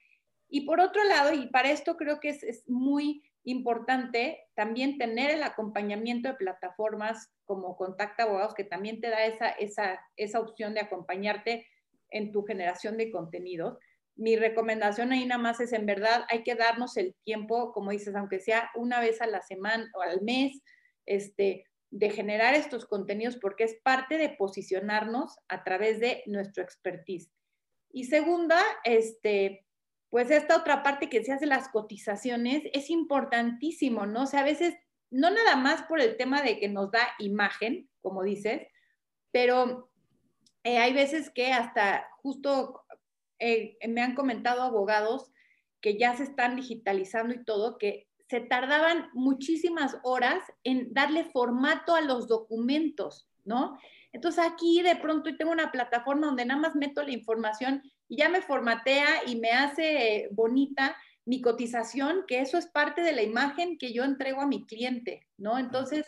Y 0.49 0.63
por 0.63 0.81
otro 0.81 1.05
lado, 1.05 1.33
y 1.33 1.47
para 1.49 1.71
esto 1.71 1.97
creo 1.97 2.21
que 2.21 2.31
es, 2.31 2.65
muy 2.69 3.23
importante 3.45 4.39
también 4.55 4.99
tener 4.99 5.31
el 5.31 5.43
acompañamiento 5.43 6.29
de 6.29 6.35
plataformas 6.35 7.33
como 7.45 7.77
Contacta 7.77 8.25
Abogados, 8.25 8.55
que 8.55 8.65
también 8.65 9.01
te 9.01 9.09
da 9.09 9.25
esa, 9.25 9.49
esa, 9.51 10.01
esa 10.17 10.41
opción 10.41 10.75
de 10.75 10.81
acompañarte 10.81 11.67
en 12.11 12.33
tu 12.33 12.45
generación 12.45 12.97
de 12.97 13.11
contenidos. 13.11 13.79
Mi 14.17 14.37
recomendación 14.37 15.13
ahí 15.13 15.25
nada 15.25 15.41
más 15.41 15.61
es, 15.61 15.73
en 15.73 15.87
verdad, 15.87 16.25
hay 16.29 16.43
que 16.43 16.55
darnos 16.55 16.97
el 16.97 17.15
tiempo, 17.25 17.73
como 17.73 17.93
dices, 17.93 18.15
aunque 18.15 18.41
sea 18.41 18.71
una 18.75 19.01
vez 19.01 19.23
a 19.23 19.27
la 19.27 19.41
semana 19.41 19.91
o 19.95 20.03
al 20.03 20.21
mes, 20.21 20.61
este, 21.07 21.65
de 21.91 22.11
generar 22.11 22.55
estos 22.55 22.87
contenidos 22.87 23.37
porque 23.37 23.65
es 23.65 23.75
parte 23.83 24.17
de 24.17 24.31
posicionarnos 24.31 25.37
a 25.49 25.65
través 25.65 26.01
de 26.01 26.23
nuestro 26.27 26.63
expertise. 26.63 27.31
Y 27.93 28.05
segunda, 28.05 28.61
este, 28.85 29.67
pues 30.09 30.31
esta 30.31 30.57
otra 30.57 30.83
parte 30.83 31.09
que 31.09 31.25
se 31.25 31.33
hace 31.33 31.47
las 31.47 31.69
cotizaciones 31.69 32.63
es 32.73 32.91
importantísimo, 32.91 34.07
¿no? 34.07 34.23
O 34.23 34.27
sea, 34.27 34.41
a 34.41 34.45
veces, 34.45 34.75
no 35.11 35.31
nada 35.31 35.57
más 35.57 35.83
por 35.83 36.01
el 36.01 36.17
tema 36.17 36.43
de 36.43 36.61
que 36.61 36.69
nos 36.69 36.91
da 36.93 37.09
imagen, 37.19 37.89
como 38.01 38.23
dices, 38.23 38.67
pero 39.33 39.91
eh, 40.63 40.79
hay 40.79 40.93
veces 40.93 41.31
que 41.31 41.53
hasta 41.53 42.07
justo 42.23 42.85
eh, 43.39 43.77
me 43.89 44.03
han 44.03 44.15
comentado 44.15 44.63
abogados 44.63 45.33
que 45.81 45.99
ya 45.99 46.15
se 46.15 46.25
están 46.25 46.57
digitalizando 46.57 47.35
y 47.35 47.45
todo, 47.45 47.79
que 47.79 48.10
se 48.31 48.41
tardaban 48.41 49.11
muchísimas 49.13 49.99
horas 50.05 50.41
en 50.63 50.95
darle 50.95 51.25
formato 51.25 51.97
a 51.97 52.01
los 52.01 52.29
documentos, 52.29 53.29
¿no? 53.45 53.77
Entonces 54.13 54.45
aquí 54.45 54.83
de 54.83 54.95
pronto 54.95 55.37
tengo 55.37 55.51
una 55.51 55.73
plataforma 55.73 56.29
donde 56.29 56.45
nada 56.45 56.61
más 56.61 56.77
meto 56.77 57.03
la 57.03 57.11
información 57.11 57.83
y 58.09 58.19
ya 58.19 58.29
me 58.29 58.41
formatea 58.41 59.25
y 59.27 59.35
me 59.35 59.51
hace 59.51 60.29
bonita 60.31 60.97
mi 61.25 61.41
cotización, 61.41 62.23
que 62.29 62.41
eso 62.41 62.57
es 62.57 62.69
parte 62.69 63.03
de 63.03 63.11
la 63.11 63.23
imagen 63.23 63.77
que 63.79 63.93
yo 63.93 64.05
entrego 64.05 64.41
a 64.41 64.47
mi 64.47 64.65
cliente, 64.65 65.27
¿no? 65.37 65.59
Entonces, 65.59 66.07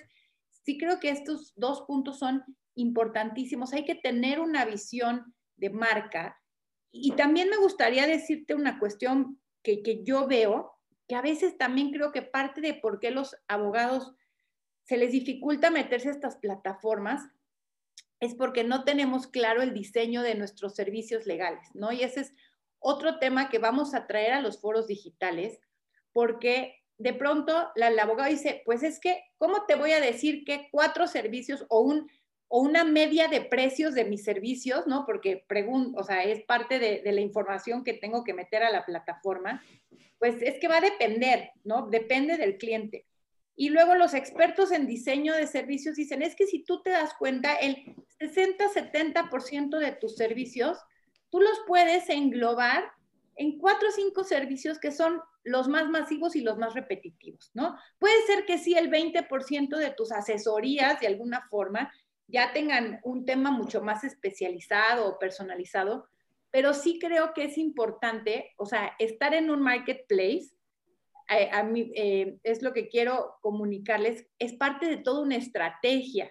sí 0.49 0.79
creo 0.79 1.01
que 1.01 1.11
estos 1.11 1.53
dos 1.57 1.83
puntos 1.83 2.21
son 2.21 2.45
importantísimos. 2.77 3.73
Hay 3.73 3.85
que 3.85 3.97
tener 3.97 4.39
una 4.39 4.65
visión 4.65 5.35
de 5.57 5.71
marca. 5.71 6.41
Y 6.93 7.13
también 7.13 7.49
me 7.51 7.57
gustaría 7.57 8.07
decirte 8.07 8.55
una 8.55 8.79
cuestión 8.79 9.41
que, 9.65 9.83
que 9.83 10.05
yo 10.05 10.29
veo, 10.29 10.73
a 11.15 11.23
veces 11.23 11.59
también 11.59 11.91
creo 11.91 12.13
que 12.13 12.23
parte 12.23 12.61
de 12.61 12.75
por 12.75 13.01
qué 13.01 13.11
los 13.11 13.37
abogados 13.49 14.15
se 14.85 14.97
les 14.97 15.13
dificulta 15.13 15.71
meterse 15.71 16.09
a 16.09 16.13
estas 16.13 16.37
plataformas 16.37 17.23
es 18.21 18.35
porque 18.35 18.63
no 18.63 18.85
tenemos 18.85 19.27
claro 19.27 19.63
el 19.63 19.75
diseño 19.75 20.23
de 20.23 20.37
nuestros 20.37 20.75
servicios 20.75 21.27
legales, 21.27 21.69
¿no? 21.75 21.91
Y 21.91 22.03
ese 22.03 22.21
es 22.21 22.35
otro 22.79 23.19
tema 23.19 23.49
que 23.49 23.59
vamos 23.59 23.95
a 23.95 24.07
traer 24.07 24.33
a 24.33 24.41
los 24.41 24.61
foros 24.61 24.87
digitales, 24.87 25.59
porque 26.13 26.83
de 26.99 27.15
pronto 27.15 27.71
la, 27.75 27.89
el 27.89 27.99
abogado 27.99 28.31
dice, 28.31 28.63
pues 28.65 28.83
es 28.83 29.01
que, 29.01 29.25
¿cómo 29.39 29.65
te 29.67 29.75
voy 29.75 29.93
a 29.93 30.01
decir 30.01 30.45
que 30.45 30.69
cuatro 30.71 31.09
servicios 31.09 31.67
o 31.69 31.81
un 31.81 32.09
o 32.55 32.61
una 32.61 32.85
media 32.85 33.29
de 33.29 33.41
precios 33.41 33.95
de 33.95 34.05
mis 34.05 34.25
servicios, 34.25 34.87
¿no? 34.87 35.07
Porque 35.07 35.43
pregunto, 35.49 35.99
o 35.99 36.05
sea, 36.05 36.23
es 36.23 36.45
parte 36.45 36.79
de, 36.79 37.01
la 37.11 37.23
información 37.23 37.83
que 37.83 37.95
tengo 37.95 38.25
que 38.25 38.35
meter 38.35 38.63
a 38.63 38.71
la 38.71 38.85
plataforma 38.85 39.63
pues 40.19 40.43
es 40.43 40.59
que 40.61 40.69
va 40.69 40.77
a 40.77 40.83
depender, 40.83 41.51
¿no? 41.65 41.89
Depende 41.89 42.37
del 42.37 42.59
cliente. 42.59 43.07
Y 43.57 43.71
luego 43.71 43.95
los 43.95 44.13
expertos 44.13 44.71
en 44.71 44.87
diseño 44.87 45.33
de 45.33 45.47
servicios 45.47 45.97
dicen, 45.97 46.21
es 46.21 46.37
que 46.37 46.47
si 46.47 46.63
tú 46.63 46.83
te 46.83 46.91
das 46.91 47.15
cuenta, 47.15 47.55
el 47.55 47.97
60-70% 48.21 49.79
de 49.79 49.93
tus 49.93 50.17
servicios, 50.17 50.79
tú 51.31 51.41
los 51.41 51.59
puedes 51.67 52.11
englobar 52.11 52.85
en 53.37 53.57
cuatro 53.57 53.89
o 53.89 53.93
cinco 53.93 54.25
servicios 54.25 54.79
que 54.79 54.93
son 54.93 55.23
los 55.43 55.69
más 55.69 55.89
masivos 55.89 56.37
y 56.37 56.43
los 56.43 56.59
más 56.59 56.75
repetitivos, 56.75 57.51
¿no? 57.55 57.77
Puede 57.99 58.21
ser 58.27 58.45
que 58.45 58.59
sí 58.59 58.75
el 58.75 58.91
20% 58.91 59.77
de 59.77 59.91
tus 59.91 60.13
asesorías 60.13 61.01
de 61.01 61.07
alguna 61.07 61.49
forma 61.49 61.91
ya 62.33 62.53
tengan 62.53 63.01
un 63.05 63.27
tema 63.27 63.51
mucho 63.51 63.83
más 63.83 64.05
especializado 64.05 65.07
o 65.07 65.19
personalizado, 65.19 66.09
pero 66.51 66.73
sí 66.73 66.99
creo 66.99 67.35
que 67.35 67.45
es 67.45 67.59
importante, 67.59 68.55
o 68.57 68.65
sea, 68.65 68.95
estar 68.99 69.35
en 69.35 69.51
un 69.51 69.63
marketplace, 69.63 70.51
eh, 71.29 71.51
a 71.53 71.63
mí, 71.63 71.93
eh, 71.95 72.39
es 72.43 72.63
lo 72.63 72.73
que 72.73 72.89
quiero 72.89 73.37
comunicarles, 73.43 74.27
es 74.39 74.55
parte 74.55 74.87
de 74.87 74.97
toda 74.97 75.23
una 75.23 75.37
estrategia 75.37 76.31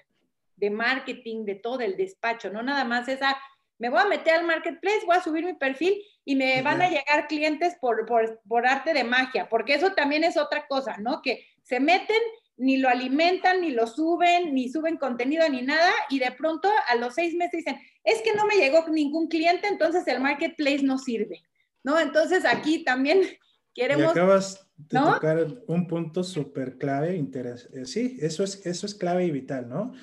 de 0.56 0.70
marketing, 0.72 1.46
de 1.46 1.56
todo 1.56 1.82
el 1.82 1.96
despacho, 1.96 2.50
no 2.50 2.64
nada 2.64 2.84
más 2.84 3.08
esa, 3.08 3.38
me 3.78 3.90
voy 3.90 4.02
a 4.02 4.06
meter 4.06 4.34
al 4.34 4.46
marketplace, 4.46 5.06
voy 5.06 5.18
a 5.18 5.24
subir 5.24 5.46
mi 5.46 5.54
perfil 5.54 6.02
y 6.26 6.36
me 6.36 6.62
van 6.64 6.82
a 6.82 6.90
llegar 6.90 7.28
clientes 7.28 7.76
por, 7.80 8.06
por, 8.08 8.42
por 8.48 8.66
arte 8.68 8.94
de 8.94 9.04
magia, 9.04 9.50
porque 9.50 9.76
eso 9.76 9.94
también 9.94 10.24
es 10.24 10.38
otra 10.38 10.68
cosa, 10.68 10.98
¿no? 10.98 11.22
Que 11.22 11.46
se 11.64 11.80
meten 11.80 12.22
ni 12.62 12.78
lo 12.78 12.90
alimentan, 12.90 13.62
ni 13.62 13.72
lo 13.72 13.88
suben, 13.88 14.54
ni 14.54 14.70
suben 14.70 14.98
contenido, 14.98 15.50
ni 15.50 15.64
nada, 15.64 15.92
y 16.12 16.20
de 16.20 16.32
pronto 16.32 16.70
a 16.90 16.96
los 16.96 17.16
seis 17.16 17.34
meses 17.34 17.64
dicen, 17.66 17.78
es 18.04 18.22
que 18.22 18.36
no 18.36 18.46
me 18.46 18.56
llegó 18.56 18.88
ningún 18.88 19.30
cliente, 19.30 19.68
entonces 19.68 20.08
el 20.08 20.22
marketplace 20.22 20.84
no 20.84 21.00
sirve, 21.00 21.42
¿no? 21.84 22.00
Entonces 22.00 22.46
aquí 22.46 22.84
también 22.84 23.22
queremos... 23.74 24.06
Y 24.06 24.10
acabas 24.10 24.68
de 24.78 25.00
tocar 25.00 25.48
un 25.66 25.88
punto 25.88 26.24
súper 26.24 26.78
clave, 26.78 27.16
interesante. 27.16 27.82
Eh, 27.82 27.86
sí, 27.86 28.20
eso 28.22 28.44
es, 28.44 28.64
eso 28.64 28.86
es 28.86 28.94
clave 28.94 29.26
y 29.26 29.32
vital, 29.32 29.68
¿no? 29.68 29.94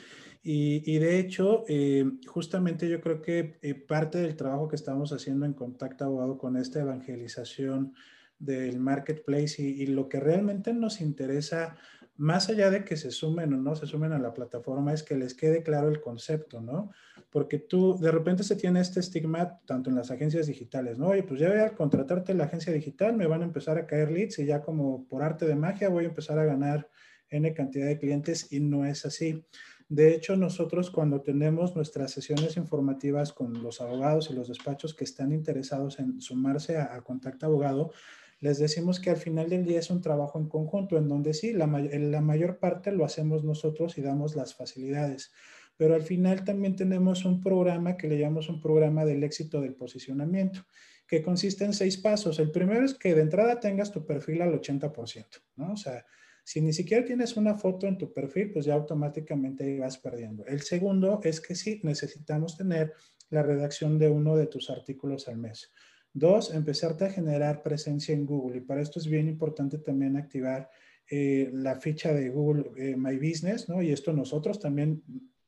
Y, 0.43 0.83
y 0.85 0.99
de 0.99 1.21
hecho, 1.21 1.65
eh, 1.69 2.11
justamente 2.27 2.89
yo 2.89 3.01
creo 3.01 3.23
que 3.23 3.59
eh, 3.63 3.75
parte 3.75 4.19
del 4.19 4.35
trabajo 4.35 4.67
que 4.67 4.77
estamos 4.77 5.13
haciendo 5.13 5.47
en 5.47 5.53
Contacto 5.53 6.07
Abogado 6.07 6.39
con 6.39 6.57
esta 6.57 6.81
evangelización 6.81 7.95
del 8.41 8.81
marketplace 8.81 9.63
y, 9.63 9.83
y 9.83 9.87
lo 9.87 10.09
que 10.09 10.19
realmente 10.19 10.73
nos 10.73 11.01
interesa 11.01 11.77
más 12.19 12.49
allá 12.49 12.69
de 12.69 12.85
que 12.85 12.97
se 12.97 13.13
sumen 13.13 13.55
o 13.55 13.57
no 13.57 13.77
se 13.77 13.87
sumen 13.87 14.13
a 14.13 14.19
la 14.19 14.35
plataforma, 14.35 14.93
es 14.93 15.05
que 15.05 15.17
les 15.17 15.35
quede 15.35 15.63
claro 15.63 15.89
el 15.89 16.01
concepto, 16.01 16.61
¿no? 16.61 16.91
Porque 17.31 17.61
tú, 17.61 17.97
de 17.97 18.11
repente 18.11 18.43
se 18.43 18.57
tiene 18.57 18.81
este 18.81 18.99
estigma 18.99 19.61
tanto 19.65 19.89
en 19.89 19.95
las 19.95 20.11
agencias 20.11 20.49
digitales, 20.49 20.99
¿no? 20.99 21.09
Oye, 21.09 21.23
pues 21.23 21.39
ya 21.39 21.49
voy 21.49 21.61
a 21.61 21.77
contratarte 21.77 22.35
la 22.35 22.45
agencia 22.45 22.73
digital, 22.73 23.17
me 23.17 23.29
van 23.29 23.43
a 23.43 23.45
empezar 23.45 23.79
a 23.79 23.87
caer 23.87 24.11
leads 24.11 24.41
y 24.41 24.47
ya 24.47 24.63
como 24.63 25.07
por 25.07 25.23
arte 25.23 25.47
de 25.47 25.55
magia 25.55 25.89
voy 25.91 26.05
a 26.05 26.09
empezar 26.09 26.41
a 26.41 26.45
ganar 26.45 26.91
N 27.31 27.55
cantidad 27.55 27.87
de 27.87 27.99
clientes 27.99 28.53
y 28.53 28.59
no 28.59 28.85
es 28.85 29.07
así. 29.07 29.45
De 29.89 30.13
hecho, 30.13 30.37
nosotros 30.37 30.91
cuando 30.91 31.21
tenemos 31.23 31.77
nuestras 31.77 32.11
sesiones 32.11 32.57
informativas 32.57 33.33
con 33.33 33.63
los 33.63 33.81
abogados 33.81 34.29
y 34.29 34.35
los 34.35 34.49
despachos 34.49 34.93
que 34.93 35.05
están 35.05 35.31
interesados 35.31 36.01
en 36.01 36.21
sumarse 36.21 36.79
a, 36.79 36.97
a 36.97 37.03
Contacta 37.03 37.47
Abogado, 37.47 37.93
les 38.41 38.59
decimos 38.59 39.01
que 39.01 39.11
al 39.11 39.17
final 39.17 39.49
del 39.49 39.65
día 39.65 39.81
es 39.81 39.91
un 39.91 40.01
trabajo 40.01 40.39
en 40.39 40.49
conjunto, 40.49 40.97
en 40.97 41.09
donde 41.09 41.35
sí, 41.35 41.53
la, 41.53 41.67
mayor 41.67 42.59
parte 42.59 42.93
lo 42.93 43.05
hacemos 43.05 43.43
nosotros 43.45 43.99
y 43.99 44.03
damos 44.03 44.37
las 44.37 44.55
facilidades. 44.55 45.33
Pero 45.77 45.95
al 45.95 46.03
final 46.03 46.45
también 46.45 46.77
tenemos 46.77 47.25
un 47.25 47.41
programa 47.41 47.97
que 47.97 48.09
le 48.09 48.19
llamamos 48.19 48.49
un 48.49 48.61
programa 48.61 49.05
del 49.05 49.25
éxito 49.25 49.61
del 49.61 49.75
posicionamiento, 49.75 50.65
que 51.07 51.23
consiste 51.23 51.65
en 51.65 51.73
seis 51.73 51.97
pasos. 51.97 52.39
El 52.39 52.51
primero 52.51 52.85
es 52.85 52.95
que 52.95 53.15
de 53.15 53.23
entrada 53.23 53.59
tengas 53.59 53.91
tu 53.91 54.05
perfil 54.05 54.43
al 54.43 54.53
80%, 54.53 55.27
¿no? 55.57 55.73
O 55.73 55.77
sea, 55.77 56.05
si 56.45 56.61
ni 56.61 56.73
siquiera 56.73 57.05
tienes 57.05 57.37
una 57.37 57.55
foto 57.57 57.87
en 57.87 57.99
tu 57.99 58.13
perfil, 58.13 58.53
pues 58.53 58.65
ya 58.65 58.75
automáticamente 58.75 59.79
vas 59.79 59.99
perdiendo. 59.99 60.47
El 60.47 60.63
segundo 60.63 61.21
es 61.23 61.41
que 61.41 61.55
sí, 61.55 61.81
necesitamos 61.83 62.57
tener 62.57 62.95
la 63.31 63.43
redacción 63.43 63.99
de 63.99 64.09
uno 64.09 64.37
de 64.37 64.47
tus 64.47 64.71
artículos 64.71 65.29
al 65.29 65.37
mes. 65.37 65.73
Dos, 66.13 66.53
empezarte 66.55 67.05
a 67.05 67.11
generar 67.11 67.63
presencia 67.63 68.15
en 68.15 68.27
Google. 68.27 68.59
Y 68.59 68.61
para 68.61 68.81
esto 68.81 68.99
es 68.99 69.07
bien 69.07 69.29
importante 69.29 69.79
también 69.79 70.17
activar 70.17 70.71
eh, 71.11 71.51
la 71.53 71.77
ficha 71.81 72.13
de 72.13 72.29
Google 72.31 72.71
eh, 72.77 72.97
My 72.97 73.17
Business, 73.17 73.69
¿no? 73.69 73.81
Y 73.83 73.93
esto 73.93 74.13
nosotros 74.13 74.61
también 74.61 75.03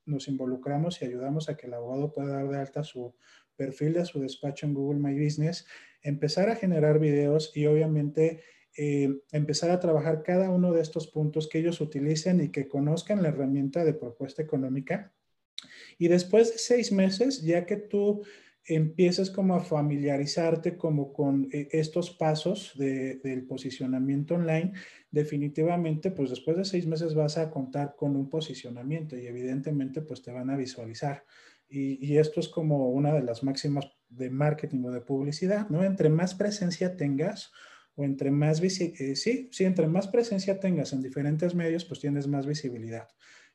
nos 0.07 0.29
involucramos 0.29 1.01
y 1.01 1.05
ayudamos 1.05 1.49
a 1.49 1.57
que 1.57 1.67
el 1.67 1.75
abogado 1.75 2.13
pueda 2.13 2.35
dar 2.35 2.49
de 2.49 2.59
alta 2.59 2.83
su 2.83 3.15
perfil 3.57 3.93
de 3.93 4.07
su 4.07 4.21
despacho 4.21 4.67
en 4.67 4.75
Google 4.75 5.01
My 5.01 5.23
Business, 5.23 5.67
empezar 6.03 6.49
a 6.49 6.57
generar 6.57 6.99
videos 6.99 7.55
y 7.55 7.67
obviamente 7.67 8.41
eh, 8.77 9.21
empezar 9.33 9.71
a 9.71 9.81
trabajar 9.81 10.23
cada 10.23 10.49
uno 10.49 10.73
de 10.73 10.81
estos 10.81 11.09
puntos 11.09 11.49
que 11.49 11.59
ellos 11.59 11.81
utilicen 11.81 12.41
y 12.41 12.51
que 12.51 12.69
conozcan 12.69 13.23
la 13.23 13.29
herramienta 13.29 13.85
de 13.85 13.93
propuesta 13.93 14.41
económica. 14.41 15.13
Y 15.99 16.09
después 16.09 16.53
de 16.53 16.59
seis 16.59 16.91
meses, 16.91 17.43
ya 17.43 17.67
que 17.67 17.77
tú 17.77 18.23
empiezas 18.65 19.31
como 19.31 19.55
a 19.55 19.61
familiarizarte 19.61 20.77
como 20.77 21.13
con 21.13 21.49
eh, 21.53 21.69
estos 21.73 22.11
pasos 22.11 22.73
del 22.77 23.47
posicionamiento 23.47 24.35
online, 24.35 24.73
definitivamente 25.11 26.11
pues 26.11 26.31
después 26.31 26.57
de 26.57 26.65
seis 26.65 26.87
meses 26.87 27.15
vas 27.15 27.39
a 27.39 27.51
contar 27.51 27.95
con 27.97 28.17
un 28.17 28.29
posicionamiento 28.29 29.17
y 29.17 29.27
evidentemente 29.27 30.03
pues 30.03 30.23
te 30.23 30.33
van 30.33 30.51
a 30.51 30.57
visualizar. 30.57 31.25
Y, 31.73 32.17
esto 32.17 32.41
es 32.41 32.49
como 32.49 32.91
una 32.91 33.13
de 33.13 33.23
las 33.23 33.45
máximas 33.45 33.87
de 34.09 34.29
marketing 34.29 34.85
o 34.87 34.91
de 34.91 35.01
publicidad, 35.01 35.69
¿no? 35.69 35.85
Entre 35.85 36.09
más 36.09 36.35
presencia 36.35 36.97
tengas 36.97 37.53
o 37.95 38.03
entre 38.03 38.33
más, 38.33 38.61
eh, 38.61 39.15
sí, 39.15 39.49
sí, 39.53 39.65
entre 39.65 39.87
más 39.87 40.09
presencia 40.09 40.59
tengas 40.59 40.93
en 40.93 41.01
diferentes 41.01 41.55
medios, 41.55 41.85
pues 41.85 42.01
tienes 42.01 42.27
más 42.27 42.45
visibilidad. 42.45 43.07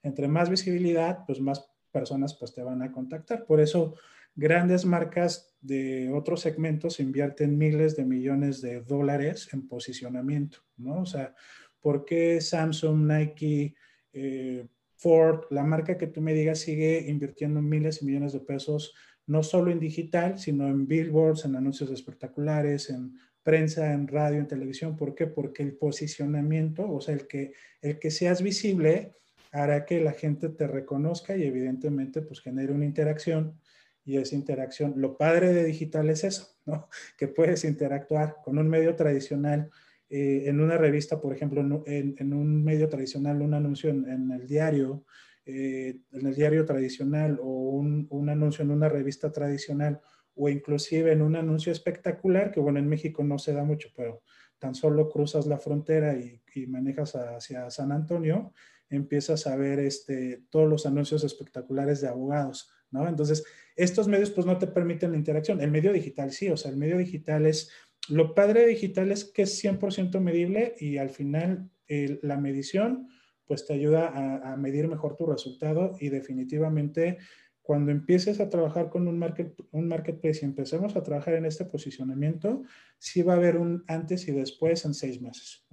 Entre 0.02 0.30
más 0.30 0.50
visibilidad, 0.50 1.26
pues 1.28 1.42
más 1.42 1.70
personas 1.92 2.36
pues 2.36 2.54
te 2.54 2.64
van 2.64 2.82
a 2.82 2.92
contactar. 2.94 3.46
Por 3.46 3.60
eso 3.60 3.96
grandes 4.36 4.86
marcas 4.86 5.56
de 5.62 6.12
otros 6.14 6.42
segmentos 6.42 7.00
invierten 7.00 7.58
miles 7.58 7.96
de 7.96 8.06
millones 8.06 8.62
de 8.62 8.82
dólares 8.82 9.50
en 9.54 9.68
posicionamiento, 9.68 10.60
¿no? 10.78 11.02
O 11.02 11.06
sea, 11.06 11.34
¿por 11.80 12.06
qué 12.06 12.42
Samsung, 12.42 13.08
Nike, 13.08 13.76
eh, 14.14 14.68
Ford, 14.98 15.46
la 15.50 15.64
marca 15.64 15.98
que 15.98 16.08
tú 16.08 16.22
me 16.22 16.34
digas, 16.34 16.60
sigue 16.60 17.06
invirtiendo 17.08 17.62
miles 17.62 18.02
y 18.02 18.06
millones 18.06 18.34
de 18.34 18.42
pesos, 18.42 18.94
no 19.28 19.42
solo 19.42 19.72
en 19.72 19.80
digital, 19.80 20.38
sino 20.38 20.68
en 20.68 20.88
billboards, 20.88 21.46
en 21.46 21.56
anuncios 21.56 21.90
espectaculares, 21.90 22.90
en 22.90 23.18
prensa, 23.42 23.94
en 23.94 24.08
radio, 24.08 24.40
en 24.40 24.48
televisión? 24.48 24.96
¿Por 24.96 25.16
qué? 25.16 25.28
Porque 25.28 25.64
el 25.64 25.78
posicionamiento, 25.78 26.90
o 26.90 27.02
sea, 27.02 27.16
el 27.16 27.28
que, 27.28 27.54
el 27.82 28.00
que 28.00 28.12
seas 28.12 28.42
visible, 28.42 29.14
hará 29.52 29.86
que 29.86 30.02
la 30.02 30.12
gente 30.12 30.50
te 30.50 30.68
reconozca 30.68 31.36
y 31.36 31.44
evidentemente 31.44 32.22
pues 32.22 32.42
genere 32.42 32.74
una 32.74 32.86
interacción 32.86 33.58
y 34.06 34.18
esa 34.18 34.36
interacción. 34.36 34.94
Lo 34.98 35.18
padre 35.18 35.52
de 35.52 35.66
digital 35.66 36.10
es 36.10 36.24
eso, 36.24 36.56
¿no? 36.66 36.88
Que 37.18 37.28
puedes 37.28 37.66
interactuar 37.66 38.38
con 38.44 38.58
un 38.58 38.70
medio 38.70 38.96
tradicional, 38.96 39.70
eh, 40.10 40.44
en 40.46 40.62
una 40.62 40.78
revista, 40.78 41.20
por 41.20 41.34
ejemplo, 41.34 41.62
en, 41.88 42.34
un 42.34 42.64
medio 42.64 42.88
tradicional, 42.88 43.42
un 43.42 43.56
anuncio 43.56 43.90
en, 43.90 44.32
el 44.32 44.46
diario, 44.46 45.04
eh, 45.46 45.98
en 46.12 46.28
el 46.28 46.36
diario 46.36 46.64
tradicional 46.64 47.40
o 47.42 47.72
un, 47.72 48.06
un, 48.12 48.30
anuncio 48.30 48.64
en 48.64 48.70
una 48.70 48.88
revista 48.88 49.32
tradicional 49.32 50.00
o 50.36 50.48
inclusive 50.50 51.12
en 51.12 51.24
un 51.24 51.36
anuncio 51.36 51.72
espectacular, 51.72 52.52
que 52.52 52.60
bueno, 52.60 52.78
en 52.78 52.88
México 52.88 53.24
no 53.24 53.40
se 53.40 53.54
da 53.54 53.64
mucho, 53.64 53.90
pero 53.96 54.22
tan 54.60 54.76
solo 54.76 55.10
cruzas 55.10 55.48
la 55.48 55.58
frontera 55.58 56.16
y, 56.16 56.40
y 56.54 56.68
manejas 56.68 57.16
hacia 57.16 57.72
San 57.72 57.92
Antonio, 57.92 58.54
empiezas 58.90 59.48
a 59.48 59.56
ver 59.56 59.80
este, 59.80 60.44
todos 60.52 60.70
los 60.70 60.86
anuncios 60.86 61.24
espectaculares 61.24 62.02
de 62.02 62.10
abogados 62.10 62.72
entonces, 63.04 63.44
estos 63.76 64.08
medios 64.08 64.32
pues 64.32 64.46
no 64.48 64.58
te 64.58 64.68
permiten 64.68 65.12
la 65.12 65.18
interacción. 65.18 65.62
El 65.62 65.72
medio 65.72 65.92
digital 65.92 66.32
sí, 66.32 66.50
o 66.50 66.58
sea, 66.58 66.72
el 66.72 66.78
medio 66.78 66.98
digital 66.98 67.46
es, 67.46 67.72
lo 68.10 68.34
padre 68.34 68.66
digital 68.68 69.12
es 69.12 69.26
que 69.26 69.44
es 69.44 69.64
100% 69.64 70.20
medible 70.20 70.76
y 70.80 70.98
al 70.98 71.10
final 71.10 71.70
la 71.88 72.38
medición 72.38 73.08
pues 73.46 73.66
te 73.68 73.74
ayuda 73.74 74.52
a, 74.52 74.58
medir 74.58 74.88
mejor 74.88 75.16
tu 75.16 75.26
resultado 75.28 75.96
y 76.00 76.10
definitivamente 76.10 77.20
cuando 77.62 77.92
empieces 77.92 78.40
a 78.40 78.50
trabajar 78.50 78.90
con 78.90 79.08
un, 79.08 79.18
market, 79.18 79.56
un 79.72 79.88
marketplace 79.88 80.40
y 80.42 80.46
empecemos 80.46 80.96
a 80.96 81.04
trabajar 81.04 81.36
en 81.36 81.46
este 81.46 81.66
posicionamiento, 81.66 82.64
sí 83.00 83.24
va 83.24 83.34
a 83.34 83.38
haber 83.38 83.58
un 83.58 83.84
antes 83.88 84.28
y 84.28 84.32
después 84.32 84.86
en 84.86 84.94
seis 84.94 85.20
meses, 85.20 85.66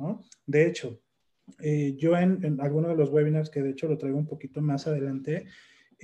De 0.47 0.67
hecho, 0.67 1.01
eh, 1.61 1.95
yo 1.99 2.17
en, 2.17 2.43
en 2.45 2.61
alguno 2.61 2.89
de 2.89 2.97
los 2.97 3.11
webinars, 3.11 3.51
que 3.51 3.63
de 3.63 3.71
hecho 3.71 3.89
lo 3.89 3.99
traigo 3.99 4.17
un 4.17 4.27
poquito 4.27 4.63
más 4.63 4.87
adelante, 4.87 5.47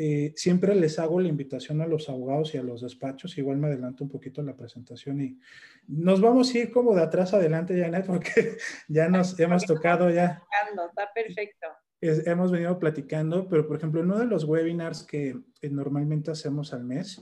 eh, 0.01 0.33
siempre 0.37 0.77
les 0.77 1.01
hago 1.01 1.19
la 1.19 1.27
invitación 1.27 1.81
a 1.81 1.87
los 1.89 2.09
abogados 2.09 2.55
y 2.55 2.59
a 2.59 2.63
los 2.63 2.83
despachos, 2.83 3.37
igual 3.37 3.57
me 3.57 3.67
adelanto 3.67 4.05
un 4.05 4.11
poquito 4.11 4.41
la 4.45 4.55
presentación 4.55 5.21
y 5.21 5.41
nos 5.89 6.21
vamos 6.21 6.55
a 6.55 6.59
ir 6.59 6.71
como 6.71 6.95
de 6.95 7.03
atrás 7.03 7.35
adelante, 7.35 7.77
Janet, 7.77 8.07
porque 8.07 8.59
ya 8.87 9.09
nos 9.09 9.37
hemos 9.41 9.67
tocado 9.67 10.09
ya. 10.09 10.41
Está 10.89 11.13
perfecto. 11.13 11.67
hemos 12.01 12.53
venido 12.53 12.79
platicando, 12.79 13.49
pero 13.49 13.67
por 13.67 13.79
ejemplo, 13.79 14.01
en 14.01 14.07
uno 14.07 14.21
de 14.21 14.27
los 14.27 14.45
webinars 14.45 15.03
que 15.03 15.37
normalmente 15.69 16.31
hacemos 16.31 16.73
al 16.73 16.85
mes, 16.85 17.21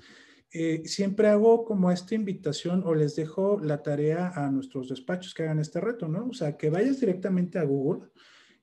eh, 0.52 0.82
siempre 0.84 1.28
hago 1.28 1.64
como 1.64 1.90
esta 1.90 2.14
invitación 2.14 2.82
o 2.84 2.94
les 2.94 3.16
dejo 3.16 3.58
la 3.58 3.82
tarea 3.82 4.32
a 4.36 4.50
nuestros 4.50 4.90
despachos 4.90 5.32
que 5.32 5.44
hagan 5.44 5.60
este 5.60 5.80
reto, 5.80 6.08
¿no? 6.08 6.26
O 6.26 6.34
sea, 6.34 6.58
que 6.58 6.68
vayas 6.68 7.00
directamente 7.00 7.58
a 7.58 7.64
Google 7.64 8.10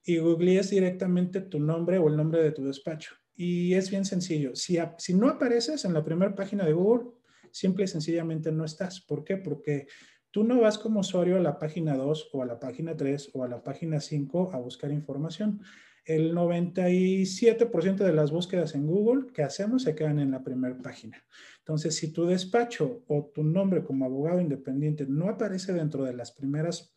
y 0.05 0.19
googlees 0.19 0.69
directamente 0.69 1.41
tu 1.41 1.59
nombre 1.59 1.97
o 1.97 2.09
el 2.09 2.15
nombre 2.15 2.43
de 2.43 2.51
tu 2.51 2.63
despacho 2.63 3.15
y 3.35 3.73
es 3.73 3.89
bien 3.89 4.05
sencillo. 4.05 4.55
Si, 4.55 4.77
si 4.97 5.13
no 5.13 5.29
apareces 5.29 5.85
en 5.85 5.93
la 5.93 6.03
primera 6.03 6.35
página 6.35 6.65
de 6.65 6.73
Google, 6.73 7.11
simple 7.51 7.85
y 7.85 7.87
sencillamente 7.87 8.51
no 8.51 8.65
estás. 8.65 9.01
¿Por 9.01 9.23
qué? 9.23 9.37
Porque 9.37 9.87
tú 10.31 10.43
no 10.43 10.61
vas 10.61 10.77
como 10.77 10.99
usuario 10.99 11.37
a 11.37 11.41
la 11.41 11.57
página 11.57 11.95
2 11.95 12.29
o 12.33 12.41
a 12.41 12.45
la 12.45 12.59
página 12.59 12.95
3 12.95 13.31
o 13.33 13.43
a 13.43 13.47
la 13.47 13.63
página 13.63 13.99
5 13.99 14.51
a 14.53 14.57
buscar 14.57 14.91
información. 14.91 15.61
El 16.05 16.33
97% 16.35 17.95
de 17.95 18.13
las 18.13 18.31
búsquedas 18.31 18.75
en 18.75 18.85
Google 18.87 19.31
que 19.31 19.43
hacemos 19.43 19.83
se 19.83 19.95
quedan 19.95 20.19
en 20.19 20.31
la 20.31 20.43
primera 20.43 20.77
página. 20.77 21.23
Entonces, 21.59 21.95
si 21.95 22.11
tu 22.11 22.25
despacho 22.25 23.03
o 23.07 23.31
tu 23.33 23.43
nombre 23.43 23.83
como 23.83 24.03
abogado 24.03 24.41
independiente 24.41 25.05
no 25.07 25.29
aparece 25.29 25.71
dentro 25.71 26.03
de 26.03 26.13
las 26.13 26.33
primeras, 26.33 26.93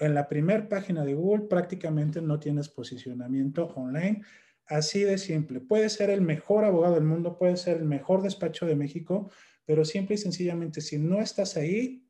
en 0.00 0.14
la 0.14 0.28
primera 0.28 0.68
página 0.68 1.04
de 1.04 1.14
Google, 1.14 1.46
prácticamente 1.46 2.20
no 2.20 2.40
tienes 2.40 2.68
posicionamiento 2.68 3.66
online 3.76 4.22
Así 4.68 5.02
de 5.02 5.16
simple. 5.16 5.60
Puede 5.60 5.88
ser 5.88 6.10
el 6.10 6.20
mejor 6.20 6.64
abogado 6.64 6.94
del 6.94 7.04
mundo, 7.04 7.38
puede 7.38 7.56
ser 7.56 7.78
el 7.78 7.84
mejor 7.84 8.22
despacho 8.22 8.66
de 8.66 8.76
México, 8.76 9.30
pero 9.64 9.84
simple 9.84 10.14
y 10.14 10.18
sencillamente, 10.18 10.80
si 10.80 10.98
no 10.98 11.20
estás 11.20 11.56
ahí, 11.56 12.06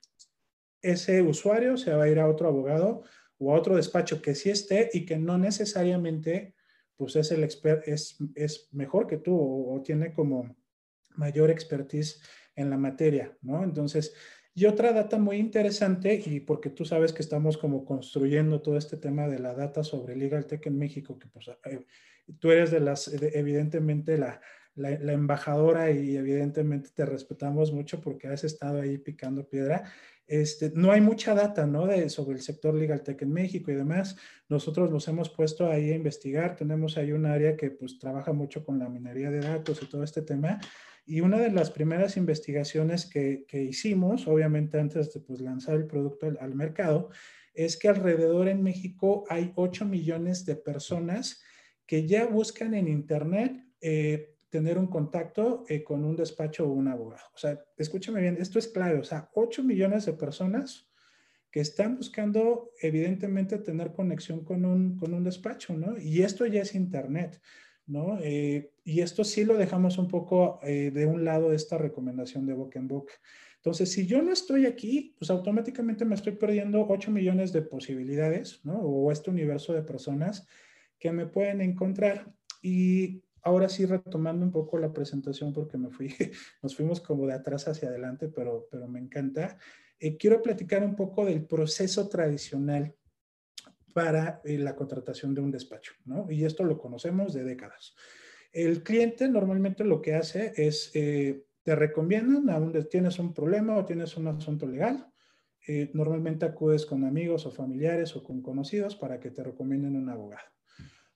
ese 0.82 1.22
usuario 1.22 1.76
se 1.76 1.92
va 1.92 2.04
a 2.04 2.08
ir 2.08 2.18
a 2.18 2.28
otro 2.28 2.48
abogado 2.48 3.02
o 3.38 3.52
a 3.52 3.58
otro 3.58 3.76
despacho 3.76 4.20
que 4.20 4.34
sí 4.34 4.50
esté 4.50 4.90
y 4.92 5.06
que 5.06 5.18
no 5.18 5.38
necesariamente 5.38 6.54
pues 6.96 7.14
es 7.14 7.30
el 7.30 7.44
expert, 7.44 7.86
es, 7.86 8.16
es 8.34 8.68
mejor 8.72 9.06
que 9.06 9.18
tú 9.18 9.36
o, 9.36 9.74
o, 9.74 9.82
tiene 9.82 10.12
como 10.12 10.56
mayor 11.14 11.48
expertise 11.48 12.20
en 12.56 12.70
la 12.70 12.76
materia, 12.76 13.38
¿no? 13.40 13.62
Entonces, 13.62 14.14
y 14.58 14.66
otra 14.66 14.92
data 14.92 15.18
muy 15.18 15.36
interesante, 15.36 16.20
y 16.26 16.40
porque 16.40 16.68
tú 16.68 16.84
sabes 16.84 17.12
que 17.12 17.22
estamos 17.22 17.56
como 17.56 17.84
construyendo 17.84 18.60
todo 18.60 18.76
este 18.76 18.96
tema 18.96 19.28
de 19.28 19.38
la 19.38 19.54
data 19.54 19.84
sobre 19.84 20.16
Legal 20.16 20.46
Tech 20.46 20.66
en 20.66 20.76
México, 20.76 21.16
que 21.16 21.28
pues 21.28 21.46
eh, 21.46 21.86
tú 22.40 22.50
eres 22.50 22.72
de 22.72 22.80
las, 22.80 23.06
evidentemente, 23.06 24.18
la, 24.18 24.40
la, 24.74 25.12
embajadora 25.12 25.92
y 25.92 26.16
evidentemente 26.16 26.90
te 26.92 27.06
respetamos 27.06 27.72
mucho 27.72 28.00
porque 28.00 28.26
has 28.26 28.42
estado 28.42 28.80
ahí 28.80 28.98
picando 28.98 29.48
piedra. 29.48 29.84
Este, 30.26 30.72
no 30.74 30.90
hay 30.90 31.02
mucha 31.02 31.34
data 31.34 31.64
¿no? 31.64 31.86
de, 31.86 32.10
sobre 32.10 32.34
el 32.34 32.42
sector 32.42 32.74
legal 32.74 33.04
tech 33.04 33.22
en 33.22 33.32
México 33.32 33.70
y 33.70 33.76
demás. 33.76 34.16
Nosotros 34.48 34.90
nos 34.90 35.06
hemos 35.06 35.30
puesto 35.30 35.70
ahí 35.70 35.92
a 35.92 35.94
investigar. 35.94 36.56
Tenemos 36.56 36.98
ahí 36.98 37.12
un 37.12 37.26
área 37.26 37.56
que 37.56 37.70
pues 37.70 37.96
trabaja 38.00 38.32
mucho 38.32 38.64
con 38.64 38.80
la 38.80 38.88
minería 38.88 39.30
de 39.30 39.38
datos 39.38 39.80
y 39.82 39.86
todo 39.86 40.02
este 40.02 40.22
tema. 40.22 40.58
Y 41.08 41.22
una 41.22 41.38
de 41.38 41.50
las 41.50 41.70
primeras 41.70 42.16
investigaciones 42.16 43.06
que, 43.06 43.44
que 43.48 43.62
hicimos, 43.62 44.28
obviamente 44.28 44.78
antes 44.78 45.12
de 45.12 45.20
pues, 45.20 45.40
lanzar 45.40 45.76
el 45.76 45.86
producto 45.86 46.26
al, 46.26 46.38
al 46.40 46.54
mercado, 46.54 47.10
es 47.54 47.76
que 47.76 47.88
alrededor 47.88 48.46
en 48.46 48.62
México 48.62 49.24
hay 49.28 49.52
8 49.56 49.84
millones 49.86 50.44
de 50.44 50.54
personas 50.54 51.42
que 51.86 52.06
ya 52.06 52.26
buscan 52.26 52.74
en 52.74 52.86
Internet 52.86 53.64
eh, 53.80 54.36
tener 54.50 54.78
un 54.78 54.86
contacto 54.86 55.64
eh, 55.68 55.82
con 55.82 56.04
un 56.04 56.14
despacho 56.14 56.66
o 56.66 56.72
un 56.72 56.88
abogado. 56.88 57.24
O 57.34 57.38
sea, 57.38 57.58
escúchame 57.76 58.20
bien, 58.20 58.36
esto 58.38 58.58
es 58.58 58.68
clave, 58.68 58.98
o 58.98 59.04
sea, 59.04 59.30
8 59.34 59.62
millones 59.64 60.06
de 60.06 60.12
personas 60.12 60.90
que 61.50 61.60
están 61.60 61.96
buscando 61.96 62.72
evidentemente 62.80 63.58
tener 63.58 63.92
conexión 63.92 64.44
con 64.44 64.64
un, 64.64 64.96
con 64.96 65.14
un 65.14 65.24
despacho, 65.24 65.74
¿no? 65.74 65.98
Y 65.98 66.22
esto 66.22 66.46
ya 66.46 66.62
es 66.62 66.74
Internet, 66.74 67.40
¿no? 67.86 68.18
Eh, 68.20 68.72
y 68.88 69.02
esto 69.02 69.22
sí 69.22 69.44
lo 69.44 69.58
dejamos 69.58 69.98
un 69.98 70.08
poco 70.08 70.60
eh, 70.62 70.90
de 70.90 71.04
un 71.04 71.22
lado 71.22 71.52
esta 71.52 71.76
recomendación 71.76 72.46
de 72.46 72.54
boca 72.54 72.78
en 72.78 72.88
boca. 72.88 73.12
Entonces, 73.56 73.92
si 73.92 74.06
yo 74.06 74.22
no 74.22 74.32
estoy 74.32 74.64
aquí, 74.64 75.14
pues 75.18 75.30
automáticamente 75.30 76.06
me 76.06 76.14
estoy 76.14 76.36
perdiendo 76.36 76.86
8 76.88 77.10
millones 77.10 77.52
de 77.52 77.60
posibilidades, 77.60 78.64
¿no? 78.64 78.78
O 78.78 79.12
este 79.12 79.28
universo 79.28 79.74
de 79.74 79.82
personas 79.82 80.46
que 80.98 81.12
me 81.12 81.26
pueden 81.26 81.60
encontrar. 81.60 82.32
Y 82.62 83.22
ahora 83.42 83.68
sí, 83.68 83.84
retomando 83.84 84.46
un 84.46 84.52
poco 84.52 84.78
la 84.78 84.90
presentación, 84.90 85.52
porque 85.52 85.76
me 85.76 85.90
fui, 85.90 86.08
nos 86.62 86.74
fuimos 86.74 87.02
como 87.02 87.26
de 87.26 87.34
atrás 87.34 87.68
hacia 87.68 87.90
adelante, 87.90 88.28
pero, 88.28 88.68
pero 88.70 88.88
me 88.88 89.00
encanta. 89.00 89.58
Eh, 90.00 90.16
quiero 90.16 90.40
platicar 90.40 90.82
un 90.82 90.96
poco 90.96 91.26
del 91.26 91.44
proceso 91.44 92.08
tradicional 92.08 92.94
para 93.92 94.40
eh, 94.44 94.56
la 94.56 94.74
contratación 94.74 95.34
de 95.34 95.42
un 95.42 95.50
despacho, 95.50 95.92
¿no? 96.06 96.30
Y 96.30 96.46
esto 96.46 96.64
lo 96.64 96.78
conocemos 96.78 97.34
de 97.34 97.44
décadas. 97.44 97.94
El 98.52 98.82
cliente 98.82 99.28
normalmente 99.28 99.84
lo 99.84 100.00
que 100.00 100.14
hace 100.14 100.52
es, 100.56 100.90
eh, 100.94 101.44
te 101.62 101.74
recomiendan 101.76 102.48
a 102.50 102.58
donde 102.58 102.84
tienes 102.84 103.18
un 103.18 103.34
problema 103.34 103.76
o 103.76 103.84
tienes 103.84 104.16
un 104.16 104.28
asunto 104.28 104.66
legal, 104.66 105.06
normalmente 105.92 106.46
acudes 106.46 106.86
con 106.86 107.04
amigos 107.04 107.44
o 107.44 107.50
familiares 107.50 108.16
o 108.16 108.22
con 108.22 108.40
conocidos 108.40 108.96
para 108.96 109.20
que 109.20 109.30
te 109.30 109.44
recomienden 109.44 109.96
un 109.96 110.08
abogado. 110.08 110.48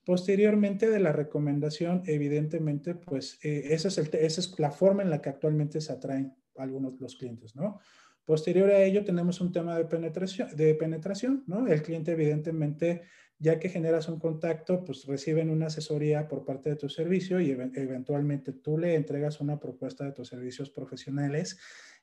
Posteriormente 0.05 0.91
de 0.91 0.99
la 0.99 1.13
recomendación, 1.13 2.03
evidentemente, 2.07 2.97
pues 2.97 3.39
eh, 3.45 3.69
esa, 3.71 3.87
es 3.87 3.99
esa, 3.99 4.41
es 4.41 4.59
la 4.59 4.73
forma 4.73 5.03
en 5.03 5.11
la 5.11 5.23
que 5.23 5.29
actualmente 5.29 5.81
se 5.81 5.93
atraen 5.93 6.35
algunos 6.57 7.01
los 7.01 7.17
clientes, 7.17 7.55
¿no? 7.55 7.79
Posterior 8.25 8.71
a 8.71 8.83
ello 8.83 9.05
tenemos 9.05 9.41
un 9.41 9.53
tema 9.53 9.77
de 9.77 9.85
penetración, 9.85 10.49
de 10.57 10.75
penetración, 10.75 11.45
¿no? 11.47 11.67
El 11.69 11.83
cliente 11.83 12.13
evidentemente, 12.13 13.03
ya 13.43 13.59
que 13.59 13.69
generas 13.69 14.09
un 14.09 14.21
contacto, 14.21 14.85
pues 14.85 15.05
reciben 15.05 15.51
una 15.51 15.67
asesoría 15.67 16.29
por 16.29 16.45
parte 16.45 16.71
de 16.71 16.77
tu 16.77 16.89
servicio 16.89 17.41
y 17.41 17.51
eventualmente 17.51 18.53
tú 18.53 18.79
le 18.79 18.95
entregas 18.95 19.41
una 19.41 19.59
propuesta 19.59 20.05
de 20.05 20.13
tus 20.13 20.29
servicios 20.29 20.71
profesionales 20.71 21.59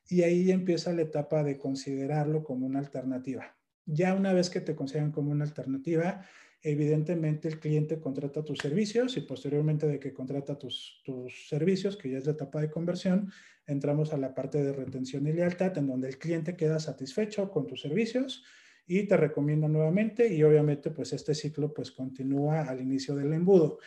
y 0.09 0.23
ahí 0.23 0.51
empieza 0.51 0.91
la 0.91 1.03
etapa 1.03 1.41
de 1.45 1.57
considerarlo 1.57 2.43
como 2.43 2.65
una 2.65 2.79
alternativa. 2.79 3.55
Ya 3.85 4.15
una 4.15 4.33
vez 4.33 4.49
que 4.49 4.59
te 4.59 4.75
consideran 4.75 5.13
como 5.13 5.31
una 5.31 5.45
alternativa, 5.45 6.25
Evidentemente 6.61 7.47
el 7.47 7.57
cliente 7.57 8.01
contrata 8.01 8.43
tus 8.43 8.57
servicios 8.57 9.15
y 9.15 9.21
posteriormente 9.21 9.87
de 9.87 9.97
que 9.97 10.11
contrata 10.11 10.59
tus, 10.59 11.01
tus 11.05 11.47
servicios, 11.47 11.95
que 11.95 12.09
ya 12.09 12.17
es 12.17 12.25
la 12.25 12.33
etapa 12.33 12.59
de 12.59 12.69
conversión, 12.69 13.31
entramos 13.65 14.11
a 14.11 14.17
la 14.17 14.35
parte 14.35 14.61
de 14.61 14.73
retención 14.73 15.25
y 15.25 15.31
lealtad, 15.31 15.77
en 15.77 15.87
donde 15.87 16.09
el 16.09 16.17
cliente 16.17 16.57
queda 16.57 16.79
satisfecho 16.79 17.49
con 17.49 17.65
tus 17.65 17.79
servicios 17.79 18.43
y 18.89 19.03
te 19.03 19.15
recomienda 19.15 19.67
nuevamente 19.67 20.33
y 20.33 20.41
obviamente 20.41 20.89
pues 20.89 21.13
este 21.13 21.35
ciclo 21.35 21.71
pues 21.71 21.91
continúa 21.91 22.61
al 22.63 22.81
inicio 22.81 23.15
del 23.15 23.31
embudo. 23.33 23.77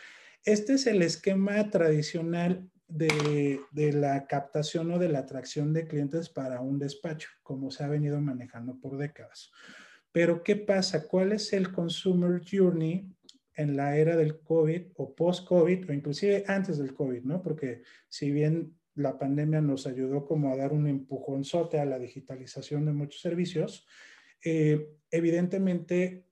Este 0.45 0.75
es 0.75 0.87
el 0.87 1.01
esquema 1.01 1.69
tradicional 1.69 2.69
de, 2.87 3.59
de, 3.71 3.91
la 3.91 4.25
captación 4.27 4.91
o 4.91 4.99
de 4.99 5.09
la 5.09 5.19
atracción 5.19 5.73
de 5.73 5.87
clientes 5.87 6.29
para 6.29 6.61
un 6.61 6.79
despacho, 6.79 7.27
como 7.43 7.69
se 7.69 7.83
ha 7.83 7.89
venido 7.89 8.21
manejando 8.21 8.79
por 8.79 8.97
décadas. 8.97 9.51
Pero 10.13 10.41
¿qué 10.41 10.55
pasa? 10.55 11.05
¿Cuál 11.05 11.33
es 11.33 11.51
el 11.51 11.73
consumer 11.73 12.41
journey 12.49 13.11
en 13.55 13.75
la 13.75 13.97
era 13.97 14.15
del 14.15 14.39
COVID 14.39 14.83
o 14.95 15.13
post-COVID 15.13 15.89
o 15.89 15.93
inclusive 15.93 16.45
antes 16.47 16.77
del 16.77 16.93
COVID, 16.93 17.23
¿no? 17.23 17.41
Porque 17.41 17.81
si 18.07 18.31
bien 18.31 18.77
la 18.95 19.17
pandemia 19.19 19.59
nos 19.59 19.85
ayudó 19.85 20.25
como 20.25 20.53
a 20.53 20.55
dar 20.55 20.71
un 20.71 20.87
empujonzote 20.87 21.79
a 21.79 21.85
la 21.85 21.99
digitalización 21.99 22.85
de 22.85 22.93
muchos 22.93 23.19
servicios, 23.19 23.85
eh, 24.43 24.97
evidentemente 25.11 26.25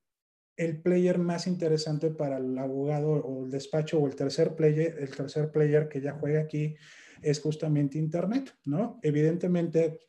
el 0.57 0.81
player 0.81 1.17
más 1.17 1.47
interesante 1.47 2.11
para 2.11 2.37
el 2.37 2.57
abogado 2.57 3.11
o 3.13 3.45
el 3.45 3.51
despacho 3.51 3.99
o 3.99 4.07
el 4.07 4.15
tercer 4.15 4.55
player, 4.55 4.97
el 4.99 5.09
tercer 5.09 5.51
player 5.51 5.87
que 5.87 6.01
ya 6.01 6.13
juega 6.13 6.41
aquí 6.41 6.75
es 7.21 7.39
justamente 7.39 7.97
Internet, 7.97 8.53
¿no? 8.65 8.99
Evidentemente 9.01 9.99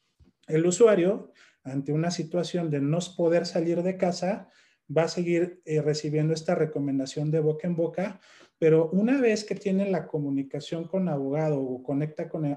el 0.48 0.66
usuario 0.66 1.32
ante 1.64 1.92
una 1.92 2.10
situación 2.10 2.70
de 2.70 2.80
no 2.80 2.98
poder 3.16 3.46
salir 3.46 3.82
de 3.82 3.96
casa, 3.96 4.48
va 4.94 5.04
a 5.04 5.08
seguir 5.08 5.62
eh, 5.64 5.80
recibiendo 5.80 6.34
esta 6.34 6.54
recomendación 6.54 7.30
de 7.30 7.40
boca 7.40 7.66
en 7.66 7.76
boca, 7.76 8.20
pero 8.58 8.90
una 8.90 9.20
vez 9.20 9.44
que 9.44 9.54
tiene 9.54 9.90
la 9.90 10.06
comunicación 10.06 10.86
con 10.86 11.08
abogado 11.08 11.60
o 11.60 11.82
conecta 11.82 12.28
con 12.28 12.44
el, 12.44 12.56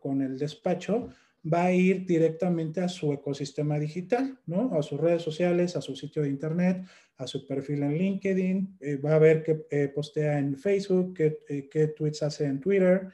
con, 0.00 0.22
el 0.22 0.38
despacho, 0.38 1.08
va 1.52 1.64
a 1.64 1.72
ir 1.72 2.06
directamente 2.06 2.80
a 2.80 2.88
su 2.88 3.12
ecosistema 3.12 3.78
digital, 3.78 4.38
¿no? 4.46 4.74
A 4.74 4.82
sus 4.82 5.00
redes 5.00 5.22
sociales, 5.22 5.76
a 5.76 5.80
su 5.80 5.94
sitio 5.94 6.22
de 6.22 6.28
internet, 6.28 6.84
a 7.16 7.26
su 7.26 7.46
perfil 7.46 7.82
en 7.82 7.96
LinkedIn, 7.96 8.76
eh, 8.80 8.96
va 8.96 9.14
a 9.14 9.18
ver 9.18 9.42
qué 9.42 9.66
eh, 9.70 9.88
postea 9.88 10.38
en 10.38 10.56
Facebook, 10.56 11.14
qué, 11.14 11.68
qué 11.70 11.88
tweets 11.88 12.22
hace 12.22 12.44
en 12.44 12.60
Twitter, 12.60 13.08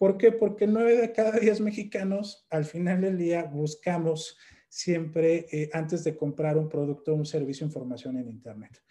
¿Por 0.00 0.16
qué? 0.16 0.32
Porque 0.32 0.66
nueve 0.66 0.96
de 0.96 1.12
cada 1.12 1.38
diez 1.38 1.60
mexicanos 1.60 2.46
al 2.48 2.64
final 2.64 3.02
del 3.02 3.18
día 3.18 3.42
buscamos 3.42 4.38
siempre, 4.66 5.46
eh, 5.52 5.68
antes 5.74 6.04
de 6.04 6.16
comprar 6.16 6.56
un 6.56 6.70
producto 6.70 7.12
o 7.12 7.16
un 7.16 7.26
servicio, 7.26 7.66
información 7.66 8.16
en 8.16 8.30
Internet. 8.30 8.82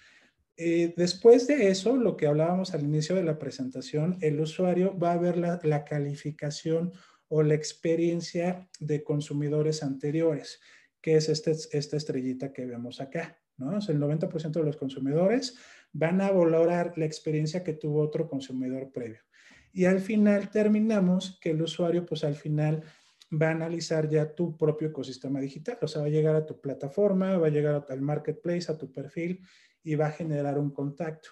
Eh, 0.55 0.93
después 0.95 1.47
de 1.47 1.70
eso, 1.70 1.97
lo 1.97 2.16
que 2.16 2.28
hablábamos 2.28 2.76
al 2.76 2.84
inicio 2.84 3.16
de 3.16 3.24
la 3.24 3.39
presentación, 3.39 4.20
el 4.22 4.39
usuario 4.39 4.95
va 4.99 5.14
a 5.14 5.18
ver 5.18 5.38
la, 5.38 5.84
calificación 5.84 6.93
o 7.30 7.43
la 7.43 7.53
experiencia 7.53 8.67
de 8.80 9.03
consumidores 9.03 9.82
anteriores, 9.84 10.59
que 11.01 11.15
es 11.15 11.30
este, 11.30 11.51
esta 11.51 11.97
estrellita 11.97 12.51
que 12.51 12.65
vemos 12.65 12.99
acá. 12.99 13.39
¿no? 13.57 13.77
el 13.77 13.99
90% 13.99 14.51
de 14.51 14.63
los 14.63 14.77
consumidores 14.77 15.57
van 15.91 16.21
a 16.21 16.32
valorar 16.32 16.93
la 16.97 17.05
experiencia 17.05 17.63
que 17.63 17.73
tuvo 17.73 18.01
otro 18.01 18.27
consumidor 18.27 18.91
previo. 18.91 19.19
Y 19.71 19.86
al 19.86 19.99
final 19.99 20.49
terminamos 20.49 21.38
que 21.41 21.51
el 21.51 21.61
usuario, 21.61 22.05
pues 22.05 22.23
al 22.23 22.36
final 22.36 22.84
va 23.32 23.49
a 23.49 23.51
analizar 23.51 24.09
ya 24.09 24.34
tu 24.34 24.57
propio 24.57 24.88
ecosistema 24.88 25.39
digital, 25.39 25.77
o 25.82 25.88
sea, 25.88 26.01
va 26.01 26.07
a 26.07 26.11
llegar 26.11 26.36
a 26.36 26.45
tu 26.45 26.59
plataforma, 26.59 27.38
va 27.38 27.47
a 27.47 27.51
llegar 27.51 27.86
al 27.88 28.01
marketplace, 28.01 28.71
a 28.71 28.77
tu 28.77 28.91
perfil 28.91 29.45
y 29.84 29.95
va 29.95 30.07
a 30.07 30.11
generar 30.11 30.57
un 30.57 30.71
contacto. 30.71 31.30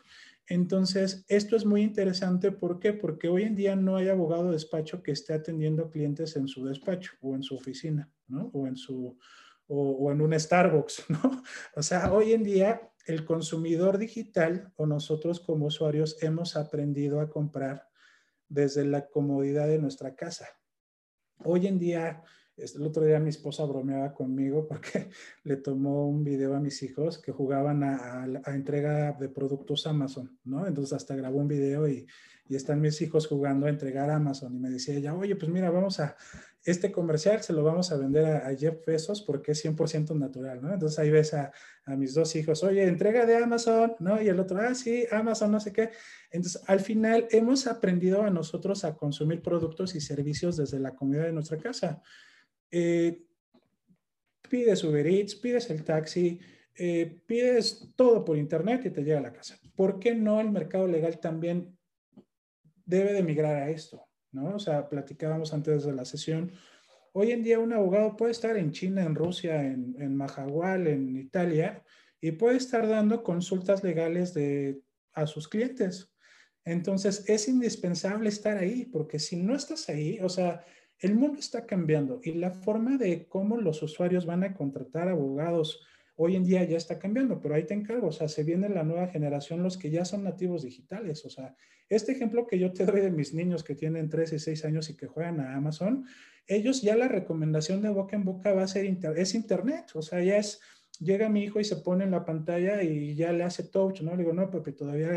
Entonces, 0.48 1.26
esto 1.28 1.56
es 1.56 1.66
muy 1.66 1.82
interesante. 1.82 2.52
¿Por 2.52 2.80
qué? 2.80 2.94
Porque 2.94 3.28
hoy 3.28 3.44
en 3.44 3.56
día 3.56 3.76
no 3.76 3.98
hay 3.98 4.10
abogado 4.10 4.46
de 4.46 4.54
despacho 4.54 5.04
que 5.04 5.12
esté 5.12 5.34
atendiendo 5.34 5.90
clientes 5.90 6.36
en 6.36 6.48
su 6.48 6.66
despacho 6.66 7.14
o 7.22 7.36
en 7.36 7.44
su 7.44 7.56
oficina, 7.56 8.10
¿no? 8.28 8.50
O 8.54 8.66
en 8.66 8.78
su, 8.78 9.18
o 9.68 10.12
en 10.12 10.22
un 10.22 10.40
Starbucks, 10.40 11.06
¿no? 11.10 11.44
O 11.76 11.84
sea, 11.84 12.12
hoy 12.14 12.34
en 12.34 12.44
día 12.44 12.92
el 13.08 13.24
consumidor 13.26 13.98
digital 13.98 14.72
o 14.76 14.86
nosotros 14.86 15.40
como 15.40 15.68
usuarios 15.68 16.22
hemos 16.22 16.56
aprendido 16.58 17.22
a 17.22 17.30
comprar 17.30 17.88
desde 18.50 18.86
la 18.86 19.08
comodidad 19.08 19.68
de 19.68 19.80
nuestra 19.80 20.16
casa. 20.16 20.48
Hoy 21.44 21.68
en 21.68 21.80
día, 21.80 22.24
el 22.58 22.84
otro 22.84 23.04
día 23.04 23.20
mi 23.20 23.30
esposa 23.30 23.64
bromeaba 23.66 24.14
conmigo 24.14 24.68
porque 24.68 25.10
le 25.44 25.58
tomó 25.58 26.08
un 26.08 26.24
video 26.24 26.56
a 26.56 26.60
mis 26.60 26.82
hijos 26.84 27.20
que 27.20 27.32
jugaban 27.32 27.84
a, 27.84 28.26
entrega 28.48 29.14
de 29.14 29.30
productos 29.30 29.86
Amazon, 29.88 30.38
¿no? 30.44 30.66
Entonces 30.66 30.94
hasta 30.94 31.16
grabó 31.16 31.40
un 31.40 31.48
video 31.48 31.88
y, 31.88 32.08
y, 32.50 32.56
están 32.56 32.82
mis 32.82 33.02
hijos 33.02 33.28
jugando 33.28 33.68
a 33.68 33.70
entregar 33.70 34.10
Amazon 34.10 34.56
y 34.56 34.60
me 34.60 34.70
decía 34.70 34.96
ella, 34.96 35.14
oye, 35.14 35.36
pues 35.36 35.52
mira, 35.52 35.70
vamos 35.70 36.00
a, 36.00 36.16
este 36.68 36.92
comercial 36.92 37.42
se 37.42 37.54
lo 37.54 37.64
vamos 37.64 37.92
a 37.94 37.98
vender 37.98 38.26
a, 38.26 38.54
Jeff 38.56 38.86
Bezos 38.86 39.22
porque 39.22 39.54
es 39.54 39.64
100% 39.64 40.18
natural, 40.18 40.62
¿no? 40.62 40.74
Entonces 40.74 41.00
ahí 41.00 41.10
ves 41.10 41.34
a, 41.34 41.52
a, 41.86 41.96
mis 41.96 42.14
dos 42.14 42.36
hijos, 42.36 42.64
oye, 42.64 42.84
entrega 42.84 43.26
de 43.26 43.38
Amazon, 43.38 43.96
¿no? 44.00 44.22
Y 44.22 44.28
el 44.28 44.40
otro, 44.40 44.60
ah, 44.60 44.76
sí, 44.76 45.06
Amazon, 45.12 45.52
no 45.52 45.60
sé 45.60 45.72
qué. 45.72 45.92
Entonces, 46.30 46.62
al 46.68 46.82
final 46.82 47.28
hemos 47.32 47.68
aprendido 47.68 48.24
a 48.24 48.30
nosotros 48.30 48.84
a 48.84 48.96
consumir 48.96 49.42
productos 49.42 49.96
y 49.96 50.02
servicios 50.02 50.58
desde 50.58 50.80
la 50.80 50.94
comodidad 50.94 51.26
de 51.26 51.32
nuestra 51.32 51.58
casa. 51.58 52.02
Eh, 52.72 53.26
pides 54.50 54.84
Uber 54.84 55.06
Eats, 55.06 55.36
pides 55.36 55.70
el 55.70 55.84
taxi, 55.84 56.40
eh, 56.76 57.22
pides 57.26 57.92
todo 57.96 58.24
por 58.24 58.38
internet 58.38 58.86
y 58.86 58.92
te 58.92 59.04
llega 59.04 59.20
a 59.20 59.24
la 59.24 59.34
casa. 59.34 59.58
¿Por 59.76 60.00
qué 60.00 60.16
no 60.16 60.40
el 60.40 60.52
mercado 60.52 60.88
legal 60.88 61.20
también 61.20 61.78
debe 62.86 63.14
de 63.14 63.24
migrar 63.24 63.56
a 63.56 63.70
esto, 63.70 64.08
¿no? 64.32 64.56
O 64.56 64.60
sea, 64.60 64.88
platicábamos 64.88 65.54
antes 65.54 65.84
de 65.84 65.94
la 65.94 66.06
sesión. 66.06 66.52
Hoy 67.14 67.32
en 67.32 67.44
día 67.44 67.60
un 67.60 67.74
abogado 67.74 68.16
puede 68.16 68.32
estar 68.32 68.56
en 68.58 68.72
China, 68.72 69.04
en 69.04 69.16
Rusia, 69.16 69.64
en, 69.64 69.96
en 70.00 70.16
Mahahual, 70.16 70.88
en 70.88 71.18
Italia, 71.18 71.84
y 72.22 72.32
puede 72.32 72.58
estar 72.58 72.88
dando 72.88 73.24
consultas 73.24 73.84
legales 73.84 74.34
a 75.14 75.28
sus 75.28 75.48
clientes. 75.48 76.14
Entonces, 76.64 77.24
es 77.28 77.48
indispensable 77.48 78.30
estar 78.30 78.58
ahí, 78.58 78.86
porque 78.86 79.20
si 79.20 79.38
no 79.38 79.56
estás 79.56 79.88
ahí, 79.90 80.20
o 80.20 80.30
sea, 80.30 80.66
el 81.00 81.16
mundo 81.16 81.40
está 81.40 81.66
cambiando 81.66 82.20
y 82.24 82.34
la 82.34 82.52
forma 82.52 82.98
de 82.98 83.28
cómo 83.28 83.58
los 83.58 83.84
usuarios 83.84 84.26
van 84.26 84.44
a 84.44 84.54
contratar 84.54 85.08
abogados 85.10 85.86
hoy 86.16 86.36
en 86.36 86.44
día 86.44 86.64
ya 86.64 86.78
está 86.78 86.98
cambiando, 86.98 87.40
pero 87.40 87.54
ahí 87.54 87.64
te 87.64 87.76
encargo, 87.76 88.08
o 88.08 88.12
sea, 88.12 88.28
se 88.28 88.44
viene 88.44 88.68
la 88.70 88.84
nueva 88.84 89.08
generación, 89.08 89.62
los 89.62 89.78
que 89.78 89.92
ya 89.92 90.04
son 90.04 90.24
nativos 90.24 90.64
digitales, 90.64 91.24
o 91.26 91.30
sea, 91.30 91.56
este 91.90 92.12
ejemplo 92.12 92.48
que 92.48 92.58
yo 92.58 92.74
te 92.74 92.86
doy 92.86 93.02
de 93.02 93.12
mis 93.12 93.36
niños 93.36 93.64
que 93.64 93.76
tienen 93.76 94.10
3 94.10 94.34
y 94.34 94.40
6 94.40 94.66
años 94.66 94.90
y 94.90 94.98
que 94.98 95.06
juegan 95.06 95.40
a 95.40 95.56
Amazon, 95.56 96.06
ellos 96.48 96.82
ya 96.82 96.96
la 96.96 97.08
recomendación 97.08 97.84
de 97.84 97.90
boca 97.90 98.16
en 98.16 98.26
boca 98.26 98.52
va 98.52 98.64
a 98.64 98.68
ser, 98.68 98.86
es 99.16 99.36
internet, 99.36 99.92
o 99.94 100.02
sea, 100.02 100.24
ya 100.24 100.38
es, 100.38 100.60
llega 101.00 101.30
mi 101.30 101.44
hijo 101.44 101.60
y 101.60 101.64
se 101.64 101.78
pone 101.78 102.06
en 102.06 102.12
la 102.12 102.26
pantalla 102.26 102.82
y 102.82 103.14
ya 103.14 103.32
le 103.32 103.44
hace 103.44 103.64
touch, 103.64 104.02
¿no? 104.02 104.12
Le 104.12 104.24
digo, 104.24 104.34
no, 104.34 104.50
porque 104.50 104.72
todavía 104.72 105.12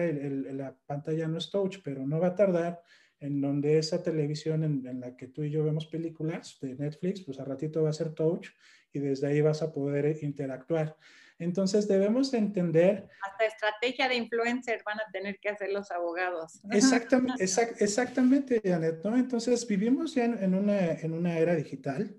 la 0.52 0.76
pantalla 0.86 1.26
no 1.28 1.38
es 1.38 1.50
touch, 1.50 1.78
pero 1.82 2.06
no 2.06 2.20
va 2.20 2.28
a 2.28 2.34
tardar 2.34 2.82
en 3.20 3.40
donde 3.40 3.78
esa 3.78 4.02
televisión 4.02 4.64
en, 4.64 4.86
en, 4.86 5.00
la 5.00 5.16
que 5.16 5.28
tú 5.28 5.42
y 5.42 5.50
yo 5.50 5.62
vemos 5.62 5.86
películas 5.86 6.58
de 6.60 6.74
Netflix, 6.74 7.20
pues 7.20 7.38
a 7.38 7.44
ratito 7.44 7.82
va 7.82 7.90
a 7.90 7.94
ser 7.94 8.14
touch 8.14 8.48
y 8.92 8.98
desde 8.98 9.26
ahí 9.28 9.40
vas 9.40 9.62
a 9.62 9.72
poder 9.72 10.18
interactuar. 10.22 10.96
Entonces 11.38 11.88
debemos 11.88 12.34
entender... 12.34 13.08
Hasta 13.22 13.46
estrategia 13.46 14.08
de 14.08 14.16
influencer 14.16 14.82
van 14.84 15.00
a 15.00 15.10
tener 15.10 15.38
que 15.38 15.48
hacer 15.48 15.70
los 15.72 15.90
abogados. 15.90 16.60
Exactamente, 16.70 17.44
exactamente 17.44 18.60
Janet, 18.62 19.02
¿no? 19.02 19.16
Entonces 19.16 19.66
vivimos 19.66 20.14
ya 20.14 20.26
en 20.26 20.54
una, 20.54 20.92
en 20.92 21.12
una 21.12 21.38
era 21.38 21.54
digital 21.54 22.14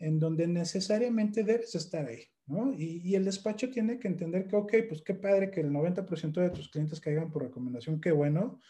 en 0.00 0.18
donde 0.18 0.46
necesariamente 0.48 1.44
debes 1.44 1.74
estar 1.76 2.06
ahí, 2.06 2.24
¿no? 2.46 2.72
Y, 2.72 3.00
y, 3.04 3.14
el 3.14 3.24
despacho 3.24 3.70
tiene 3.70 3.98
que 3.98 4.08
entender 4.08 4.48
que, 4.48 4.56
ok, 4.56 4.74
pues 4.88 5.02
qué 5.02 5.14
padre 5.14 5.50
que 5.50 5.60
el 5.60 5.70
90% 5.70 6.32
de 6.40 6.50
tus 6.50 6.68
clientes 6.68 7.00
caigan 7.00 7.30
por 7.30 7.44
recomendación, 7.44 8.00
qué 8.00 8.10
bueno, 8.10 8.60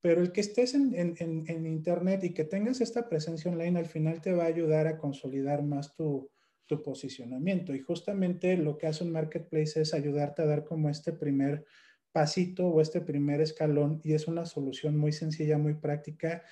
pero 0.00 0.22
el 0.22 0.32
que 0.32 0.40
estés 0.40 0.74
en, 0.74 0.94
en, 0.94 1.44
en, 1.46 1.66
Internet 1.66 2.24
y 2.24 2.32
que 2.32 2.44
tengas 2.44 2.80
esta 2.80 3.08
presencia 3.08 3.50
online 3.50 3.78
al 3.78 3.86
final 3.86 4.20
te 4.20 4.32
va 4.32 4.44
a 4.44 4.48
ayudar 4.48 4.86
a 4.86 4.96
consolidar 4.96 5.62
más 5.62 5.94
tu, 5.94 6.30
tu 6.66 6.82
posicionamiento. 6.82 7.74
Y 7.74 7.80
justamente 7.80 8.56
lo 8.56 8.78
que 8.78 8.86
hace 8.86 9.04
un 9.04 9.12
marketplace 9.12 9.80
es 9.80 9.92
ayudarte 9.92 10.42
a 10.42 10.46
dar 10.46 10.64
como 10.64 10.88
este 10.88 11.12
primer 11.12 11.64
pasito 12.12 12.68
o 12.68 12.80
este 12.80 13.00
primer 13.00 13.40
escalón 13.40 14.00
y 14.02 14.14
es 14.14 14.26
una 14.26 14.46
solución 14.46 14.96
muy 14.96 15.12
sencilla, 15.12 15.58
muy 15.58 15.74
práctica 15.74 16.42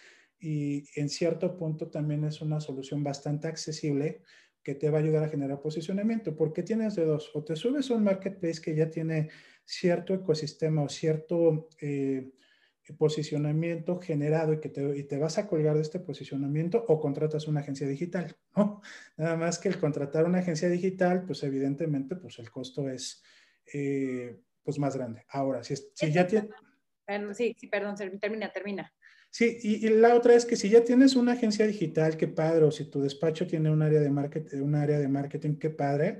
y 0.41 0.85
en 0.99 1.09
cierto 1.09 1.57
punto 1.57 1.89
también 1.89 2.25
es 2.25 2.41
una 2.41 2.61
solución 2.61 3.03
bastante 3.03 3.49
accesible 3.49 4.23
que 4.63 4.75
te 4.75 4.91
va 4.91 4.99
a 4.99 5.01
ayudar 5.01 5.25
a 5.25 5.29
generar 5.29 5.61
posicionamiento, 5.61 6.37
porque 6.37 6.63
tienes 6.63 6.95
de 6.95 7.05
dos, 7.05 7.31
o 7.35 7.43
te 7.43 7.57
subes 7.57 7.91
a 7.91 7.95
un 7.95 8.05
marketplace 8.05 8.61
que 8.61 8.75
ya 8.75 8.91
tiene 8.91 9.31
cierto 9.65 10.15
ecosistema 10.15 10.83
o 10.83 10.89
cierto 10.89 11.69
eh, 11.81 12.31
posicionamiento 12.95 14.01
generado 14.01 14.53
y 14.53 14.61
que 14.61 14.69
te, 14.69 14.97
y 14.97 15.05
te 15.05 15.19
vas 15.19 15.39
a 15.39 15.47
colgar 15.47 15.77
de 15.77 15.83
este 15.83 16.01
posicionamiento 16.01 16.85
o 16.89 17.01
contratas 17.01 17.47
una 17.49 17.61
agencia 17.61 17.87
digital, 17.87 18.37
¿no? 18.57 18.81
Nada 19.17 19.37
más 19.37 19.59
que 19.59 19.69
el 19.69 19.79
contratar 19.79 20.25
una 20.25 20.39
agencia 20.39 20.69
digital, 20.69 21.25
pues 21.27 21.43
evidentemente, 21.43 22.17
pues 22.17 22.39
el 22.39 22.51
costo 22.51 22.89
es 22.89 23.23
eh, 23.73 24.41
pues 24.63 24.79
más 24.79 24.97
grande. 24.97 25.25
Ahora, 25.29 25.63
si, 25.65 25.77
si 25.77 26.13
ya 26.13 26.27
tiene... 26.27 26.49
Sí, 27.33 27.57
sí, 27.59 27.67
perdón, 27.69 27.95
termina, 28.21 28.53
termina. 28.53 28.93
Sí, 29.31 29.59
y, 29.63 29.87
y, 29.87 29.91
la 29.91 30.15
otra 30.15 30.35
es 30.35 30.47
que 30.47 30.57
si 30.57 30.69
ya 30.71 30.85
tienes 30.85 31.15
una 31.15 31.33
agencia 31.33 31.67
digital, 31.67 32.17
qué 32.17 32.29
padre, 32.29 32.65
o 32.65 32.71
si 32.71 32.91
tu 32.91 33.01
despacho 33.01 33.47
tiene 33.47 33.71
un 33.71 33.83
área 33.83 34.01
de 34.01 34.11
marketing, 34.11 34.59
un 34.59 34.75
área 34.75 34.99
de 34.99 35.09
marketing, 35.09 35.57
qué 35.57 35.71
padre, 35.71 36.19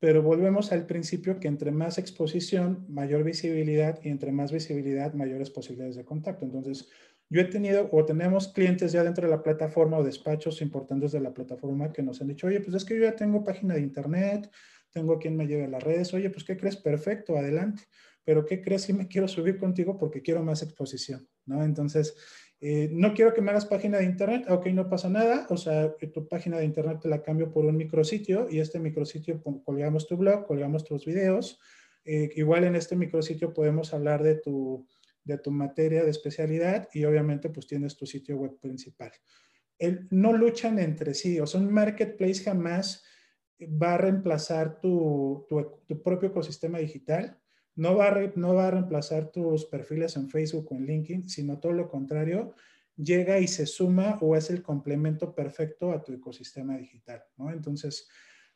pero 0.00 0.22
volvemos 0.22 0.70
al 0.72 0.86
principio 0.86 1.40
que 1.40 1.48
entre 1.48 1.70
más 1.72 1.98
exposición, 1.98 2.86
mayor 2.88 3.24
visibilidad 3.24 3.98
y 4.02 4.10
entre 4.10 4.32
más 4.32 4.52
visibilidad, 4.52 5.12
mayores 5.14 5.50
posibilidades 5.50 5.96
de 5.96 6.04
contacto. 6.04 6.44
Entonces, 6.44 6.88
yo 7.30 7.40
he 7.40 7.44
tenido 7.44 7.88
o 7.92 8.04
tenemos 8.04 8.48
clientes 8.48 8.92
ya 8.92 9.02
dentro 9.04 9.24
de 9.26 9.30
la 9.30 9.42
plataforma 9.42 9.98
o 9.98 10.04
despachos 10.04 10.62
importantes 10.62 11.12
de 11.12 11.20
la 11.20 11.34
plataforma 11.34 11.92
que 11.92 12.02
nos 12.02 12.20
han 12.20 12.28
dicho, 12.28 12.46
oye, 12.46 12.60
pues 12.60 12.74
es 12.74 12.84
que 12.84 12.96
yo 12.96 13.02
ya 13.02 13.16
tengo 13.16 13.44
página 13.44 13.74
de 13.74 13.80
internet, 13.80 14.50
tengo 14.90 15.18
quien 15.18 15.36
me 15.36 15.46
lleve 15.46 15.64
a 15.64 15.68
las 15.68 15.82
redes, 15.82 16.14
oye, 16.14 16.30
pues 16.30 16.44
¿qué 16.44 16.56
crees? 16.56 16.76
Perfecto, 16.76 17.36
adelante. 17.36 17.82
Pero 18.24 18.44
¿qué 18.44 18.60
crees 18.62 18.82
si 18.82 18.92
me 18.92 19.08
quiero 19.08 19.26
subir 19.26 19.58
contigo 19.58 19.98
porque 19.98 20.22
quiero 20.22 20.42
más 20.42 20.62
exposición? 20.62 21.28
¿no? 21.44 21.62
Entonces, 21.64 22.14
eh, 22.60 22.88
no 22.90 23.14
quiero 23.14 23.32
que 23.32 23.40
me 23.40 23.50
hagas 23.50 23.66
página 23.66 23.98
de 23.98 24.04
internet, 24.04 24.46
ok, 24.48 24.66
no 24.68 24.88
pasa 24.88 25.08
nada, 25.08 25.46
o 25.48 25.56
sea, 25.56 25.94
tu 26.12 26.26
página 26.26 26.58
de 26.58 26.64
internet 26.64 26.98
te 27.00 27.08
la 27.08 27.22
cambio 27.22 27.52
por 27.52 27.64
un 27.64 27.76
micrositio 27.76 28.48
y 28.50 28.58
este 28.58 28.80
micrositio 28.80 29.40
colgamos 29.64 30.08
tu 30.08 30.16
blog, 30.16 30.44
colgamos 30.44 30.84
tus 30.84 31.04
videos. 31.04 31.60
Eh, 32.04 32.30
igual 32.36 32.64
en 32.64 32.74
este 32.74 32.96
micrositio 32.96 33.52
podemos 33.52 33.94
hablar 33.94 34.22
de 34.22 34.36
tu, 34.36 34.86
de 35.22 35.38
tu 35.38 35.52
materia 35.52 36.02
de 36.02 36.10
especialidad 36.10 36.88
y 36.92 37.04
obviamente 37.04 37.48
pues 37.50 37.66
tienes 37.66 37.96
tu 37.96 38.06
sitio 38.06 38.36
web 38.36 38.58
principal. 38.58 39.12
El, 39.78 40.08
no 40.10 40.32
luchan 40.32 40.80
entre 40.80 41.14
sí, 41.14 41.38
o 41.38 41.46
sea, 41.46 41.60
un 41.60 41.72
marketplace 41.72 42.42
jamás 42.42 43.04
va 43.60 43.94
a 43.94 43.98
reemplazar 43.98 44.80
tu, 44.80 45.46
tu, 45.48 45.82
tu 45.86 46.02
propio 46.02 46.30
ecosistema 46.30 46.78
digital 46.78 47.38
no 47.78 47.94
va, 47.94 48.08
a 48.08 48.32
no 48.34 48.54
va 48.54 48.66
a 48.66 48.70
reemplazar 48.72 49.30
tus 49.30 49.64
perfiles 49.66 50.16
en 50.16 50.28
Facebook 50.28 50.66
o 50.72 50.74
en 50.74 50.84
LinkedIn, 50.84 51.28
sino 51.28 51.60
todo 51.60 51.72
lo 51.72 51.88
contrario, 51.88 52.54
llega 52.96 53.38
y 53.38 53.46
se 53.46 53.66
suma 53.66 54.18
o 54.20 54.34
es 54.34 54.50
el 54.50 54.62
complemento 54.62 55.32
perfecto 55.32 55.92
a 55.92 56.02
tu 56.02 56.12
ecosistema 56.12 56.76
digital, 56.76 57.22
¿no? 57.36 57.52
Entonces, 57.52 58.08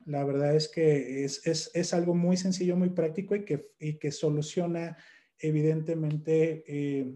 la 0.06 0.24
verdad 0.24 0.56
es 0.56 0.68
que 0.68 1.24
es, 1.24 1.46
es, 1.46 1.70
es 1.72 1.94
algo 1.94 2.16
muy 2.16 2.36
sencillo, 2.36 2.76
muy 2.76 2.90
práctico 2.90 3.36
y 3.36 3.44
que, 3.44 3.70
y 3.78 3.94
que 3.94 4.10
soluciona 4.10 4.96
evidentemente 5.38 6.64
eh, 6.66 7.14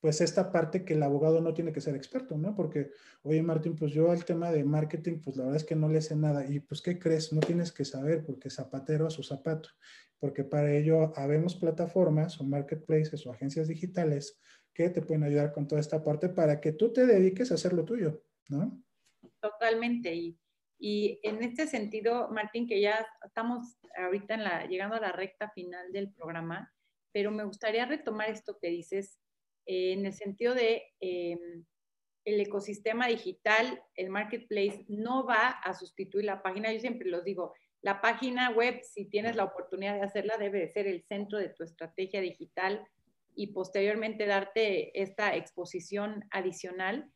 pues 0.00 0.20
esta 0.20 0.52
parte 0.52 0.84
que 0.84 0.94
el 0.94 1.02
abogado 1.02 1.40
no 1.40 1.54
tiene 1.54 1.72
que 1.72 1.80
ser 1.80 1.96
experto, 1.96 2.38
¿no? 2.38 2.54
Porque, 2.54 2.92
oye 3.22 3.42
Martín, 3.42 3.74
pues 3.74 3.90
yo 3.90 4.12
al 4.12 4.24
tema 4.24 4.52
de 4.52 4.62
marketing, 4.62 5.18
pues 5.24 5.36
la 5.36 5.42
verdad 5.42 5.56
es 5.56 5.64
que 5.64 5.74
no 5.74 5.88
le 5.88 6.00
sé 6.02 6.14
nada. 6.14 6.48
Y 6.48 6.60
pues, 6.60 6.80
¿qué 6.82 7.00
crees? 7.00 7.32
No 7.32 7.40
tienes 7.40 7.72
que 7.72 7.84
saber 7.84 8.24
porque 8.24 8.48
zapatero 8.48 9.08
a 9.08 9.10
su 9.10 9.24
zapato 9.24 9.70
porque 10.18 10.44
para 10.44 10.72
ello 10.74 11.12
habemos 11.16 11.56
plataformas 11.56 12.40
o 12.40 12.44
marketplaces 12.44 13.26
o 13.26 13.32
agencias 13.32 13.68
digitales 13.68 14.40
que 14.74 14.90
te 14.90 15.02
pueden 15.02 15.24
ayudar 15.24 15.52
con 15.52 15.66
toda 15.66 15.80
esta 15.80 16.02
parte 16.02 16.28
para 16.28 16.60
que 16.60 16.72
tú 16.72 16.92
te 16.92 17.06
dediques 17.06 17.50
a 17.50 17.54
hacer 17.54 17.72
lo 17.72 17.84
tuyo. 17.84 18.22
Totalmente. 19.40 20.14
Y, 20.14 20.38
y 20.78 21.20
en 21.22 21.42
este 21.42 21.66
sentido, 21.66 22.28
Martín, 22.30 22.66
que 22.68 22.80
ya 22.80 23.06
estamos 23.24 23.76
ahorita 23.96 24.34
en 24.34 24.44
la, 24.44 24.66
llegando 24.66 24.96
a 24.96 25.00
la 25.00 25.12
recta 25.12 25.50
final 25.50 25.92
del 25.92 26.12
programa, 26.12 26.72
pero 27.12 27.30
me 27.30 27.44
gustaría 27.44 27.86
retomar 27.86 28.30
esto 28.30 28.58
que 28.60 28.68
dices 28.68 29.18
eh, 29.66 29.92
en 29.92 30.06
el 30.06 30.12
sentido 30.12 30.54
de 30.54 30.82
eh, 31.00 31.36
el 32.24 32.40
ecosistema 32.40 33.06
digital, 33.06 33.82
el 33.94 34.10
marketplace 34.10 34.84
no 34.88 35.26
va 35.26 35.48
a 35.48 35.74
sustituir 35.74 36.24
la 36.24 36.42
página. 36.42 36.72
Yo 36.72 36.80
siempre 36.80 37.08
los 37.08 37.24
digo, 37.24 37.54
la 37.80 38.00
página 38.00 38.50
web, 38.50 38.80
si 38.82 39.04
tienes 39.04 39.36
la 39.36 39.44
oportunidad 39.44 39.94
de 39.94 40.02
hacerla, 40.02 40.36
debe 40.36 40.60
de 40.60 40.68
ser 40.68 40.86
el 40.86 41.02
centro 41.04 41.38
de 41.38 41.48
tu 41.48 41.62
estrategia 41.62 42.20
digital 42.20 42.86
y 43.34 43.48
posteriormente 43.48 44.26
darte 44.26 45.00
esta 45.00 45.36
exposición 45.36 46.24
adicional. 46.30 47.10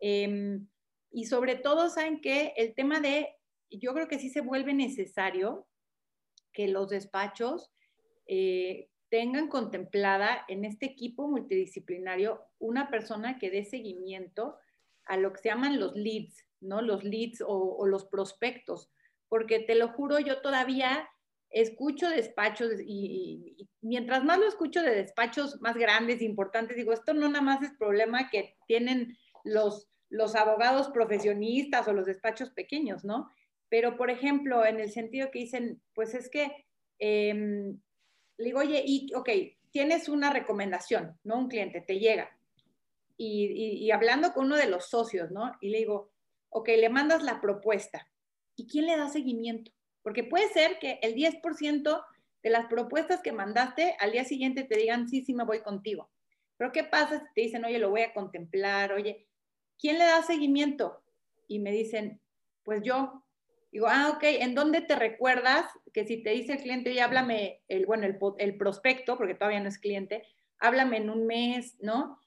Em, 0.00 0.66
y 1.10 1.26
sobre 1.26 1.56
todo, 1.56 1.90
saben 1.90 2.20
que 2.20 2.54
el 2.56 2.74
tema 2.74 3.00
de, 3.00 3.28
yo 3.70 3.92
creo 3.92 4.08
que 4.08 4.18
sí 4.18 4.30
se 4.30 4.40
vuelve 4.40 4.72
necesario 4.72 5.66
que 6.52 6.68
los 6.68 6.88
despachos 6.88 7.70
eh, 8.26 8.88
tengan 9.10 9.48
contemplada 9.48 10.44
en 10.48 10.64
este 10.64 10.86
equipo 10.86 11.28
multidisciplinario 11.28 12.42
una 12.58 12.88
persona 12.90 13.38
que 13.38 13.50
dé 13.50 13.64
seguimiento 13.64 14.56
a 15.04 15.18
lo 15.18 15.32
que 15.32 15.42
se 15.42 15.50
llaman 15.50 15.78
los 15.78 15.94
leads, 15.94 16.46
¿no? 16.60 16.80
Los 16.80 17.04
leads 17.04 17.42
o 17.46 17.86
los 17.86 18.06
prospectos 18.06 18.90
porque 19.28 19.60
te 19.60 19.74
lo 19.74 19.88
juro, 19.88 20.18
yo 20.18 20.40
todavía 20.40 21.08
escucho 21.50 22.08
despachos 22.08 22.72
y, 22.84 23.68
mientras 23.80 24.24
más 24.24 24.38
lo 24.38 24.48
escucho 24.48 24.82
de 24.82 24.94
despachos 24.94 25.60
más 25.60 25.76
grandes, 25.76 26.22
importantes, 26.22 26.76
digo, 26.76 26.92
esto 26.92 27.14
no 27.14 27.28
nada 27.28 27.42
más 27.42 27.62
es 27.62 27.72
problema 27.78 28.30
que 28.30 28.56
tienen 28.66 29.16
los, 29.44 29.88
los 30.08 30.34
abogados 30.34 30.88
profesionistas 30.88 31.86
o 31.88 31.92
los 31.92 32.06
despachos 32.06 32.50
pequeños, 32.50 33.04
¿no? 33.04 33.30
Pero, 33.68 33.96
por 33.96 34.10
ejemplo, 34.10 34.64
en 34.64 34.80
el 34.80 34.90
sentido 34.90 35.30
que 35.30 35.40
dicen, 35.40 35.82
pues 35.94 36.14
es 36.14 36.28
que, 36.28 36.66
em, 36.98 37.80
le 38.38 38.44
digo, 38.44 38.60
oye, 38.60 38.82
y, 38.86 39.12
ok, 39.14 39.30
tienes 39.70 40.08
una 40.08 40.30
recomendación, 40.30 41.18
¿no? 41.24 41.38
Un 41.38 41.48
cliente 41.48 41.80
te 41.80 41.98
llega. 41.98 42.36
Y, 43.16 43.46
y 43.82 43.90
hablando 43.90 44.34
con 44.34 44.46
uno 44.46 44.56
de 44.56 44.68
los 44.68 44.90
socios, 44.90 45.30
¿no? 45.30 45.52
Y 45.60 45.70
le 45.70 45.78
digo, 45.78 46.12
ok, 46.50 46.68
le 46.68 46.90
mandas 46.90 47.22
la 47.22 47.40
propuesta 47.40 48.06
¿Y 48.56 48.66
quién 48.66 48.86
le 48.86 48.96
da 48.96 49.08
seguimiento? 49.08 49.70
Porque 50.02 50.24
puede 50.24 50.48
ser 50.48 50.78
que 50.78 50.98
el 51.02 51.14
10% 51.14 52.04
de 52.42 52.50
las 52.50 52.66
propuestas 52.66 53.20
que 53.22 53.32
mandaste 53.32 53.96
al 54.00 54.12
día 54.12 54.24
siguiente 54.24 54.64
te 54.64 54.78
digan, 54.78 55.08
sí, 55.08 55.22
sí, 55.24 55.34
me 55.34 55.44
voy 55.44 55.60
contigo. 55.60 56.10
Pero 56.56 56.72
¿qué 56.72 56.84
pasa 56.84 57.18
si 57.18 57.34
te 57.34 57.40
dicen, 57.42 57.64
oye, 57.64 57.78
lo 57.78 57.90
voy 57.90 58.02
a 58.02 58.14
contemplar, 58.14 58.92
oye, 58.92 59.26
¿quién 59.78 59.98
le 59.98 60.04
da 60.04 60.22
seguimiento? 60.22 61.02
Y 61.48 61.58
me 61.58 61.70
dicen, 61.70 62.20
pues 62.62 62.82
yo. 62.82 63.22
Digo, 63.72 63.88
ah, 63.88 64.12
ok, 64.14 64.22
¿en 64.22 64.54
dónde 64.54 64.80
te 64.80 64.96
recuerdas 64.96 65.66
que 65.92 66.06
si 66.06 66.22
te 66.22 66.30
dice 66.30 66.54
el 66.54 66.60
cliente, 66.60 66.90
oye, 66.90 67.02
háblame, 67.02 67.62
el, 67.68 67.84
bueno, 67.84 68.06
el, 68.06 68.16
el 68.38 68.56
prospecto, 68.56 69.18
porque 69.18 69.34
todavía 69.34 69.60
no 69.60 69.68
es 69.68 69.78
cliente, 69.78 70.22
háblame 70.58 70.96
en 70.96 71.10
un 71.10 71.26
mes, 71.26 71.76
¿no? 71.80 72.18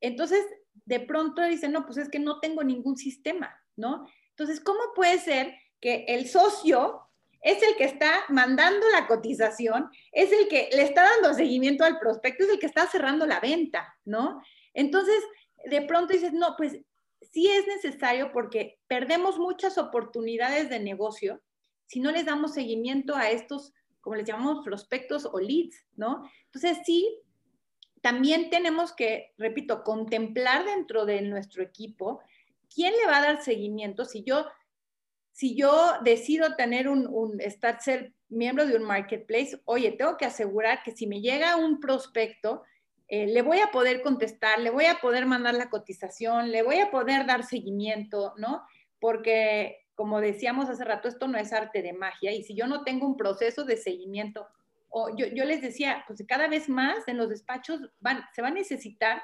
Entonces, 0.00 0.44
de 0.84 1.00
pronto 1.00 1.42
dicen, 1.42 1.72
no, 1.72 1.86
pues 1.86 1.98
es 1.98 2.08
que 2.08 2.20
no 2.20 2.40
tengo 2.40 2.62
ningún 2.62 2.96
sistema, 2.96 3.56
¿no? 3.74 4.06
Entonces, 4.30 4.60
¿cómo 4.60 4.80
puede 4.94 5.18
ser 5.18 5.54
que 5.82 6.06
el 6.08 6.28
socio 6.28 7.02
es 7.42 7.60
el 7.62 7.76
que 7.76 7.84
está 7.84 8.20
mandando 8.28 8.88
la 8.90 9.08
cotización, 9.08 9.90
es 10.12 10.32
el 10.32 10.48
que 10.48 10.70
le 10.72 10.82
está 10.82 11.02
dando 11.02 11.34
seguimiento 11.34 11.84
al 11.84 11.98
prospecto, 11.98 12.44
es 12.44 12.50
el 12.50 12.58
que 12.60 12.66
está 12.66 12.86
cerrando 12.86 13.26
la 13.26 13.40
venta, 13.40 13.98
¿no? 14.04 14.40
Entonces, 14.72 15.22
de 15.66 15.82
pronto 15.82 16.12
dices, 16.14 16.32
no, 16.32 16.54
pues 16.56 16.78
sí 17.32 17.48
es 17.48 17.66
necesario 17.66 18.32
porque 18.32 18.78
perdemos 18.86 19.38
muchas 19.38 19.76
oportunidades 19.76 20.70
de 20.70 20.78
negocio 20.78 21.42
si 21.86 22.00
no 22.00 22.10
les 22.12 22.24
damos 22.24 22.54
seguimiento 22.54 23.16
a 23.16 23.30
estos, 23.30 23.74
como 24.00 24.16
les 24.16 24.26
llamamos, 24.26 24.64
prospectos 24.64 25.26
o 25.26 25.38
leads, 25.38 25.84
¿no? 25.96 26.30
Entonces, 26.46 26.78
sí, 26.86 27.20
también 28.00 28.50
tenemos 28.50 28.92
que, 28.92 29.34
repito, 29.36 29.82
contemplar 29.82 30.64
dentro 30.64 31.04
de 31.06 31.22
nuestro 31.22 31.62
equipo 31.62 32.20
quién 32.72 32.94
le 32.96 33.06
va 33.06 33.18
a 33.18 33.22
dar 33.22 33.42
seguimiento. 33.42 34.04
Si 34.04 34.22
yo 34.22 34.46
si 35.32 35.56
yo 35.56 35.94
decido 36.04 36.56
tener 36.56 36.88
un, 36.88 37.06
un, 37.06 37.40
estar, 37.40 37.80
ser 37.80 38.12
miembro 38.28 38.66
de 38.66 38.76
un 38.76 38.84
marketplace, 38.84 39.60
oye, 39.64 39.92
tengo 39.92 40.16
que 40.16 40.26
asegurar 40.26 40.82
que 40.82 40.92
si 40.92 41.06
me 41.06 41.20
llega 41.20 41.56
un 41.56 41.80
prospecto, 41.80 42.62
eh, 43.08 43.26
le 43.26 43.42
voy 43.42 43.58
a 43.58 43.70
poder 43.70 44.02
contestar, 44.02 44.58
le 44.60 44.70
voy 44.70 44.86
a 44.86 44.96
poder 44.96 45.26
mandar 45.26 45.54
la 45.54 45.68
cotización, 45.68 46.50
le 46.50 46.62
voy 46.62 46.78
a 46.78 46.90
poder 46.90 47.26
dar 47.26 47.44
seguimiento, 47.44 48.34
¿no? 48.38 48.62
Porque, 49.00 49.86
como 49.94 50.20
decíamos 50.20 50.68
hace 50.68 50.84
rato, 50.84 51.08
esto 51.08 51.28
no 51.28 51.38
es 51.38 51.52
arte 51.52 51.82
de 51.82 51.92
magia 51.92 52.32
y 52.32 52.42
si 52.42 52.54
yo 52.54 52.66
no 52.66 52.84
tengo 52.84 53.06
un 53.06 53.16
proceso 53.16 53.64
de 53.64 53.76
seguimiento, 53.76 54.46
o 54.88 55.14
yo, 55.16 55.26
yo 55.26 55.44
les 55.44 55.62
decía, 55.62 56.04
pues 56.06 56.22
cada 56.26 56.48
vez 56.48 56.68
más 56.68 57.06
en 57.08 57.16
los 57.16 57.28
despachos 57.28 57.80
van, 58.00 58.22
se 58.34 58.42
va 58.42 58.48
a 58.48 58.52
necesitar 58.52 59.22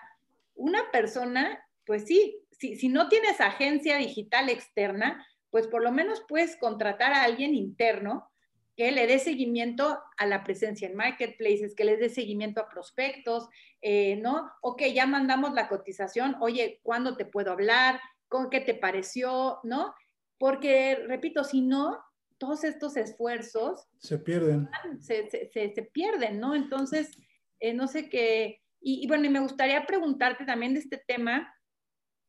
una 0.54 0.90
persona, 0.90 1.62
pues 1.86 2.06
sí, 2.06 2.42
si, 2.52 2.76
si 2.76 2.88
no 2.88 3.08
tienes 3.08 3.40
agencia 3.40 3.96
digital 3.98 4.48
externa, 4.48 5.26
pues 5.50 5.66
por 5.66 5.82
lo 5.82 5.92
menos 5.92 6.22
puedes 6.28 6.56
contratar 6.56 7.12
a 7.12 7.22
alguien 7.22 7.54
interno 7.54 8.30
que 8.78 8.92
le 8.92 9.08
dé 9.08 9.18
seguimiento 9.18 9.98
a 10.16 10.26
la 10.26 10.44
presencia 10.44 10.88
en 10.88 10.94
marketplaces, 10.94 11.74
que 11.74 11.84
le 11.84 11.96
dé 11.96 12.08
seguimiento 12.08 12.60
a 12.60 12.68
prospectos, 12.68 13.48
eh, 13.82 14.14
¿no? 14.22 14.52
Ok, 14.62 14.82
ya 14.94 15.04
mandamos 15.04 15.52
la 15.52 15.68
cotización, 15.68 16.36
oye, 16.40 16.78
¿cuándo 16.84 17.16
te 17.16 17.24
puedo 17.24 17.50
hablar? 17.50 18.00
¿Con 18.28 18.50
qué 18.50 18.60
te 18.60 18.74
pareció? 18.74 19.58
¿No? 19.64 19.94
Porque, 20.38 20.94
repito, 21.08 21.42
si 21.42 21.60
no, 21.60 21.98
todos 22.38 22.62
estos 22.62 22.96
esfuerzos 22.96 23.88
se 23.98 24.16
pierden. 24.16 24.68
Se, 25.00 25.90
pierden, 25.92 26.38
¿no? 26.38 26.54
Entonces, 26.54 27.10
eh, 27.58 27.74
no 27.74 27.88
sé 27.88 28.08
qué. 28.08 28.62
Y, 28.80 29.08
bueno, 29.08 29.24
y 29.24 29.30
me 29.30 29.40
gustaría 29.40 29.86
preguntarte 29.86 30.44
también 30.44 30.74
de 30.74 30.80
este 30.80 31.02
tema 31.04 31.52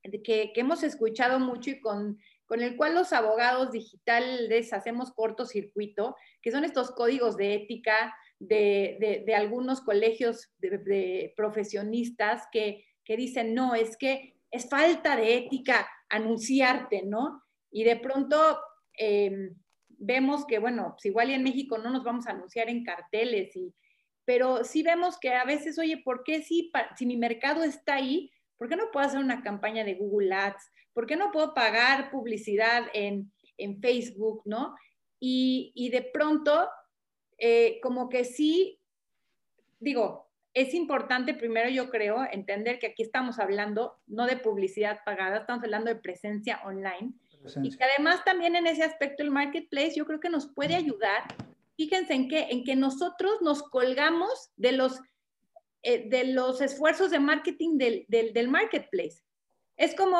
que, 0.01 0.51
que 0.51 0.61
hemos 0.61 0.82
escuchado 0.82 1.39
mucho 1.39 1.70
y 1.70 1.80
con 1.80 2.17
con 2.50 2.64
el 2.64 2.76
cual 2.76 2.95
los 2.95 3.14
abogados 3.14 3.72
digitales 3.72 4.74
hacemos 4.74 5.14
cortocircuito, 5.14 6.16
que 6.41 6.50
son 6.52 6.66
estos 6.66 6.89
códigos 6.89 7.38
de 7.38 7.54
ética 7.54 8.16
de, 8.39 9.32
algunos 9.38 9.82
colegios 9.82 10.52
de, 10.58 11.32
profesionistas 11.38 12.47
que, 12.52 12.86
dicen, 13.06 13.54
no, 13.54 13.76
es 13.76 13.95
que 13.97 14.34
es 14.50 14.68
falta 14.68 15.16
de 15.16 15.38
ética 15.38 15.88
anunciarte, 16.10 17.04
¿no? 17.04 17.43
Y 17.70 17.84
de 17.84 17.97
pronto 17.97 18.60
em, 18.93 19.54
vemos 19.89 20.43
que, 20.47 20.58
bueno, 20.58 20.93
pues 20.95 21.06
igual 21.06 21.30
en 21.30 21.43
México 21.43 21.78
no 21.78 21.91
nos 21.91 22.04
vamos 22.04 22.26
a 22.26 22.32
anunciar 22.32 22.68
en 22.68 22.84
carteles, 22.84 23.56
y, 23.56 23.76
pero 24.26 24.64
sí 24.64 24.82
vemos 24.82 25.20
que 25.20 25.36
a 25.36 25.45
veces, 25.45 25.78
oye, 25.78 26.02
¿por 26.04 26.24
qué 26.24 26.41
si, 26.41 26.72
si 26.97 27.06
mi 27.06 27.16
mercado 27.16 27.62
está 27.62 27.93
ahí? 27.93 28.32
¿Por 28.58 28.70
qué 28.70 28.76
no 28.76 28.89
puedo 28.91 29.06
hacer 29.06 29.20
una 29.20 29.43
campaña 29.43 29.84
de 29.84 29.93
Google 29.93 30.34
Ads? 30.34 30.72
¿Por 30.94 31.06
qué 31.06 31.16
no 31.16 31.32
puedo 31.32 31.54
pagar 31.54 32.12
publicidad 32.12 32.84
en, 32.94 33.32
Facebook, 33.82 34.42
no? 34.46 34.76
Y, 35.20 35.90
de 35.92 36.02
pronto, 36.02 36.70
eh, 37.38 37.80
como 37.82 38.08
que 38.10 38.24
sí, 38.24 38.80
digo, 39.80 40.30
es 40.54 40.74
importante 40.74 41.34
primero 41.34 41.70
yo 41.70 41.90
creo 41.90 42.26
entender 42.32 42.80
que 42.80 42.88
aquí 42.88 43.04
estamos 43.04 43.38
hablando 43.38 43.98
no 44.08 44.26
de 44.26 44.38
publicidad 44.38 45.00
pagada, 45.06 45.40
estamos 45.40 45.64
hablando 45.64 45.94
de 45.94 46.00
presencia 46.00 46.62
online. 46.66 47.14
Y 47.64 47.76
que 47.76 47.84
además 47.84 48.24
también 48.26 48.56
en 48.56 48.68
ese 48.68 48.84
aspecto 48.84 49.24
el 49.24 49.32
marketplace 49.32 49.96
yo 49.96 50.06
creo 50.06 50.20
que 50.20 50.30
nos 50.30 50.48
puede 50.48 50.76
ayudar. 50.76 51.24
Fíjense 51.78 52.14
en 52.14 52.28
que, 52.28 52.48
en 52.50 52.64
que 52.64 52.76
nosotros 52.76 53.42
nos 53.42 53.64
colgamos 53.64 54.52
de 54.58 54.74
los 54.74 55.00
eh, 55.82 56.10
de 56.10 56.26
los 56.26 56.60
esfuerzos 56.60 57.10
de 57.10 57.20
marketing 57.20 57.78
del, 57.78 58.06
del, 58.10 58.50
marketplace. 58.50 59.24
Es 59.78 59.96
como 59.96 60.20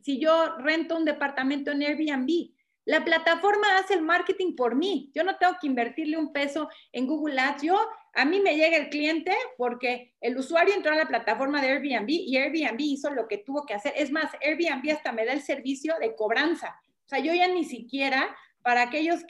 si 0.00 0.18
yo 0.18 0.56
rento 0.58 0.96
un 0.96 1.04
departamento 1.04 1.70
en 1.70 1.82
Airbnb. 1.82 2.50
La 2.84 3.04
plataforma 3.04 3.76
hace 3.76 3.94
el 3.94 4.02
marketing 4.02 4.56
por 4.56 4.74
mí. 4.74 5.10
Yo 5.14 5.22
no 5.22 5.36
tengo 5.36 5.56
que 5.60 5.66
invertirle 5.66 6.16
un 6.16 6.32
peso 6.32 6.70
en 6.92 7.06
Google 7.06 7.38
Ads. 7.38 7.62
Yo, 7.62 7.78
a 8.14 8.24
mí 8.24 8.40
me 8.40 8.56
llega 8.56 8.78
el 8.78 8.88
cliente 8.88 9.34
porque 9.58 10.14
el 10.22 10.38
usuario 10.38 10.74
entró 10.74 10.92
a 10.92 10.96
la 10.96 11.06
plataforma 11.06 11.60
de 11.60 11.68
Airbnb 11.68 12.08
y 12.08 12.36
Airbnb 12.38 12.80
hizo 12.80 13.10
lo 13.10 13.28
que 13.28 13.38
tuvo 13.38 13.66
que 13.66 13.74
hacer. 13.74 13.92
Es 13.94 14.10
más, 14.10 14.32
Airbnb 14.40 14.90
hasta 14.90 15.12
me 15.12 15.26
da 15.26 15.34
el 15.34 15.42
servicio 15.42 15.96
de 16.00 16.16
cobranza. 16.16 16.80
O 17.04 17.08
sea, 17.08 17.18
yo 17.18 17.34
ya 17.34 17.48
ni 17.48 17.64
siquiera 17.64 18.34
para 18.62 18.82
aquellos 18.82 19.20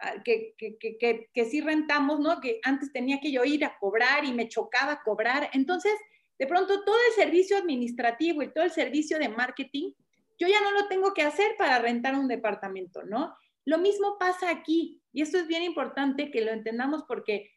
ah, 0.00 0.14
que, 0.24 0.54
que, 0.58 1.28
que, 1.32 1.44
sí 1.46 1.60
rentamos, 1.60 2.20
¿no? 2.20 2.40
Que 2.40 2.60
antes 2.62 2.92
tenía 2.92 3.20
que 3.20 3.32
yo 3.32 3.44
ir 3.44 3.64
a 3.64 3.78
cobrar 3.78 4.24
y 4.24 4.32
me 4.32 4.48
chocaba 4.48 5.02
cobrar. 5.02 5.48
Entonces, 5.52 5.92
de 6.38 6.46
pronto, 6.46 6.84
todo 6.84 6.96
el 7.08 7.14
servicio 7.14 7.56
administrativo 7.56 8.42
y 8.42 8.52
todo 8.52 8.64
el 8.64 8.70
servicio 8.70 9.18
de 9.18 9.28
marketing, 9.28 9.92
yo 10.38 10.48
ya 10.48 10.60
no 10.60 10.70
lo 10.72 10.88
tengo 10.88 11.14
que 11.14 11.22
hacer 11.22 11.56
para 11.56 11.78
rentar 11.78 12.14
un 12.14 12.28
departamento, 12.28 13.02
¿no? 13.04 13.34
Lo 13.64 13.78
mismo 13.78 14.18
pasa 14.18 14.50
aquí. 14.50 15.00
Y 15.12 15.22
esto 15.22 15.38
es 15.38 15.46
bien 15.46 15.62
importante 15.62 16.30
que 16.30 16.44
lo 16.44 16.50
entendamos 16.50 17.04
porque, 17.06 17.50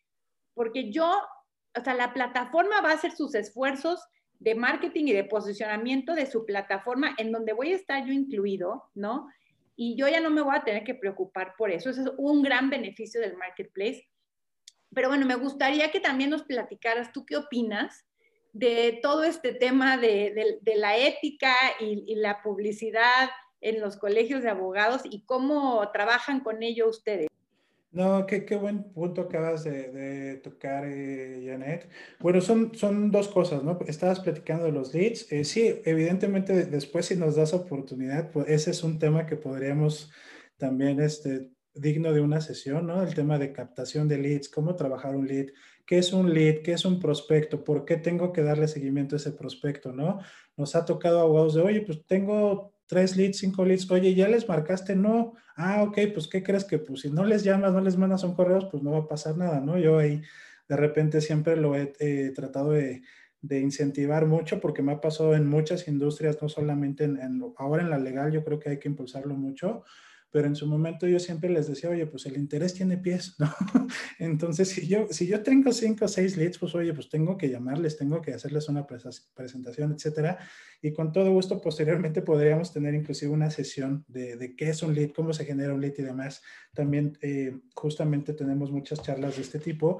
porque 0.54 0.92
yo, 0.92 1.20
o 1.78 1.84
sea, 1.84 1.94
la 1.94 2.14
plataforma 2.14 2.82
va 2.82 2.92
a 2.92 2.96
hacer 2.96 3.12
sus 3.12 3.36
esfuerzos 3.36 4.02
de 4.40 4.56
marketing 4.56 5.06
y 5.06 5.14
de 5.14 5.24
posicionamiento 5.24 6.14
de 6.14 6.28
su 6.28 6.46
plataforma 6.46 7.16
en 7.18 7.32
donde 7.32 7.54
voy 7.54 7.74
a 7.74 7.76
estar 7.76 8.06
yo 8.06 8.14
incluido, 8.14 8.84
¿no? 8.94 9.28
y 9.80 9.96
yo 9.96 10.08
ya 10.10 10.20
no 10.20 10.32
me 10.32 10.42
voy 10.42 10.56
a 10.56 10.64
tener 10.64 10.84
que 10.84 10.96
preocupar 10.96 11.54
por 11.56 11.70
eso. 11.72 11.92
Eso 11.92 12.02
es 12.02 12.10
un 12.18 12.42
gran 12.42 12.70
beneficio 12.70 13.22
del 13.22 13.38
marketplace. 13.38 14.10
Pero 14.94 15.08
bueno, 15.08 15.28
me 15.28 15.36
gustaría 15.36 15.92
que 15.92 16.00
también 16.00 16.32
nos 16.32 16.44
platicaras, 16.44 17.14
¿tú 17.14 17.26
qué 17.26 17.38
opinas 17.38 18.07
de 18.58 19.00
todo 19.04 19.24
este 19.24 19.54
tema 19.54 19.98
de, 19.98 20.60
la 20.76 20.98
ética 20.98 21.54
y, 21.80 22.16
la 22.16 22.42
publicidad 22.42 23.30
en 23.62 23.80
los 23.80 23.98
colegios 23.98 24.42
de 24.42 24.50
abogados 24.50 25.02
y 25.06 25.24
cómo 25.26 25.90
trabajan 25.92 26.40
con 26.40 26.64
ello 26.64 26.90
ustedes? 26.90 27.28
No, 27.92 28.26
qué, 28.26 28.46
qué 28.46 28.56
buen 28.56 28.92
punto 28.92 29.22
acabas 29.22 29.64
de, 29.64 29.92
de 29.92 30.36
tocar, 30.38 30.86
eh, 30.86 31.44
Janet. 31.48 31.90
Bueno, 32.20 32.42
son, 32.42 32.76
son 32.76 33.12
dos 33.12 33.28
cosas, 33.28 33.64
¿no? 33.64 33.80
Estabas 33.88 34.20
platicando 34.20 34.66
de 34.66 34.72
los 34.72 34.94
leads. 34.94 35.32
Eh, 35.32 35.44
sí, 35.44 35.82
evidentemente 35.86 36.66
después 36.66 37.06
si 37.06 37.16
nos 37.16 37.36
das 37.36 37.54
oportunidad, 37.54 38.32
pues 38.32 38.50
ese 38.50 38.72
es 38.72 38.84
un 38.84 39.00
tema 39.00 39.26
que 39.26 39.36
podríamos 39.36 40.12
también, 40.58 41.00
este, 41.00 41.50
digno 41.74 42.12
de 42.12 42.22
una 42.22 42.42
sesión, 42.42 42.88
¿no? 42.88 43.02
El 43.02 43.14
tema 43.14 43.38
de 43.38 43.54
captación 43.54 44.08
de 44.08 44.18
leads, 44.18 44.50
cómo 44.50 44.76
trabajar 44.76 45.16
un 45.16 45.28
lead, 45.28 45.48
qué 45.88 45.98
es 45.98 46.14
un 46.14 46.34
lead, 46.34 46.62
qué 46.64 46.74
es 46.74 46.86
un 46.86 47.00
prospecto, 47.00 47.64
por 47.64 47.86
qué 47.86 47.96
tengo 47.96 48.34
que 48.34 48.44
darle 48.44 48.68
seguimiento 48.68 49.16
a 49.16 49.18
ese 49.18 49.32
prospecto, 49.32 49.94
¿no? 49.94 50.20
Nos 50.58 50.76
ha 50.76 50.84
tocado 50.86 51.22
abogados 51.22 51.56
de, 51.56 51.62
oye, 51.62 51.82
pues 51.82 52.06
tengo 52.06 52.74
tres 52.88 53.16
leads, 53.16 53.38
cinco 53.38 53.64
leads, 53.66 53.90
oye, 53.90 54.14
¿ya 54.14 54.28
les 54.28 54.48
marcaste? 54.50 54.98
No, 54.98 55.34
ah, 55.56 55.84
ok, 55.84 55.98
pues 56.14 56.28
¿qué 56.28 56.44
crees 56.44 56.66
que 56.66 56.78
pues 56.78 57.02
si 57.02 57.10
no 57.10 57.24
les 57.24 57.44
llamas, 57.44 57.72
no 57.72 57.80
les 57.80 57.98
mandas 57.98 58.26
un 58.26 58.36
correo, 58.36 58.68
pues 58.70 58.84
no 58.84 58.92
va 58.92 59.00
a 59.00 59.08
pasar 59.08 59.38
nada, 59.38 59.62
¿no? 59.62 59.80
Yo 59.80 59.98
ahí 59.98 60.22
de 60.68 60.76
repente 60.76 61.22
siempre 61.22 61.56
lo 61.56 61.74
he 61.76 62.32
tratado 62.36 62.72
de, 62.72 63.02
incentivar 63.50 64.26
mucho 64.26 64.60
porque 64.60 64.82
me 64.82 64.92
ha 64.92 65.00
pasado 65.00 65.36
en 65.36 65.48
muchas 65.48 65.88
industrias, 65.88 66.38
no 66.42 66.50
solamente 66.50 67.06
en, 67.06 67.42
ahora 67.58 67.82
en 67.82 67.90
la 67.90 67.98
legal, 67.98 68.34
yo 68.34 68.44
creo 68.44 68.60
que 68.60 68.72
hay 68.72 68.80
que 68.80 68.90
impulsarlo 68.90 69.36
mucho, 69.36 69.86
pero 70.32 70.48
en 70.48 70.56
su 70.56 70.68
momento 70.68 71.08
yo 71.08 71.20
siempre 71.20 71.50
les 71.50 71.68
decía, 71.68 71.90
oye, 71.90 72.06
pues 72.06 72.26
el 72.26 72.38
interés 72.38 72.74
tiene 72.74 72.98
pies, 72.98 73.36
¿no? 73.40 73.50
Entonces, 74.20 74.70
si 74.70 74.88
yo, 74.88 75.08
si 75.10 75.28
yo 75.28 75.42
tengo 75.42 75.72
cinco 75.72 76.06
o 76.06 76.08
seis 76.08 76.38
leads, 76.38 76.58
pues 76.58 76.76
oye, 76.76 76.94
pues 76.94 77.10
tengo 77.10 77.38
que 77.38 77.50
llamarles, 77.50 77.98
tengo 77.98 78.22
que 78.22 78.34
hacerles 78.34 78.68
una 78.70 78.86
presentación, 78.86 79.94
etcétera. 79.94 80.38
Y 80.82 80.94
con 80.94 81.12
todo 81.12 81.32
gusto, 81.32 81.62
posteriormente 81.62 82.22
podríamos 82.22 82.72
tener 82.72 82.94
inclusive 82.94 83.32
una 83.32 83.50
sesión 83.50 84.06
de, 84.08 84.56
qué 84.58 84.70
es 84.70 84.84
un 84.84 84.94
lead, 84.94 85.12
cómo 85.12 85.34
se 85.34 85.46
genera 85.46 85.74
un 85.74 85.82
lead 85.82 85.94
y 85.98 86.04
demás. 86.04 86.42
También, 86.74 87.18
eh, 87.22 87.58
justamente 87.74 88.34
tenemos 88.34 88.72
muchas 88.72 89.02
charlas 89.02 89.38
de 89.38 89.42
este 89.42 89.60
tipo. 89.60 90.00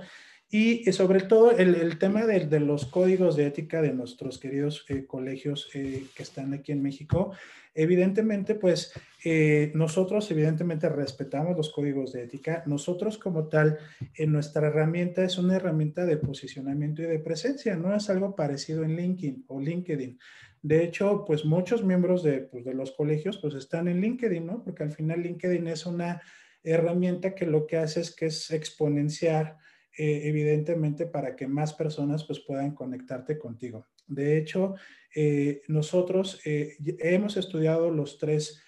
Y 0.50 0.90
sobre 0.94 1.22
todo 1.22 1.52
el, 1.52 2.00
tema 2.00 2.26
de, 2.26 2.60
los 2.62 2.86
códigos 2.86 3.36
de 3.36 3.48
ética 3.48 3.82
de 3.82 3.92
nuestros 3.92 4.40
queridos 4.40 4.86
eh, 4.88 5.06
colegios 5.06 5.70
eh, 5.74 6.06
que 6.16 6.24
están 6.24 6.54
aquí 6.54 6.72
en 6.72 6.82
México, 6.82 7.34
evidentemente, 7.76 8.56
pues 8.56 8.94
eh, 9.26 9.74
nosotros 9.76 10.32
evidentemente 10.32 10.88
respetamos 10.88 11.58
los 11.58 11.70
códigos 11.74 12.14
de 12.14 12.24
ética. 12.24 12.64
Nosotros 12.66 13.18
como 13.18 13.50
tal, 13.50 13.78
nuestra 14.26 14.68
herramienta 14.68 15.22
es 15.26 15.38
una 15.38 15.58
herramienta 15.58 16.06
de 16.06 16.16
posicionamiento 16.16 17.02
y 17.02 17.08
de 17.08 17.20
presencia, 17.20 17.76
no 17.76 17.94
es 17.94 18.10
algo 18.10 18.34
parecido 18.34 18.86
en 18.86 18.96
LinkedIn 18.96 19.44
o 19.48 19.60
LinkedIn. 19.60 20.18
De 20.62 20.84
hecho, 20.84 21.26
pues 21.26 21.44
muchos 21.44 21.84
miembros 21.84 22.24
de, 22.24 22.40
pues, 22.40 22.64
de 22.64 22.74
los 22.74 22.94
colegios 22.94 23.38
pues 23.38 23.54
están 23.54 23.90
en 23.90 24.00
LinkedIn, 24.00 24.46
¿no? 24.46 24.64
Porque 24.64 24.84
al 24.84 24.92
final 24.92 25.22
LinkedIn 25.22 25.68
es 25.68 25.86
una 25.86 26.22
herramienta 26.64 27.36
que 27.36 27.46
lo 27.46 27.68
que 27.68 27.78
hace 27.78 28.00
es 28.00 28.16
que 28.16 28.28
es 28.28 28.50
exponenciar 28.52 29.58
eh, 30.00 30.28
evidentemente 30.28 31.08
para 31.08 31.36
que 31.36 31.48
más 31.48 31.74
personas 31.74 32.24
pues 32.24 32.40
puedan 32.40 32.76
conectarte 32.76 33.40
contigo. 33.40 33.88
De 34.06 34.38
hecho, 34.38 34.76
eh, 35.16 35.64
nosotros 35.68 36.40
eh, 36.46 36.78
hemos 37.00 37.36
estudiado 37.36 37.90
los 37.90 38.20
tres 38.20 38.62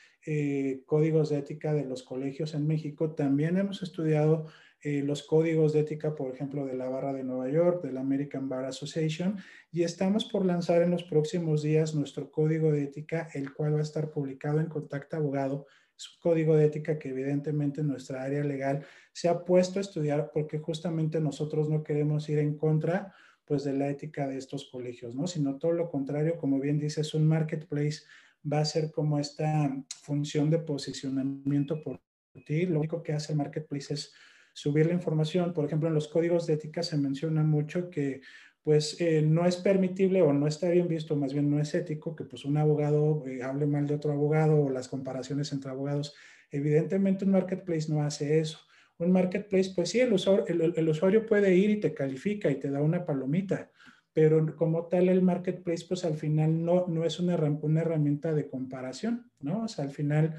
códigos 0.86 1.30
de 1.30 1.40
ética 1.40 1.74
de 1.74 1.86
los 1.86 2.04
colegios 2.04 2.54
en 2.54 2.68
México. 2.68 3.16
También 3.16 3.58
hemos 3.58 3.82
estudiado 3.82 4.46
los 4.84 5.24
códigos 5.24 5.74
de 5.74 5.80
ética, 5.80 6.14
por 6.14 6.32
ejemplo, 6.32 6.68
de 6.68 6.76
la 6.76 6.88
Barra 6.88 7.14
de 7.14 7.24
Nueva 7.24 7.50
York, 7.50 7.84
de 7.84 7.92
la 7.92 8.02
American 8.02 8.48
Bar 8.48 8.66
Association, 8.66 9.38
y 9.72 9.82
estamos 9.82 10.26
por 10.26 10.46
lanzar 10.46 10.84
en 10.84 10.92
los 10.92 11.04
próximos 11.04 11.64
días 11.64 11.96
nuestro 11.96 12.30
código 12.30 12.72
de 12.72 12.84
ética, 12.84 13.28
el 13.34 13.54
cual 13.54 13.74
va 13.74 13.80
a 13.80 13.82
estar 13.82 14.12
publicado 14.12 14.60
en 14.60 14.68
Contacto 14.68 15.18
Abogado 15.18 15.66
es 16.00 16.18
código 16.22 16.56
de 16.56 16.66
ética 16.66 16.98
que 16.98 17.10
evidentemente 17.10 17.84
nuestra 17.84 18.24
área 18.24 18.42
legal 18.42 18.86
se 19.12 19.28
ha 19.28 19.44
puesto 19.44 19.80
a 19.80 19.82
estudiar 19.82 20.32
porque 20.34 20.58
justamente 20.58 21.20
nosotros 21.20 21.70
no 21.70 21.84
queremos 21.84 22.30
ir 22.30 22.40
en 22.40 22.58
contra 22.58 23.14
pues 23.44 23.66
de 23.66 23.74
la 23.74 23.90
ética 23.90 24.28
de 24.28 24.38
estos 24.38 24.70
colegios, 24.72 25.16
¿no? 25.16 25.28
Sino 25.28 25.58
todo 25.58 25.74
lo 25.74 25.90
contrario, 25.90 26.38
como 26.38 26.60
bien 26.60 26.80
dices, 26.80 27.14
un 27.16 27.28
marketplace 27.28 28.04
va 28.50 28.60
a 28.60 28.66
ser 28.66 28.92
como 28.92 29.20
esta 29.20 29.76
función 30.04 30.50
de 30.50 30.60
posicionamiento 30.60 31.82
por 31.84 32.00
ti. 32.46 32.66
Lo 32.66 32.80
único 32.80 33.04
que 33.04 33.14
hace 33.14 33.34
el 33.34 33.40
marketplace 33.40 33.96
es 33.96 34.14
subir 34.54 34.86
la 34.86 34.94
información. 34.94 35.52
Por 35.52 35.66
ejemplo, 35.66 35.90
en 35.90 35.96
los 35.96 36.08
códigos 36.08 36.46
de 36.46 36.54
ética 36.54 36.84
se 36.84 36.98
menciona 36.98 37.44
mucho 37.44 37.90
que 37.90 38.22
pues 38.64 39.00
eh, 39.00 39.22
no 39.22 39.46
es 39.46 39.56
permitible 39.58 40.22
o 40.22 40.34
no 40.34 40.48
está 40.48 40.70
bien 40.70 40.88
visto, 40.88 41.16
más 41.16 41.34
bien 41.34 41.50
no 41.50 41.60
es 41.60 41.74
ético 41.74 42.16
que 42.16 42.26
pues 42.26 42.46
un 42.46 42.58
abogado 42.58 43.24
eh, 43.26 43.42
hable 43.42 43.66
mal 43.66 43.88
de 43.88 43.96
otro 43.96 44.12
abogado 44.12 44.62
o 44.62 44.70
las 44.70 44.88
comparaciones 44.88 45.52
entre 45.54 45.72
abogados. 45.72 46.14
Evidentemente 46.52 47.26
un 47.26 47.32
marketplace 47.32 47.92
no 47.92 48.04
hace 48.04 48.40
eso. 48.40 48.60
Un 48.98 49.12
marketplace, 49.12 49.72
pues 49.74 49.90
sí, 49.90 50.02
el 50.02 50.12
usuario, 50.12 50.46
el, 50.48 50.90
usuario 50.90 51.26
puede 51.26 51.56
ir 51.56 51.70
y 51.70 51.80
te 51.80 51.94
califica 51.94 52.52
y 52.52 52.60
te 52.60 52.70
da 52.70 52.82
una 52.82 53.06
palomita, 53.06 53.72
pero 54.12 54.56
como 54.58 54.88
tal 54.88 55.08
el 55.08 55.22
marketplace, 55.22 55.86
pues 55.88 56.04
al 56.04 56.16
final 56.16 56.66
no, 56.66 56.86
no 56.88 57.06
es 57.06 57.18
una, 57.20 57.38
una 57.38 57.82
herramienta 57.82 58.34
de 58.34 58.50
comparación, 58.50 59.32
¿no? 59.40 59.64
O 59.64 59.68
sea, 59.70 59.86
al 59.86 59.92
final 59.92 60.36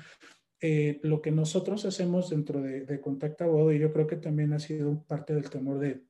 eh, 0.61 1.01
lo 1.03 1.23
que 1.23 1.31
nosotros 1.31 1.87
hacemos 1.87 2.29
dentro 2.29 2.61
de, 2.61 2.85
de 2.85 3.01
Contacta 3.01 3.45
Abogado, 3.45 3.73
y 3.73 3.79
yo 3.79 3.95
creo 3.95 4.07
que 4.07 4.16
también 4.16 4.53
ha 4.53 4.59
sido 4.59 5.03
parte 5.05 5.35
del 5.35 5.49
temor 5.49 5.79
de, 5.79 6.03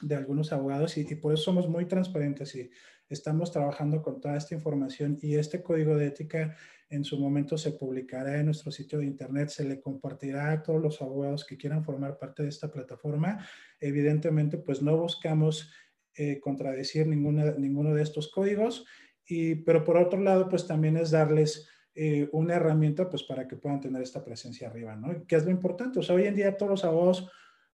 de 0.00 0.16
algunos 0.16 0.52
abogados 0.52 0.96
y, 0.96 1.04
por 1.16 1.34
eso 1.34 1.44
somos 1.44 1.68
muy 1.68 1.86
transparentes 1.86 2.54
y 2.54 2.70
estamos 3.08 3.52
trabajando 3.52 4.02
con 4.02 4.20
toda 4.20 4.36
esta 4.36 4.54
información 4.54 5.18
y 5.20 5.36
este 5.36 5.62
código 5.62 5.96
de 5.96 6.06
ética 6.06 6.56
en 6.88 7.04
su 7.04 7.18
momento 7.18 7.56
se 7.56 7.72
publicará 7.72 8.38
en 8.38 8.46
nuestro 8.46 8.70
sitio 8.70 8.98
de 8.98 9.06
internet, 9.06 9.48
se 9.48 9.64
le 9.64 9.80
compartirá 9.80 10.52
a 10.52 10.62
todos 10.62 10.82
los 10.82 11.00
abogados 11.00 11.44
que 11.44 11.56
quieran 11.56 11.84
formar 11.84 12.18
parte 12.18 12.42
de 12.42 12.50
esta 12.50 12.70
plataforma. 12.70 13.46
Evidentemente, 13.80 14.58
pues 14.58 14.82
no 14.82 14.96
buscamos 14.98 15.70
eh, 16.16 16.38
contradecir 16.40 17.06
ninguna, 17.06 17.52
ninguno 17.52 17.94
de 17.94 18.02
estos 18.02 18.30
códigos, 18.30 18.84
y, 19.26 19.54
pero 19.56 19.84
por 19.84 19.96
otro 19.96 20.20
lado, 20.20 20.48
pues 20.50 20.66
también 20.66 20.98
es 20.98 21.10
darles 21.10 21.66
eh, 21.94 22.28
una 22.32 22.54
herramienta 22.54 23.08
pues 23.08 23.22
para 23.22 23.46
que 23.46 23.56
puedan 23.56 23.80
tener 23.80 24.02
esta 24.02 24.24
presencia 24.24 24.68
arriba, 24.68 24.96
¿no? 24.96 25.26
¿Qué 25.26 25.36
es 25.36 25.44
lo 25.44 25.50
importante? 25.50 25.98
O 25.98 26.02
sea, 26.02 26.14
hoy 26.14 26.24
en 26.24 26.34
día 26.34 26.56
todos 26.56 26.70
los 26.70 26.84
abogados 26.84 27.30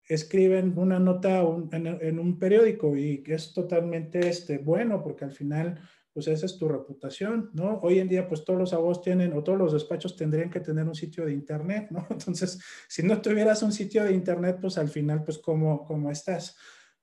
escriben 0.09 0.73
una 0.77 0.99
nota 0.99 1.43
en, 1.73 2.19
un 2.19 2.39
periódico 2.39 2.97
y 2.97 3.23
que 3.23 3.35
es 3.35 3.53
totalmente 3.53 4.27
este, 4.27 4.59
bueno 4.59 5.03
porque 5.03 5.27
al 5.27 5.33
final 5.33 5.81
pues 6.13 6.27
esa 6.27 6.47
es 6.47 6.59
tu 6.59 6.67
reputación, 6.67 7.51
¿no? 7.53 7.79
Hoy 7.83 8.01
en 8.01 8.09
día 8.09 8.27
pues 8.27 8.43
todos 8.45 8.59
los 8.59 8.73
abogados 8.73 9.03
tienen 9.03 9.35
o 9.35 9.45
todos 9.45 9.59
los 9.59 9.73
despachos 9.73 10.17
tendrían 10.17 10.51
que 10.51 10.59
tener 10.59 10.85
un 10.85 10.95
sitio 10.95 11.25
de 11.25 11.33
internet, 11.33 11.89
¿no? 11.91 12.07
Entonces, 12.11 12.59
si 12.89 13.03
no 13.05 13.21
tuvieras 13.23 13.63
un 13.63 13.71
sitio 13.71 14.03
de 14.03 14.13
internet 14.13 14.59
pues 14.61 14.79
al 14.79 14.89
final 14.89 15.23
pues 15.23 15.39
cómo, 15.39 15.85
cómo 15.85 16.11
estás, 16.11 16.57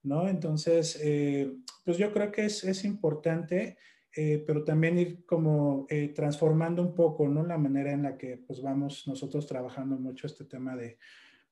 ¿no? 0.03 0.27
Entonces, 0.27 0.99
eh, 1.01 1.55
pues 1.85 1.97
yo 1.97 2.11
creo 2.11 2.31
que 2.31 2.45
es, 2.45 2.63
es 2.63 2.83
importante, 2.83 3.77
eh, 4.15 4.43
pero 4.45 4.63
también 4.63 4.97
ir 4.97 5.25
como 5.25 5.85
eh, 5.89 6.11
transformando 6.13 6.81
un 6.81 6.95
poco, 6.95 7.27
¿no? 7.29 7.45
La 7.45 7.57
manera 7.57 7.93
en 7.93 8.03
la 8.03 8.17
que 8.17 8.37
pues 8.45 8.61
vamos 8.61 9.07
nosotros 9.07 9.45
trabajando 9.45 9.95
mucho 9.97 10.27
este 10.27 10.45
tema 10.45 10.75
de 10.75 10.97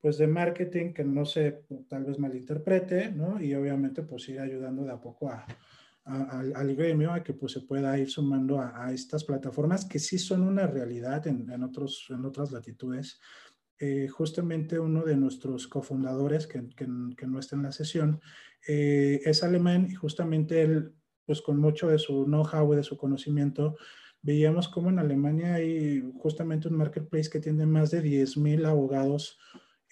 pues 0.03 0.17
de 0.17 0.27
marketing 0.27 0.91
que 0.91 1.05
no 1.05 1.23
se 1.25 1.63
tal 1.87 2.03
vez 2.03 2.19
malinterprete, 2.19 3.09
¿no? 3.09 3.41
Y 3.41 3.55
obviamente 3.55 4.03
pues 4.03 4.27
ir 4.27 4.41
ayudando 4.41 4.83
de 4.83 4.91
a 4.91 4.99
poco 4.99 5.29
a, 5.29 5.47
al 6.03 6.75
gremio 6.75 7.13
a 7.13 7.23
que 7.23 7.31
pues 7.31 7.53
se 7.53 7.61
pueda 7.61 7.97
ir 7.97 8.09
sumando 8.09 8.59
a, 8.59 8.91
estas 8.91 9.23
plataformas 9.23 9.85
que 9.85 9.99
sí 9.99 10.19
son 10.19 10.41
una 10.41 10.67
realidad 10.67 11.25
en, 11.27 11.49
en 11.49 11.63
otros, 11.63 12.07
en 12.09 12.25
otras 12.25 12.51
latitudes. 12.51 13.21
Eh, 13.79 14.09
justamente 14.09 14.77
uno 14.77 15.03
de 15.03 15.15
nuestros 15.15 15.69
cofundadores 15.69 16.47
que, 16.47 16.67
que, 16.75 16.85
que, 17.15 17.25
no 17.25 17.39
está 17.39 17.55
en 17.55 17.63
la 17.63 17.71
sesión 17.71 18.19
eh, 18.67 19.21
es 19.23 19.41
alemán 19.41 19.87
y 19.89 19.95
justamente 19.95 20.63
él 20.63 20.93
pues 21.25 21.41
con 21.41 21.61
mucho 21.61 21.87
de 21.87 21.97
su 21.97 22.25
know-how 22.25 22.73
y 22.73 22.75
de 22.75 22.83
su 22.83 22.97
conocimiento 22.97 23.77
veíamos 24.21 24.67
como 24.67 24.89
en 24.89 24.99
Alemania 24.99 25.55
hay 25.55 26.03
justamente 26.17 26.67
un 26.67 26.75
marketplace 26.75 27.29
que 27.29 27.39
tiene 27.39 27.65
más 27.65 27.89
de 27.91 28.03
10.000 28.03 28.65
abogados 28.67 29.39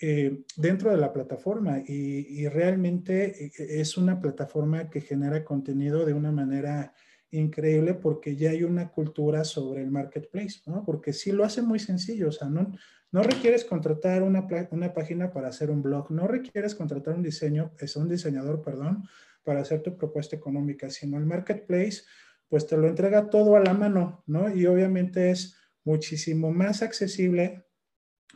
eh, 0.04 0.45
dentro 0.58 0.89
de 0.89 0.97
la 0.97 1.14
plataforma 1.14 1.78
y, 1.86 2.47
realmente 2.47 3.45
eh, 3.45 3.52
es 3.58 3.97
una 3.97 4.20
plataforma 4.20 4.89
que 4.89 4.99
genera 4.99 5.45
contenido 5.45 6.06
de 6.06 6.14
una 6.14 6.32
manera 6.32 6.95
increíble 7.30 7.93
porque 7.93 8.36
ya 8.36 8.49
hay 8.49 8.64
una 8.64 8.89
cultura 8.89 9.43
sobre 9.43 9.84
el 9.84 9.91
marketplace, 9.91 10.62
¿no? 10.66 10.84
Porque 10.84 11.14
sí 11.14 11.32
lo 11.32 11.43
hace 11.43 11.62
muy 11.62 11.78
sencillo, 11.78 12.30
o 12.30 12.32
sea, 12.32 12.49
no, 12.49 12.72
no 13.12 13.22
requieres 13.22 13.64
contratar 13.64 14.24
una, 14.24 14.47
una 14.72 14.91
página 14.91 15.32
para 15.32 15.49
hacer 15.49 15.70
un 15.70 15.84
blog, 15.84 16.10
no 16.10 16.28
requieres 16.28 16.74
contratar 16.74 17.14
un 17.14 17.22
diseño, 17.22 17.72
es 17.78 17.95
un 17.95 18.10
diseñador, 18.10 18.64
perdón, 18.64 19.04
para 19.43 19.62
hacer 19.62 19.84
tu 19.84 19.95
propuesta 19.95 20.36
económica, 20.36 20.89
sino 20.89 21.20
el 21.20 21.28
marketplace, 21.28 22.02
pues 22.49 22.66
te 22.66 22.76
lo 22.76 22.88
entrega 22.88 23.30
todo 23.30 23.56
a 23.56 23.60
la 23.60 23.76
mano, 23.76 24.24
¿no? 24.26 24.54
Y 24.54 24.66
obviamente 24.66 25.30
es 25.30 25.58
muchísimo 25.84 26.52
más 26.52 26.82
accesible 26.82 27.66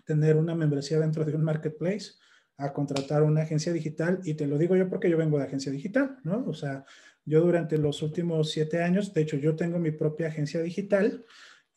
tener 0.04 0.36
una 0.36 0.56
membresía 0.56 1.00
dentro 1.00 1.24
de 1.24 1.36
un 1.36 1.44
marketplace 1.44 2.14
a 2.58 2.72
contratar 2.74 3.24
una 3.24 3.42
agencia 3.42 3.74
digital 3.74 4.20
y 4.24 4.36
te 4.36 4.48
lo 4.48 4.58
digo 4.58 4.76
yo 4.76 4.90
porque 4.90 5.10
yo 5.10 5.18
vengo 5.18 5.38
de 5.38 5.46
agencia 5.46 5.72
digital, 5.72 6.18
¿no? 6.24 6.46
O 6.48 6.54
sea, 6.54 6.86
yo 7.26 7.42
durante 7.42 7.78
los 7.78 8.02
últimos 8.02 8.52
siete 8.52 8.82
años, 8.82 9.14
de 9.14 9.22
hecho 9.22 9.38
yo 9.38 9.56
tengo 9.56 9.80
mi 9.80 9.92
propia 9.92 10.28
agencia 10.28 10.62
digital, 10.62 11.26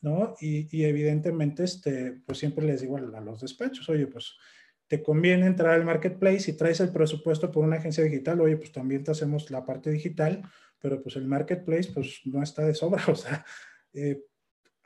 ¿no? 0.01 0.37
Y, 0.41 0.85
evidentemente, 0.85 1.65
este, 1.65 2.21
pues 2.25 2.39
siempre 2.39 2.65
les 2.65 2.83
digo 2.83 2.97
a, 2.97 3.21
los 3.21 3.41
despachos, 3.41 3.89
oye, 3.89 4.07
pues 4.07 4.37
te 4.87 5.03
conviene 5.03 5.47
entrar 5.47 5.75
al 5.75 5.85
marketplace 5.85 6.51
y 6.51 6.57
traes 6.57 6.81
el 6.81 6.91
presupuesto 6.91 7.51
por 7.51 7.65
una 7.65 7.77
agencia 7.77 8.05
digital, 8.05 8.41
oye, 8.41 8.57
pues 8.57 8.73
también 8.73 9.03
te 9.03 9.11
hacemos 9.11 9.51
la 9.51 9.65
parte 9.65 9.91
digital, 9.91 10.43
pero 10.79 11.03
pues 11.03 11.17
el 11.17 11.27
marketplace 11.27 11.91
pues 11.93 12.21
no 12.25 12.43
está 12.43 12.63
de 12.65 12.75
sobra, 12.75 13.03
o 13.09 13.17
sea, 13.17 13.45
eh, 13.93 14.23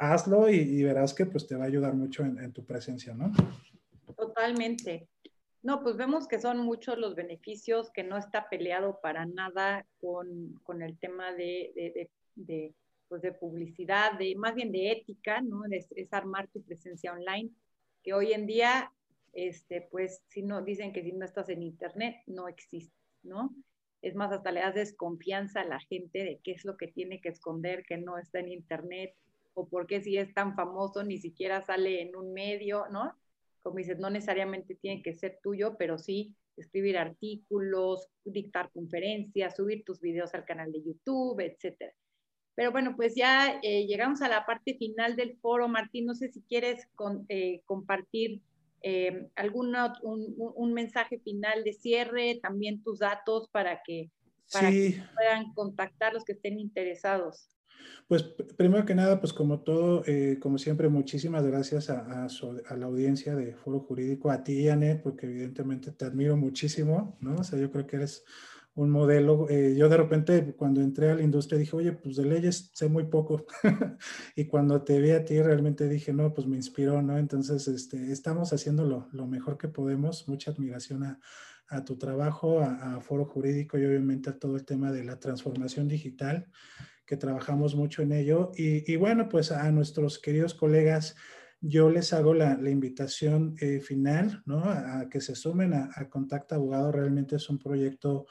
hazlo 0.03 0.50
y, 0.50 0.82
verás 0.82 1.14
que 1.14 1.26
pues 1.26 1.46
te 1.46 1.55
va 1.55 1.64
a 1.64 1.68
ayudar 1.68 1.94
mucho 1.94 2.24
en, 2.24 2.53
tu 2.53 2.64
presencia, 2.64 3.14
¿no? 3.14 3.32
Totalmente. 4.16 5.09
No, 5.62 5.80
pues 5.82 5.96
vemos 5.96 6.26
que 6.26 6.40
son 6.40 6.59
muchos 6.59 6.98
los 6.98 7.14
beneficios, 7.14 7.90
que 7.92 8.03
no 8.03 8.16
está 8.16 8.48
peleado 8.48 8.98
para 9.00 9.26
nada 9.26 9.86
con, 10.00 10.59
con 10.64 10.82
el 10.82 10.98
tema 10.98 11.32
de, 11.32 11.72
de, 11.76 12.11
de, 12.34 12.74
pues 13.07 13.22
de 13.22 13.32
publicidad, 13.32 14.18
de 14.18 14.34
más 14.34 14.57
bien 14.57 14.72
de 14.72 14.90
ética, 14.90 15.40
¿no? 15.40 15.62
Es, 15.70 15.86
es, 15.92 16.12
armar 16.12 16.48
tu 16.48 16.62
presencia 16.62 17.12
online, 17.12 17.50
que 18.03 18.12
hoy 18.12 18.32
en 18.32 18.46
día, 18.46 18.92
este, 19.32 19.82
pues, 19.82 20.20
si 20.26 20.42
no, 20.42 20.62
dicen 20.62 20.92
que 20.92 21.05
si 21.05 21.12
no 21.12 21.24
estás 21.24 21.48
en 21.48 21.62
internet, 21.62 22.16
no 22.26 22.48
existe, 22.48 22.96
¿no? 23.22 23.55
Es 24.00 24.16
más, 24.16 24.32
hasta 24.32 24.50
le 24.50 24.61
das 24.61 24.74
desconfianza 24.74 25.61
a 25.61 25.64
la 25.64 25.78
gente 25.78 26.24
de 26.24 26.40
qué 26.42 26.50
es 26.50 26.64
lo 26.64 26.76
que 26.76 26.88
tiene 26.88 27.20
que 27.20 27.28
esconder, 27.28 27.84
que 27.84 27.98
no 27.98 28.18
está 28.18 28.40
en 28.40 28.48
internet, 28.48 29.14
o 29.55 29.68
por 29.68 29.86
qué 29.86 30.00
si 30.00 30.16
es 30.16 30.32
tan 30.34 30.55
famoso 30.55 31.03
ni 31.03 31.18
siquiera 31.18 31.62
sale 31.62 32.03
en 32.03 32.16
un 32.16 32.32
medio, 32.32 32.86
¿no? 32.90 33.14
Como 33.62 33.76
dices, 33.76 33.98
no 33.98 34.11
necesariamente 34.11 34.74
tiene 34.74 35.03
que 35.03 35.14
ser 35.14 35.38
tuyo, 35.42 35.76
pero 35.78 35.98
sí 35.98 36.34
escribir 36.57 36.98
artículos, 36.98 38.09
dictar 38.24 38.70
conferencias, 38.72 39.57
subir 39.57 39.84
tus 39.84 40.00
videos 40.00 40.34
al 40.34 40.44
canal 40.44 40.72
de 40.72 40.82
YouTube, 40.82 41.40
etcétera. 41.40 41.92
Pero 42.55 42.70
bueno, 42.70 42.94
pues 42.96 43.14
ya 43.14 43.59
eh, 43.62 43.86
llegamos 43.86 44.20
a 44.20 44.28
la 44.28 44.44
parte 44.44 44.74
final 44.74 45.16
del 45.16 45.36
foro. 45.38 45.68
Martín, 45.68 46.07
no 46.07 46.14
sé 46.14 46.28
si 46.30 46.42
quieres 46.42 46.86
eh, 47.28 47.62
compartir 47.64 48.42
eh, 48.82 49.28
alguna, 49.36 49.94
un, 50.03 50.72
mensaje 50.74 51.18
final 51.20 51.64
de 51.64 51.72
cierre, 51.72 52.40
también 52.42 52.82
tus 52.82 52.98
datos 52.98 53.48
para 53.48 53.82
que, 53.82 54.11
para 54.53 54.70
que 54.70 55.03
puedan 55.14 55.55
contactar 55.55 56.12
los 56.12 56.24
que 56.24 56.32
estén 56.32 56.59
interesados. 56.59 57.48
Pues 58.09 58.22
primero 58.22 58.85
que 58.85 58.95
nada, 58.95 59.20
pues 59.20 59.33
como 59.33 59.61
todo, 59.61 60.03
eh, 60.07 60.39
como 60.41 60.59
siempre, 60.59 60.89
muchísimas 60.89 61.47
gracias 61.47 61.91
a, 61.91 62.28
la 62.76 62.87
audiencia 62.87 63.35
de 63.35 63.55
Foro 63.55 63.80
Jurídico, 63.80 64.30
a 64.30 64.43
ti, 64.45 64.66
Janet, 64.66 65.03
porque 65.03 65.26
evidentemente 65.26 65.93
te 65.93 66.05
admiro 66.05 66.37
muchísimo, 66.37 67.16
¿no? 67.20 67.37
O 67.37 67.45
sea, 67.45 67.59
yo 67.59 67.70
creo 67.70 67.87
que 67.87 67.97
eres 67.97 68.24
un 68.74 68.91
modelo. 68.91 69.49
Eh, 69.51 69.74
yo 69.76 69.89
de 69.89 69.97
repente 69.97 70.55
cuando 70.57 70.80
entré 70.80 71.11
a 71.11 71.14
la 71.14 71.22
industria 71.22 71.59
dije, 71.59 71.76
oye, 71.76 71.93
pues 71.93 72.16
de 72.16 72.24
leyes 72.24 72.70
sé 72.74 72.89
muy 72.89 73.05
poco. 73.05 73.47
y 74.37 74.47
cuando 74.47 74.83
te 74.83 75.01
vi 75.01 75.11
a 75.11 75.24
ti 75.24 75.41
realmente 75.41 75.89
dije, 75.89 76.12
no, 76.12 76.33
pues 76.33 76.47
me 76.47 76.57
inspiró, 76.57 77.03
¿no? 77.03 77.18
Entonces, 77.18 77.68
este, 77.68 78.12
estamos 78.12 78.53
haciendo 78.53 78.85
lo, 78.85 79.26
mejor 79.26 79.59
que 79.59 79.68
podemos. 79.68 80.28
Mucha 80.28 80.51
admiración 80.51 81.05
a, 81.05 81.18
tu 81.85 81.97
trabajo, 81.97 82.61
a, 82.61 83.01
Foro 83.01 83.24
Jurídico 83.24 83.78
y 83.78 83.85
obviamente 83.87 84.28
a 84.28 84.39
todo 84.39 84.57
el 84.57 84.64
tema 84.64 84.93
de 84.93 85.05
la 85.05 85.18
transformación 85.18 85.89
digital, 85.89 86.47
que 87.07 87.16
trabajamos 87.16 87.74
mucho 87.74 88.03
en 88.03 88.12
ello. 88.12 88.53
Y, 88.57 88.96
bueno, 88.96 89.28
pues 89.28 89.53
a 89.53 89.70
nuestros 89.70 90.18
queridos 90.18 90.55
colegas 90.55 91.16
yo 91.61 91.90
les 91.90 92.12
hago 92.12 92.34
la, 92.34 92.59
invitación 92.68 93.55
eh, 93.61 93.80
final, 93.80 94.42
¿no? 94.46 94.64
A, 94.64 95.09
que 95.09 95.20
se 95.20 95.34
sumen 95.36 95.74
a, 95.74 95.90
a, 95.94 96.55
Abogado. 96.55 96.90
Realmente 96.90 97.36
es 97.36 97.48
un 97.48 97.59
proyecto 97.59 98.26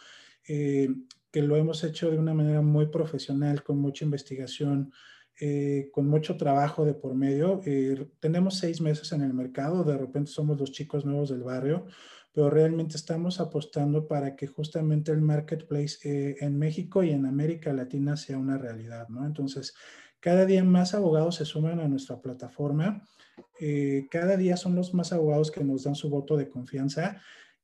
eh, 0.47 0.89
que 1.31 1.41
lo 1.41 1.55
hemos 1.55 1.83
hecho 1.83 2.11
de 2.11 2.17
una 2.17 2.33
manera 2.33 2.61
muy 2.61 2.87
profesional, 2.87 3.63
con 3.63 3.77
mucha 3.77 4.03
investigación, 4.03 4.91
eh, 5.39 5.89
con 5.91 6.07
mucho 6.07 6.37
trabajo 6.37 6.85
de 6.85 6.93
por 6.93 7.15
medio. 7.15 7.61
Eh, 7.65 8.07
tenemos 8.19 8.59
seis 8.59 8.81
meses 8.81 9.11
en 9.11 9.21
el 9.21 9.33
mercado, 9.33 9.83
de 9.83 9.97
repente 9.97 10.29
somos 10.29 10.59
los 10.59 10.71
chicos 10.71 11.05
nuevos 11.05 11.29
del 11.29 11.43
barrio, 11.43 11.87
pero 12.33 12.49
realmente 12.49 12.95
estamos 12.95 13.39
apostando 13.39 14.07
para 14.07 14.35
que 14.35 14.47
justamente 14.47 15.11
el 15.11 15.21
marketplace 15.21 15.97
en 16.39 16.57
México 16.57 17.03
y 17.03 17.11
en 17.11 17.25
América 17.25 17.73
Latina 17.73 18.15
sea 18.17 18.37
una 18.37 18.57
realidad, 18.57 19.09
¿no? 19.09 19.25
Entonces, 19.25 19.73
cada 20.19 20.45
día 20.45 20.63
más 20.63 20.93
abogados 20.93 21.35
se 21.35 21.45
suman 21.45 21.79
a 21.79 21.87
nuestra 21.87 22.21
plataforma. 22.21 23.07
cada 24.09 24.37
día 24.37 24.55
son 24.55 24.75
los 24.75 24.93
más 24.93 25.11
abogados 25.13 25.51
que 25.51 25.63
nos 25.63 25.83
dan 25.83 25.95
su 25.95 26.09
voto 26.09 26.37
de 26.37 26.49
confianza 26.49 27.21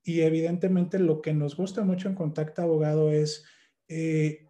y 0.07 0.21
evidentemente 0.21 0.99
lo 0.99 1.21
que 1.21 1.33
nos 1.33 1.57
gusta 1.57 1.83
mucho 1.83 2.07
en 2.07 2.15
Contacto 2.15 2.61
Abogado 2.61 3.11
es 3.11 3.43
eh, 3.89 4.47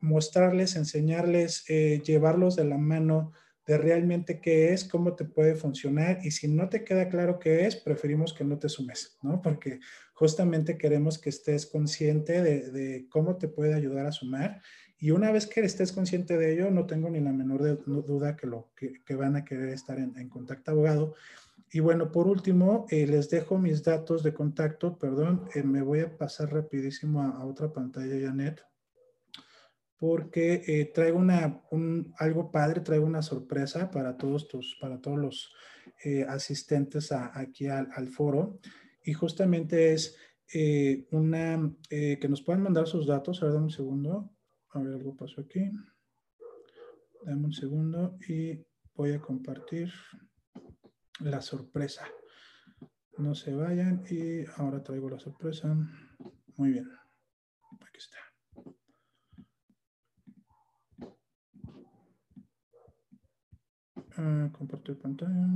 mostrarles, 0.00 0.74
enseñarles, 0.74 1.64
eh, 1.68 2.02
llevarlos 2.04 2.56
de 2.56 2.64
la 2.64 2.76
mano 2.76 3.32
de 3.66 3.78
realmente 3.78 4.40
qué 4.40 4.72
es, 4.72 4.84
cómo 4.84 5.14
te 5.14 5.24
puede 5.24 5.56
funcionar 5.56 6.20
y 6.22 6.30
si 6.30 6.48
no 6.48 6.68
te 6.68 6.84
queda 6.84 7.08
claro 7.08 7.38
qué 7.38 7.66
es, 7.66 7.76
preferimos 7.76 8.32
que 8.32 8.44
no 8.44 8.58
te 8.58 8.68
sumes, 8.68 9.18
¿no? 9.22 9.42
Porque 9.42 9.80
justamente 10.14 10.78
queremos 10.78 11.18
que 11.18 11.30
estés 11.30 11.66
consciente 11.66 12.42
de, 12.42 13.06
cómo 13.10 13.36
te 13.36 13.48
puede 13.48 13.74
ayudar 13.74 14.06
a 14.06 14.12
sumar 14.12 14.62
y 14.98 15.10
una 15.10 15.30
vez 15.30 15.46
que 15.46 15.60
estés 15.60 15.92
consciente 15.92 16.38
de 16.38 16.52
ello, 16.52 16.70
no 16.70 16.86
tengo 16.86 17.10
ni 17.10 17.20
la 17.20 17.32
menor 17.32 17.84
duda 17.84 18.36
que, 18.36 18.46
lo, 18.46 18.70
que, 18.76 19.14
van 19.14 19.36
a 19.36 19.44
querer 19.44 19.70
estar 19.70 19.98
en, 19.98 20.16
en 20.16 20.28
Contacto 20.28 20.70
Abogado. 20.70 21.14
Y 21.70 21.80
bueno, 21.80 22.12
por 22.12 22.26
último, 22.28 22.86
eh, 22.90 23.06
les 23.06 23.28
dejo 23.28 23.58
mis 23.58 23.82
datos 23.82 24.22
de 24.22 24.32
contacto. 24.32 24.96
Perdón, 24.98 25.48
eh, 25.54 25.62
me 25.62 25.82
voy 25.82 26.00
a 26.00 26.16
pasar 26.16 26.52
rapidísimo 26.52 27.22
a, 27.22 27.44
otra 27.44 27.72
pantalla, 27.72 28.28
Janet, 28.28 28.64
porque 29.98 30.62
eh, 30.66 30.92
traigo 30.94 31.18
una, 31.18 31.62
un, 31.70 32.12
algo 32.18 32.50
padre, 32.50 32.80
traigo 32.80 33.06
una 33.06 33.22
sorpresa 33.22 33.90
para 33.90 34.16
todos, 34.16 34.48
tus, 34.48 34.76
para 34.80 35.00
todos 35.00 35.18
los 35.18 35.52
asistentes 36.28 37.12
aquí 37.12 37.68
al, 37.68 37.88
al, 37.94 38.08
foro. 38.08 38.58
Y 39.04 39.12
justamente 39.12 39.92
es 39.92 40.16
una, 41.10 41.72
que 41.88 42.26
nos 42.28 42.42
puedan 42.42 42.62
mandar 42.62 42.86
sus 42.86 43.06
datos. 43.06 43.42
A 43.42 43.46
ver, 43.46 43.54
dame 43.54 43.66
un 43.66 43.70
segundo. 43.70 44.30
A 44.70 44.80
ver, 44.80 44.94
algo 44.94 45.16
pasó 45.16 45.40
aquí. 45.40 45.70
Dame 47.24 47.46
un 47.46 47.52
segundo 47.52 48.18
y 48.28 48.64
voy 48.94 49.12
a 49.12 49.20
compartir 49.20 49.90
la 51.20 51.40
sorpresa. 51.40 52.06
No 53.18 53.34
se 53.34 53.54
vayan 53.54 54.04
y 54.10 54.44
ahora 54.56 54.82
traigo 54.82 55.08
la 55.08 55.18
sorpresa. 55.18 55.74
Muy 56.56 56.72
bien. 56.72 56.88
Aquí 57.80 57.98
está. 57.98 58.25
Uh, 64.18 64.50
compartir 64.52 64.96
pantalla. 64.98 65.46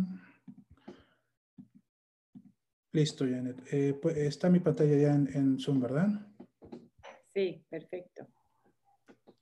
Listo, 2.92 3.24
Janet. 3.24 3.56
Eh, 3.72 3.94
pues, 4.00 4.16
está 4.16 4.50
mi 4.50 4.61
pantalla 4.61 4.96
ya 4.96 5.14
en, 5.14 5.28
en, 5.32 5.58
Zoom, 5.58 5.80
¿verdad? 5.80 6.08
Sí, 7.32 7.64
perfecto. 7.70 8.26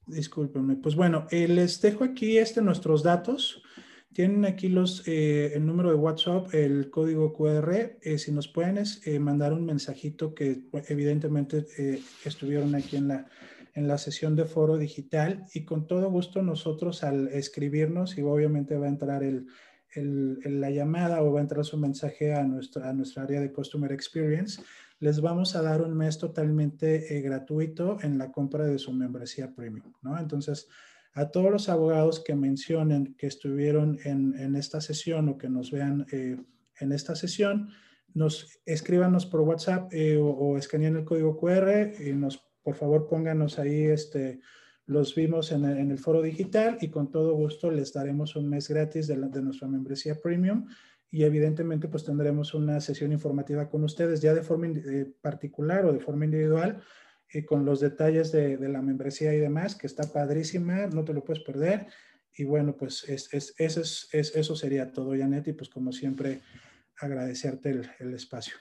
Discúlpenme. 0.07 0.77
Pues 0.77 0.95
bueno, 0.95 1.27
eh, 1.31 1.49
les 1.49 1.81
dejo 1.81 2.05
aquí 2.05 2.39
este, 2.39 2.61
nuestros 2.63 3.03
datos. 3.03 3.63
Tienen 4.13 4.45
aquí 4.45 4.69
los, 4.69 5.07
eh, 5.09 5.53
el 5.55 5.67
número 5.67 5.91
de 5.91 5.97
WhatsApp, 5.97 6.53
el 6.55 6.91
código 6.91 7.33
QR. 7.33 7.99
Si 8.19 8.33
nos 8.33 8.49
pueden 8.49 8.83
eh, 9.05 9.19
mandar 9.19 9.53
un 9.53 9.65
mensajito 9.65 10.35
que 10.35 10.63
evidentemente 10.89 11.67
estuvieron 12.25 12.75
aquí 12.75 12.97
en 12.97 13.09
la, 13.09 13.31
en 13.75 13.89
la 13.89 13.99
sesión 13.99 14.37
de 14.37 14.45
foro 14.45 14.77
digital 14.77 15.47
y 15.55 15.65
con 15.65 15.87
todo 15.87 16.11
gusto 16.11 16.43
nosotros 16.43 17.05
al 17.05 17.29
escribirnos 17.29 18.19
y 18.19 18.23
obviamente 18.23 18.77
va 18.77 18.87
a 18.87 18.91
entrar 18.91 19.23
el, 19.23 19.47
el, 19.95 20.61
la 20.61 20.71
llamada 20.71 21.23
o 21.23 21.33
va 21.33 21.41
a 21.41 21.43
entrar 21.43 21.65
su 21.65 21.77
mensaje 21.79 22.35
a 22.35 22.45
nuestra, 22.45 22.89
a 22.89 22.93
nuestra 22.93 23.23
área 23.25 23.41
de 23.41 23.53
Customer 23.53 23.93
Experience, 23.93 24.63
les 25.01 25.21
vamos 25.21 25.55
a 25.55 25.63
dar 25.63 25.83
un 25.83 25.97
mes 25.97 26.19
totalmente 26.19 27.21
gratuito 27.23 27.99
en 28.03 28.19
la 28.19 28.33
compra 28.33 28.67
de 28.67 28.79
su 28.79 28.93
membresía 28.93 29.55
premium, 29.55 29.93
¿no? 30.03 30.19
Entonces, 30.19 30.69
a 31.15 31.31
todos 31.31 31.51
los 31.51 31.69
abogados 31.69 32.21
que 32.21 32.35
mencionen 32.35 33.15
que 33.17 33.27
estuvieron 33.27 33.99
en, 34.05 34.55
esta 34.57 34.81
sesión 34.81 35.29
o 35.29 35.39
que 35.39 35.49
nos 35.49 35.71
vean 35.71 36.07
eh, 36.13 36.37
en 36.81 36.93
esta 36.93 37.17
sesión, 37.17 37.71
nos 38.15 38.61
escríbanos 38.65 39.27
por 39.27 39.41
WhatsApp 39.41 39.93
eh, 39.93 40.17
o, 40.17 40.57
escaneen 40.57 40.97
el 40.97 41.05
código 41.05 41.37
QR 41.37 41.93
y 42.01 42.13
nos, 42.13 42.48
por 42.63 42.75
favor, 42.75 43.09
pónganos 43.09 43.59
ahí, 43.59 43.85
este, 43.85 44.41
los 44.87 45.15
vimos 45.15 45.53
en 45.53 45.65
el, 45.65 45.99
foro 45.99 46.23
digital 46.23 46.79
y 46.81 46.89
con 46.89 47.11
todo 47.11 47.35
gusto 47.35 47.71
les 47.71 47.93
daremos 47.93 48.37
un 48.37 48.49
mes 48.49 48.69
gratis 48.69 49.07
de, 49.07 49.17
nuestra 49.17 49.69
membresía 49.69 50.15
premium 50.15 50.67
y 51.11 51.25
evidentemente 51.25 51.89
pues 51.89 52.05
tendremos 52.05 52.55
una 52.55 52.81
sesión 52.81 53.13
informativa 53.13 53.69
con 53.69 53.85
ustedes 53.85 54.21
ya 54.21 54.33
de 54.33 54.43
forma 54.43 54.69
eh, 54.69 55.13
particular 55.21 55.85
o 55.85 55.93
de 55.93 56.01
forma 56.01 56.25
individual 56.25 56.83
y 57.31 57.43
con 57.43 57.67
los 57.67 57.81
detalles 57.81 58.33
de, 58.33 58.57
la 58.59 58.81
membresía 58.81 59.35
y 59.35 59.39
demás, 59.39 59.75
que 59.75 59.87
está 59.87 60.11
padrísima, 60.11 60.87
no 60.87 61.05
te 61.05 61.13
lo 61.13 61.23
puedes 61.23 61.43
perder. 61.43 61.87
Y 62.35 62.45
bueno, 62.45 62.75
pues 62.75 63.05
es, 63.07 63.33
es, 63.35 63.55
eso, 63.59 63.83
es, 63.83 64.35
eso 64.35 64.57
sería 64.57 64.93
todo, 64.93 65.11
Janet, 65.15 65.49
y 65.49 65.53
pues 65.53 65.69
como 65.69 65.93
siempre, 65.93 66.41
agradecerte 66.97 67.83
el 67.99 68.15
espacio. 68.15 68.55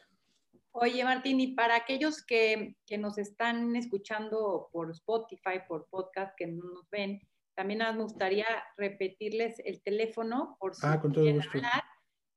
Oye, 0.80 1.04
Martín, 1.04 1.40
y 1.40 1.56
para 1.56 1.76
aquellos 1.76 2.24
que, 2.24 2.76
que, 2.86 3.00
nos 3.00 3.18
están 3.18 3.76
escuchando 3.76 4.70
por 4.72 4.92
Spotify, 4.92 5.62
por 5.68 5.88
podcast, 5.90 6.38
que 6.38 6.46
no 6.46 6.64
nos 6.66 6.88
ven, 6.92 7.20
también 7.56 7.80
me 7.80 8.04
gustaría 8.04 8.46
repetirles 8.78 9.58
el 9.66 9.82
teléfono 9.82 10.56
por 10.60 10.76
si 10.76 10.86
ah, 10.86 11.02
con 11.02 11.12
todo 11.12 11.26
gusto. 11.34 11.50
Hablar. 11.56 11.84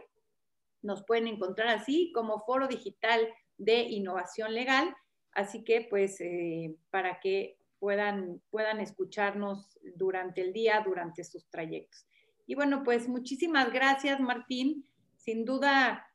nos 0.82 1.02
pueden 1.04 1.26
encontrar 1.26 1.68
así 1.68 2.12
como 2.14 2.44
Foro 2.44 2.68
Digital 2.68 3.26
de 3.56 3.80
innovación 3.80 4.52
legal. 4.52 4.94
Así 5.32 5.64
que 5.64 5.86
pues 5.88 6.20
eh, 6.20 6.76
para 6.90 7.20
que 7.20 7.56
puedan, 7.78 8.42
puedan 8.50 8.80
escucharnos 8.80 9.78
durante 9.96 10.42
el 10.42 10.52
día, 10.52 10.82
durante 10.84 11.24
sus 11.24 11.48
trayectos. 11.48 12.06
Y 12.46 12.54
bueno, 12.54 12.82
pues 12.84 13.08
muchísimas 13.08 13.72
gracias 13.72 14.20
Martín. 14.20 14.84
Sin 15.16 15.44
duda, 15.44 16.06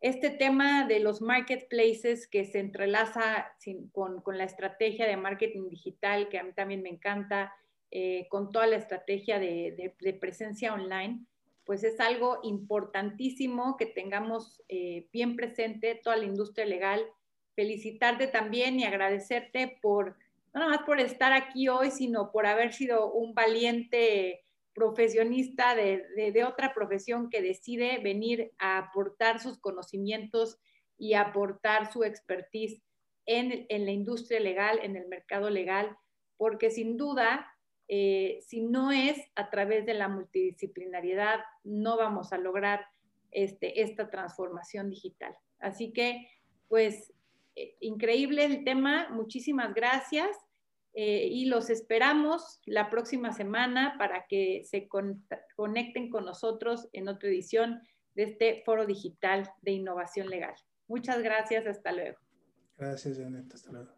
este 0.00 0.30
tema 0.30 0.86
de 0.86 1.00
los 1.00 1.20
marketplaces 1.20 2.28
que 2.28 2.44
se 2.44 2.60
entrelaza 2.60 3.56
con, 3.92 4.20
con, 4.20 4.38
la 4.38 4.44
estrategia 4.44 5.06
de 5.06 5.16
marketing 5.16 5.68
digital, 5.68 6.28
que 6.28 6.38
a 6.38 6.44
mí 6.44 6.52
también 6.52 6.82
me 6.82 6.90
encanta, 6.90 7.52
eh, 7.90 8.26
con 8.28 8.52
toda 8.52 8.66
la 8.66 8.76
estrategia 8.76 9.38
de, 9.38 9.94
de, 10.00 10.12
presencia 10.12 10.74
online, 10.74 11.24
pues 11.64 11.82
es 11.82 11.98
algo 11.98 12.40
importantísimo 12.42 13.76
que 13.76 13.86
tengamos 13.86 14.62
eh, 14.68 15.08
bien 15.12 15.34
presente 15.34 15.94
toda 15.94 16.16
la 16.16 16.24
industria 16.24 16.66
legal. 16.66 17.04
Felicitarte 17.54 18.26
también 18.26 18.78
y 18.78 18.84
agradecerte 18.84 19.78
por, 19.80 20.16
no 20.52 20.60
nada 20.60 20.76
más 20.76 20.82
por 20.82 21.00
estar 21.00 21.32
aquí 21.32 21.68
hoy, 21.68 21.90
sino 21.90 22.30
por 22.30 22.46
haber 22.46 22.72
sido 22.72 23.12
un 23.12 23.34
valiente 23.34 24.44
profesionista 24.76 25.74
de, 25.74 26.44
otra 26.44 26.74
profesión 26.74 27.30
que 27.30 27.40
decide 27.40 27.98
venir 27.98 28.52
a 28.58 28.76
aportar 28.76 29.40
sus 29.40 29.58
conocimientos 29.58 30.58
y 30.98 31.14
aportar 31.14 31.90
su 31.90 32.04
expertise 32.04 32.82
en, 33.24 33.66
la 33.70 33.90
industria 33.90 34.38
legal, 34.38 34.78
en 34.82 34.96
el 34.96 35.08
mercado 35.08 35.48
legal, 35.48 35.96
porque 36.36 36.70
sin 36.70 36.98
duda, 36.98 37.50
eh, 37.88 38.40
si 38.46 38.60
no 38.60 38.92
es 38.92 39.16
a 39.34 39.48
través 39.48 39.86
de 39.86 39.94
la 39.94 40.08
multidisciplinariedad, 40.08 41.40
no 41.64 41.96
vamos 41.96 42.34
a 42.34 42.38
lograr 42.38 42.84
este, 43.30 43.80
esta 43.80 44.10
transformación 44.10 44.90
digital. 44.90 45.34
Así 45.58 45.90
que, 45.94 46.28
pues, 46.68 47.14
eh, 47.54 47.76
increíble 47.80 48.44
el 48.44 48.62
tema. 48.62 49.08
Muchísimas 49.08 49.72
gracias. 49.72 50.36
Eh, 50.98 51.28
y 51.30 51.44
los 51.44 51.68
esperamos 51.68 52.62
la 52.64 52.88
próxima 52.88 53.30
semana 53.34 53.96
para 53.98 54.26
que 54.26 54.62
se 54.64 54.88
conecten 54.88 56.08
con 56.08 56.24
nosotros 56.24 56.88
en 56.94 57.08
otra 57.08 57.28
edición 57.28 57.82
de 58.14 58.22
este 58.22 58.62
foro 58.64 58.86
digital 58.86 59.50
de 59.60 59.72
innovación 59.72 60.28
legal. 60.28 60.54
Muchas 60.88 61.22
gracias, 61.22 61.66
hasta 61.66 61.92
luego. 61.92 62.18
Gracias, 62.78 63.18
Janet, 63.18 63.52
hasta 63.52 63.72
luego. 63.72 63.92